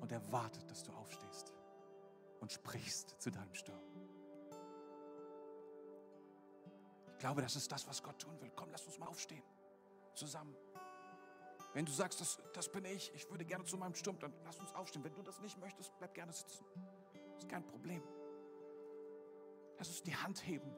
und 0.00 0.12
er 0.12 0.20
wartet, 0.30 0.70
dass 0.70 0.82
du 0.82 0.92
aufstehst 0.92 1.53
und 2.44 2.52
sprichst 2.52 3.16
zu 3.22 3.30
deinem 3.30 3.54
Sturm. 3.54 3.80
Ich 7.12 7.18
glaube, 7.18 7.40
das 7.40 7.56
ist 7.56 7.72
das, 7.72 7.88
was 7.88 8.02
Gott 8.02 8.18
tun 8.18 8.38
will. 8.42 8.52
Komm, 8.54 8.68
lass 8.70 8.84
uns 8.84 8.98
mal 8.98 9.06
aufstehen. 9.06 9.42
Zusammen. 10.14 10.54
Wenn 11.72 11.86
du 11.86 11.92
sagst, 11.92 12.20
das, 12.20 12.38
das 12.52 12.70
bin 12.70 12.84
ich, 12.84 13.10
ich 13.14 13.30
würde 13.30 13.46
gerne 13.46 13.64
zu 13.64 13.78
meinem 13.78 13.94
Sturm, 13.94 14.18
dann 14.18 14.34
lass 14.44 14.58
uns 14.58 14.74
aufstehen. 14.74 15.02
Wenn 15.02 15.14
du 15.14 15.22
das 15.22 15.40
nicht 15.40 15.58
möchtest, 15.58 15.96
bleib 15.96 16.12
gerne 16.12 16.34
sitzen. 16.34 16.66
Das 17.32 17.44
ist 17.44 17.48
kein 17.48 17.64
Problem. 17.64 18.02
Lass 19.78 19.88
uns 19.88 20.02
die 20.02 20.14
Hand 20.14 20.46
heben. 20.46 20.70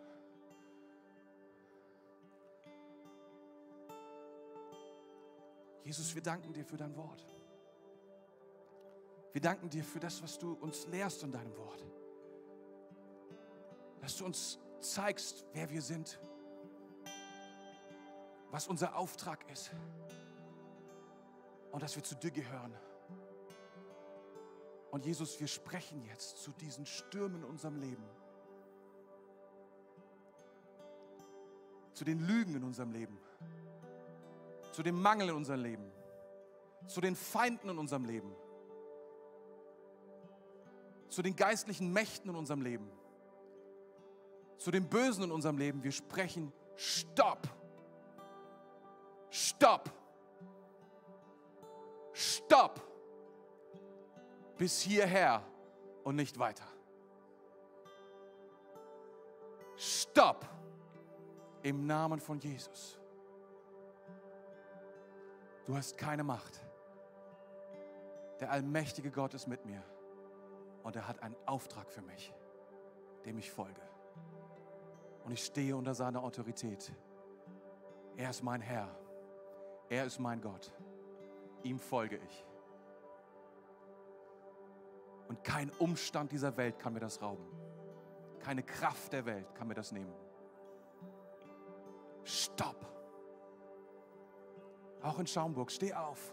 Jesus, 5.83 6.15
wir 6.15 6.23
danken 6.23 6.53
dir 6.53 6.65
für 6.65 6.77
dein 6.77 6.95
Wort. 6.97 7.27
Wir 9.37 9.43
danken 9.43 9.69
dir 9.69 9.85
für 9.85 10.01
das, 10.01 10.23
was 10.23 10.39
du 10.39 10.55
uns 10.55 10.87
lehrst 10.87 11.23
in 11.23 11.31
deinem 11.31 11.55
Wort. 11.59 11.85
Dass 14.01 14.17
du 14.17 14.25
uns 14.25 14.59
zeigst, 14.81 15.45
wer 15.53 15.69
wir 15.69 15.83
sind, 15.83 16.19
was 18.51 18.67
unser 18.67 18.97
Auftrag 18.97 19.45
ist. 19.53 19.73
Und 21.71 21.83
dass 21.83 21.95
wir 21.97 22.03
zu 22.03 22.15
dir 22.15 22.31
gehören. 22.31 22.75
Und 24.91 25.05
Jesus, 25.05 25.39
wir 25.39 25.49
sprechen 25.49 26.03
jetzt 26.07 26.39
zu 26.39 26.53
diesen 26.53 26.87
Stürmen 26.87 27.43
in 27.43 27.45
unserem 27.45 27.77
Leben, 27.77 28.05
zu 31.93 32.07
den 32.07 32.21
Lügen 32.21 32.55
in 32.55 32.65
unserem 32.65 32.91
Leben, 32.91 33.19
zu 34.73 34.83
dem 34.83 34.99
Mangel 34.99 35.29
in 35.29 35.35
unserem 35.35 35.63
Leben, 35.63 35.93
zu 36.87 37.03
den 37.03 37.15
Feinden 37.15 37.69
in 37.69 37.77
unserem 37.77 38.07
Leben, 38.07 38.35
zu 41.17 41.23
den 41.23 41.35
geistlichen 41.35 41.91
Mächten 41.95 42.29
in 42.29 42.37
unserem 42.37 42.61
Leben, 42.61 42.93
zu 44.59 44.71
dem 44.71 44.87
Bösen 44.87 45.25
in 45.25 45.31
unserem 45.33 45.57
Leben. 45.57 45.83
Wir 45.83 45.91
sprechen 45.91 46.53
Stopp. 46.75 47.49
Stopp. 49.31 49.91
Stopp. 52.13 52.83
Bis 54.59 54.83
hierher 54.83 55.43
und 56.05 56.17
nicht 56.17 56.39
weiter. 56.39 56.67
Stopp. 59.75 60.47
Im 61.63 61.87
Namen 61.87 62.21
von 62.21 62.39
Jesus. 62.39 63.01
Du 65.65 65.75
hast 65.75 65.97
keine 65.97 66.25
Macht. 66.25 66.61
Der 68.39 68.51
allmächtige 68.51 69.11
Gott 69.11 69.33
ist 69.33 69.47
mit 69.47 69.65
mir 69.65 69.83
und 70.87 70.95
er 70.95 71.09
hat 71.09 71.21
einen 71.21 71.35
Auftrag 71.47 71.91
für 71.91 72.01
mich, 72.01 72.33
dem 73.25 73.39
ich 73.39 73.51
folge. 73.51 73.81
Und 75.25 75.33
ich 75.33 75.45
stehe 75.45 75.77
unter 75.77 75.95
seiner 75.95 76.23
Autorität. 76.23 76.93
Er 78.17 78.31
ist 78.31 78.45
mein 78.45 78.61
Herr. 78.61 78.89
Er 79.89 80.05
ist 80.05 80.21
mein 80.21 80.41
Gott. 80.41 80.73
Ihm 81.65 81.81
folge 81.81 82.21
ich. 82.25 82.47
Und 85.27 85.43
kein 85.43 85.71
Umstand 85.81 86.31
dieser 86.31 86.57
Welt 86.57 86.79
kann 86.79 86.93
mir 86.93 87.01
das 87.01 87.21
rauben. 87.21 87.45
Keine 88.39 88.63
Kraft 88.63 89.13
der 89.13 89.27
Welt 89.27 89.57
kann 89.57 89.67
mir 89.67 89.75
das 89.75 89.91
nehmen. 89.91 90.15
Stopp. 92.23 92.87
Auch 95.03 95.19
in 95.19 95.27
Schaumburg, 95.27 95.73
steh 95.73 95.93
auf 95.95 96.33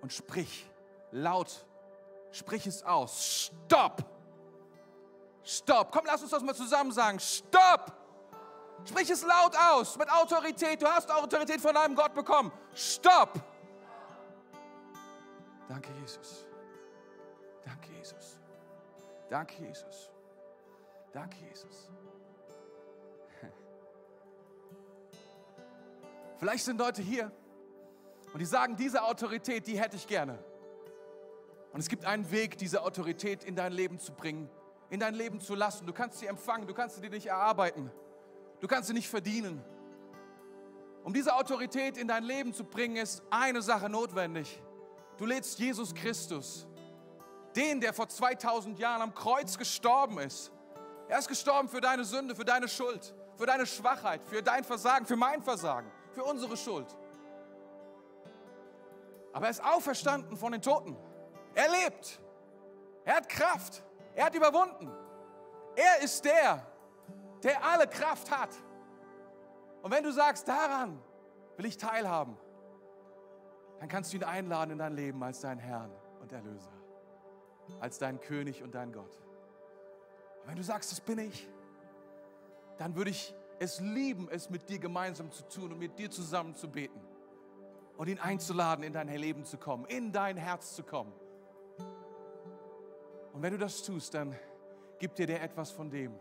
und 0.00 0.12
sprich 0.12 0.68
laut. 1.12 1.68
Sprich 2.32 2.66
es 2.66 2.82
aus. 2.82 3.50
Stopp. 3.66 4.04
Stopp. 5.44 5.92
Komm, 5.92 6.04
lass 6.06 6.22
uns 6.22 6.30
das 6.30 6.42
mal 6.42 6.54
zusammen 6.54 6.90
sagen. 6.90 7.20
Stopp. 7.20 7.92
Sprich 8.84 9.10
es 9.10 9.22
laut 9.22 9.56
aus, 9.56 9.96
mit 9.96 10.10
Autorität. 10.10 10.82
Du 10.82 10.86
hast 10.86 11.10
Autorität 11.10 11.60
von 11.60 11.74
deinem 11.74 11.94
Gott 11.94 12.14
bekommen. 12.14 12.50
Stopp. 12.74 13.40
Danke, 15.68 15.90
Jesus. 16.00 16.46
Danke, 17.64 17.92
Jesus. 17.92 18.40
Danke, 19.30 19.62
Jesus. 19.62 20.10
Danke, 21.12 21.36
Jesus. 21.48 21.90
Vielleicht 26.38 26.64
sind 26.64 26.78
Leute 26.78 27.02
hier 27.02 27.30
und 28.32 28.40
die 28.40 28.44
sagen, 28.44 28.74
diese 28.74 29.04
Autorität, 29.04 29.64
die 29.64 29.78
hätte 29.78 29.94
ich 29.94 30.08
gerne. 30.08 30.42
Und 31.72 31.80
es 31.80 31.88
gibt 31.88 32.04
einen 32.04 32.30
Weg, 32.30 32.58
diese 32.58 32.82
Autorität 32.82 33.44
in 33.44 33.56
dein 33.56 33.72
Leben 33.72 33.98
zu 33.98 34.12
bringen, 34.12 34.50
in 34.90 35.00
dein 35.00 35.14
Leben 35.14 35.40
zu 35.40 35.54
lassen. 35.54 35.86
Du 35.86 35.92
kannst 35.92 36.18
sie 36.18 36.26
empfangen, 36.26 36.66
du 36.66 36.74
kannst 36.74 36.96
sie 36.96 37.02
dir 37.02 37.10
nicht 37.10 37.26
erarbeiten. 37.26 37.90
Du 38.60 38.68
kannst 38.68 38.88
sie 38.88 38.94
nicht 38.94 39.08
verdienen. 39.08 39.64
Um 41.02 41.12
diese 41.12 41.34
Autorität 41.34 41.96
in 41.96 42.06
dein 42.06 42.22
Leben 42.24 42.52
zu 42.52 42.64
bringen, 42.64 42.96
ist 42.96 43.22
eine 43.30 43.62
Sache 43.62 43.88
notwendig. 43.88 44.62
Du 45.16 45.26
lädst 45.26 45.58
Jesus 45.58 45.94
Christus, 45.94 46.66
den, 47.56 47.80
der 47.80 47.92
vor 47.92 48.08
2000 48.08 48.78
Jahren 48.78 49.02
am 49.02 49.14
Kreuz 49.14 49.58
gestorben 49.58 50.18
ist. 50.18 50.52
Er 51.08 51.18
ist 51.18 51.28
gestorben 51.28 51.68
für 51.68 51.80
deine 51.80 52.04
Sünde, 52.04 52.36
für 52.36 52.44
deine 52.44 52.68
Schuld, 52.68 53.14
für 53.36 53.46
deine 53.46 53.66
Schwachheit, 53.66 54.22
für 54.24 54.42
dein 54.42 54.62
Versagen, 54.62 55.06
für 55.06 55.16
mein 55.16 55.42
Versagen, 55.42 55.90
für 56.12 56.22
unsere 56.22 56.56
Schuld. 56.56 56.86
Aber 59.32 59.46
er 59.46 59.50
ist 59.50 59.64
auferstanden 59.64 60.36
von 60.36 60.52
den 60.52 60.62
Toten. 60.62 60.96
Er 61.54 61.70
lebt. 61.70 62.20
Er 63.04 63.16
hat 63.16 63.28
Kraft. 63.28 63.82
Er 64.14 64.26
hat 64.26 64.34
überwunden. 64.34 64.90
Er 65.76 66.02
ist 66.02 66.24
der, 66.24 66.66
der 67.42 67.64
alle 67.64 67.86
Kraft 67.86 68.30
hat. 68.30 68.50
Und 69.82 69.90
wenn 69.90 70.04
du 70.04 70.12
sagst, 70.12 70.46
daran 70.46 71.00
will 71.56 71.66
ich 71.66 71.76
teilhaben, 71.76 72.36
dann 73.80 73.88
kannst 73.88 74.12
du 74.12 74.16
ihn 74.16 74.24
einladen 74.24 74.72
in 74.72 74.78
dein 74.78 74.92
Leben 74.92 75.22
als 75.24 75.40
dein 75.40 75.58
Herrn 75.58 75.90
und 76.20 76.30
Erlöser, 76.32 76.72
als 77.80 77.98
dein 77.98 78.20
König 78.20 78.62
und 78.62 78.74
dein 78.74 78.92
Gott. 78.92 79.20
Und 80.42 80.48
wenn 80.48 80.56
du 80.56 80.62
sagst, 80.62 80.92
das 80.92 81.00
bin 81.00 81.18
ich, 81.18 81.48
dann 82.78 82.94
würde 82.94 83.10
ich 83.10 83.34
es 83.58 83.80
lieben, 83.80 84.28
es 84.30 84.50
mit 84.50 84.68
dir 84.68 84.78
gemeinsam 84.78 85.30
zu 85.30 85.42
tun 85.48 85.72
und 85.72 85.78
mit 85.78 85.98
dir 85.98 86.10
zusammen 86.10 86.54
zu 86.54 86.68
beten 86.68 87.00
und 87.96 88.08
ihn 88.08 88.18
einzuladen, 88.18 88.84
in 88.84 88.92
dein 88.92 89.08
Leben 89.08 89.44
zu 89.44 89.58
kommen, 89.58 89.84
in 89.86 90.12
dein 90.12 90.36
Herz 90.36 90.74
zu 90.74 90.82
kommen. 90.82 91.12
Und 93.32 93.42
wenn 93.42 93.52
du 93.52 93.58
das 93.58 93.82
tust, 93.82 94.14
dann 94.14 94.36
gibt 94.98 95.18
dir 95.18 95.26
der 95.26 95.42
etwas 95.42 95.70
von 95.70 95.90
dem, 95.90 96.14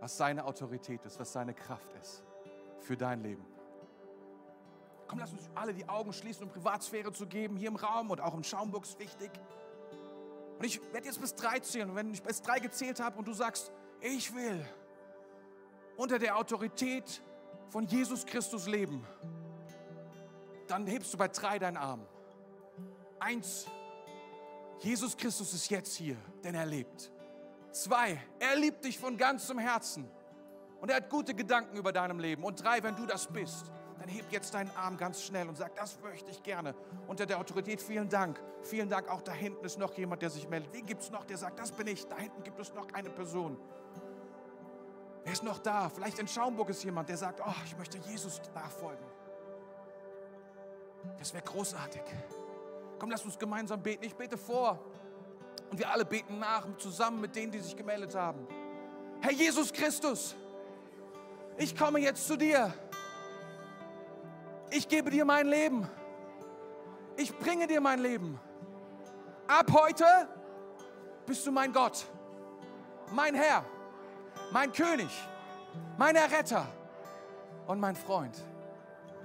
was 0.00 0.16
seine 0.16 0.44
Autorität 0.44 1.04
ist, 1.04 1.18
was 1.18 1.32
seine 1.32 1.54
Kraft 1.54 1.92
ist 2.00 2.24
für 2.80 2.96
dein 2.96 3.22
Leben. 3.22 3.44
Komm, 5.06 5.18
lass 5.18 5.32
uns 5.32 5.48
alle 5.54 5.74
die 5.74 5.88
Augen 5.88 6.12
schließen, 6.12 6.44
um 6.44 6.50
Privatsphäre 6.50 7.12
zu 7.12 7.26
geben, 7.26 7.56
hier 7.56 7.68
im 7.68 7.76
Raum 7.76 8.10
und 8.10 8.20
auch 8.20 8.34
im 8.34 8.44
Schaumburg 8.44 8.84
ist 8.84 8.98
wichtig. 8.98 9.30
Und 10.58 10.64
ich 10.64 10.80
werde 10.92 11.06
jetzt 11.06 11.20
bis 11.20 11.34
drei 11.34 11.58
zählen. 11.58 11.90
Und 11.90 11.96
wenn 11.96 12.12
ich 12.12 12.22
bis 12.22 12.42
drei 12.42 12.58
gezählt 12.58 13.00
habe 13.00 13.18
und 13.18 13.26
du 13.26 13.32
sagst, 13.32 13.72
ich 14.00 14.34
will 14.34 14.64
unter 15.96 16.18
der 16.18 16.36
Autorität 16.36 17.22
von 17.70 17.86
Jesus 17.86 18.26
Christus 18.26 18.66
leben, 18.66 19.04
dann 20.68 20.86
hebst 20.86 21.12
du 21.12 21.18
bei 21.18 21.28
drei 21.28 21.58
deinen 21.58 21.76
Arm. 21.76 22.06
Eins, 23.18 23.66
Jesus 24.80 25.16
Christus 25.16 25.52
ist 25.52 25.70
jetzt 25.70 25.94
hier, 25.94 26.16
denn 26.42 26.54
er 26.54 26.66
lebt. 26.66 27.10
Zwei, 27.70 28.20
er 28.38 28.56
liebt 28.56 28.84
dich 28.84 28.98
von 28.98 29.16
ganzem 29.16 29.58
Herzen 29.58 30.10
und 30.80 30.90
er 30.90 30.96
hat 30.96 31.10
gute 31.10 31.34
Gedanken 31.34 31.76
über 31.76 31.92
deinem 31.92 32.18
Leben. 32.18 32.42
Und 32.42 32.64
drei, 32.64 32.82
wenn 32.82 32.96
du 32.96 33.06
das 33.06 33.26
bist, 33.26 33.70
dann 33.98 34.08
heb 34.08 34.32
jetzt 34.32 34.54
deinen 34.54 34.70
Arm 34.70 34.96
ganz 34.96 35.22
schnell 35.22 35.46
und 35.46 35.56
sag, 35.56 35.74
das 35.74 36.00
möchte 36.00 36.30
ich 36.30 36.42
gerne. 36.42 36.74
Unter 37.06 37.26
der 37.26 37.38
Autorität, 37.38 37.82
vielen 37.82 38.08
Dank. 38.08 38.42
Vielen 38.62 38.88
Dank, 38.88 39.08
auch 39.08 39.20
da 39.20 39.32
hinten 39.32 39.64
ist 39.66 39.78
noch 39.78 39.92
jemand, 39.98 40.22
der 40.22 40.30
sich 40.30 40.48
meldet. 40.48 40.72
Wen 40.72 40.86
gibt 40.86 41.02
es 41.02 41.10
noch, 41.10 41.24
der 41.24 41.36
sagt, 41.36 41.58
das 41.58 41.70
bin 41.72 41.86
ich. 41.86 42.06
Da 42.06 42.16
hinten 42.16 42.42
gibt 42.42 42.58
es 42.58 42.72
noch 42.72 42.90
eine 42.94 43.10
Person. 43.10 43.58
Er 45.24 45.32
ist 45.32 45.42
noch 45.42 45.58
da. 45.58 45.90
Vielleicht 45.90 46.18
in 46.18 46.26
Schaumburg 46.26 46.70
ist 46.70 46.82
jemand, 46.82 47.10
der 47.10 47.18
sagt, 47.18 47.42
oh, 47.46 47.54
ich 47.66 47.76
möchte 47.76 47.98
Jesus 47.98 48.40
nachfolgen. 48.54 49.04
Das 51.18 51.34
wäre 51.34 51.44
großartig. 51.44 52.02
Komm, 53.00 53.10
lass 53.10 53.24
uns 53.24 53.38
gemeinsam 53.38 53.82
beten. 53.82 54.04
Ich 54.04 54.14
bete 54.14 54.36
vor. 54.36 54.78
Und 55.70 55.78
wir 55.78 55.90
alle 55.90 56.04
beten 56.04 56.38
nach, 56.38 56.66
zusammen 56.76 57.20
mit 57.22 57.34
denen, 57.34 57.50
die 57.50 57.60
sich 57.60 57.74
gemeldet 57.74 58.14
haben. 58.14 58.46
Herr 59.22 59.32
Jesus 59.32 59.72
Christus, 59.72 60.36
ich 61.56 61.76
komme 61.76 61.98
jetzt 62.00 62.26
zu 62.26 62.36
dir. 62.36 62.72
Ich 64.70 64.86
gebe 64.86 65.10
dir 65.10 65.24
mein 65.24 65.46
Leben. 65.46 65.88
Ich 67.16 67.36
bringe 67.38 67.66
dir 67.66 67.80
mein 67.80 68.00
Leben. 68.00 68.38
Ab 69.46 69.72
heute 69.72 70.04
bist 71.24 71.46
du 71.46 71.52
mein 71.52 71.72
Gott, 71.72 72.06
mein 73.12 73.34
Herr, 73.34 73.64
mein 74.52 74.72
König, 74.72 75.10
mein 75.96 76.16
Erretter 76.16 76.66
und 77.66 77.80
mein 77.80 77.96
Freund. 77.96 78.36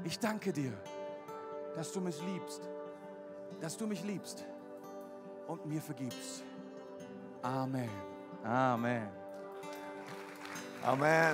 Ich 0.03 0.17
danke 0.17 0.53
dir, 0.53 0.73
dass 1.75 1.91
du 1.91 2.01
mich 2.01 2.21
liebst, 2.21 2.61
dass 3.61 3.77
du 3.77 3.87
mich 3.87 4.03
liebst 4.03 4.45
und 5.47 5.65
mir 5.65 5.81
vergibst. 5.81 6.43
Amen. 7.41 7.89
Amen. 8.43 9.07
Amen. 10.83 11.33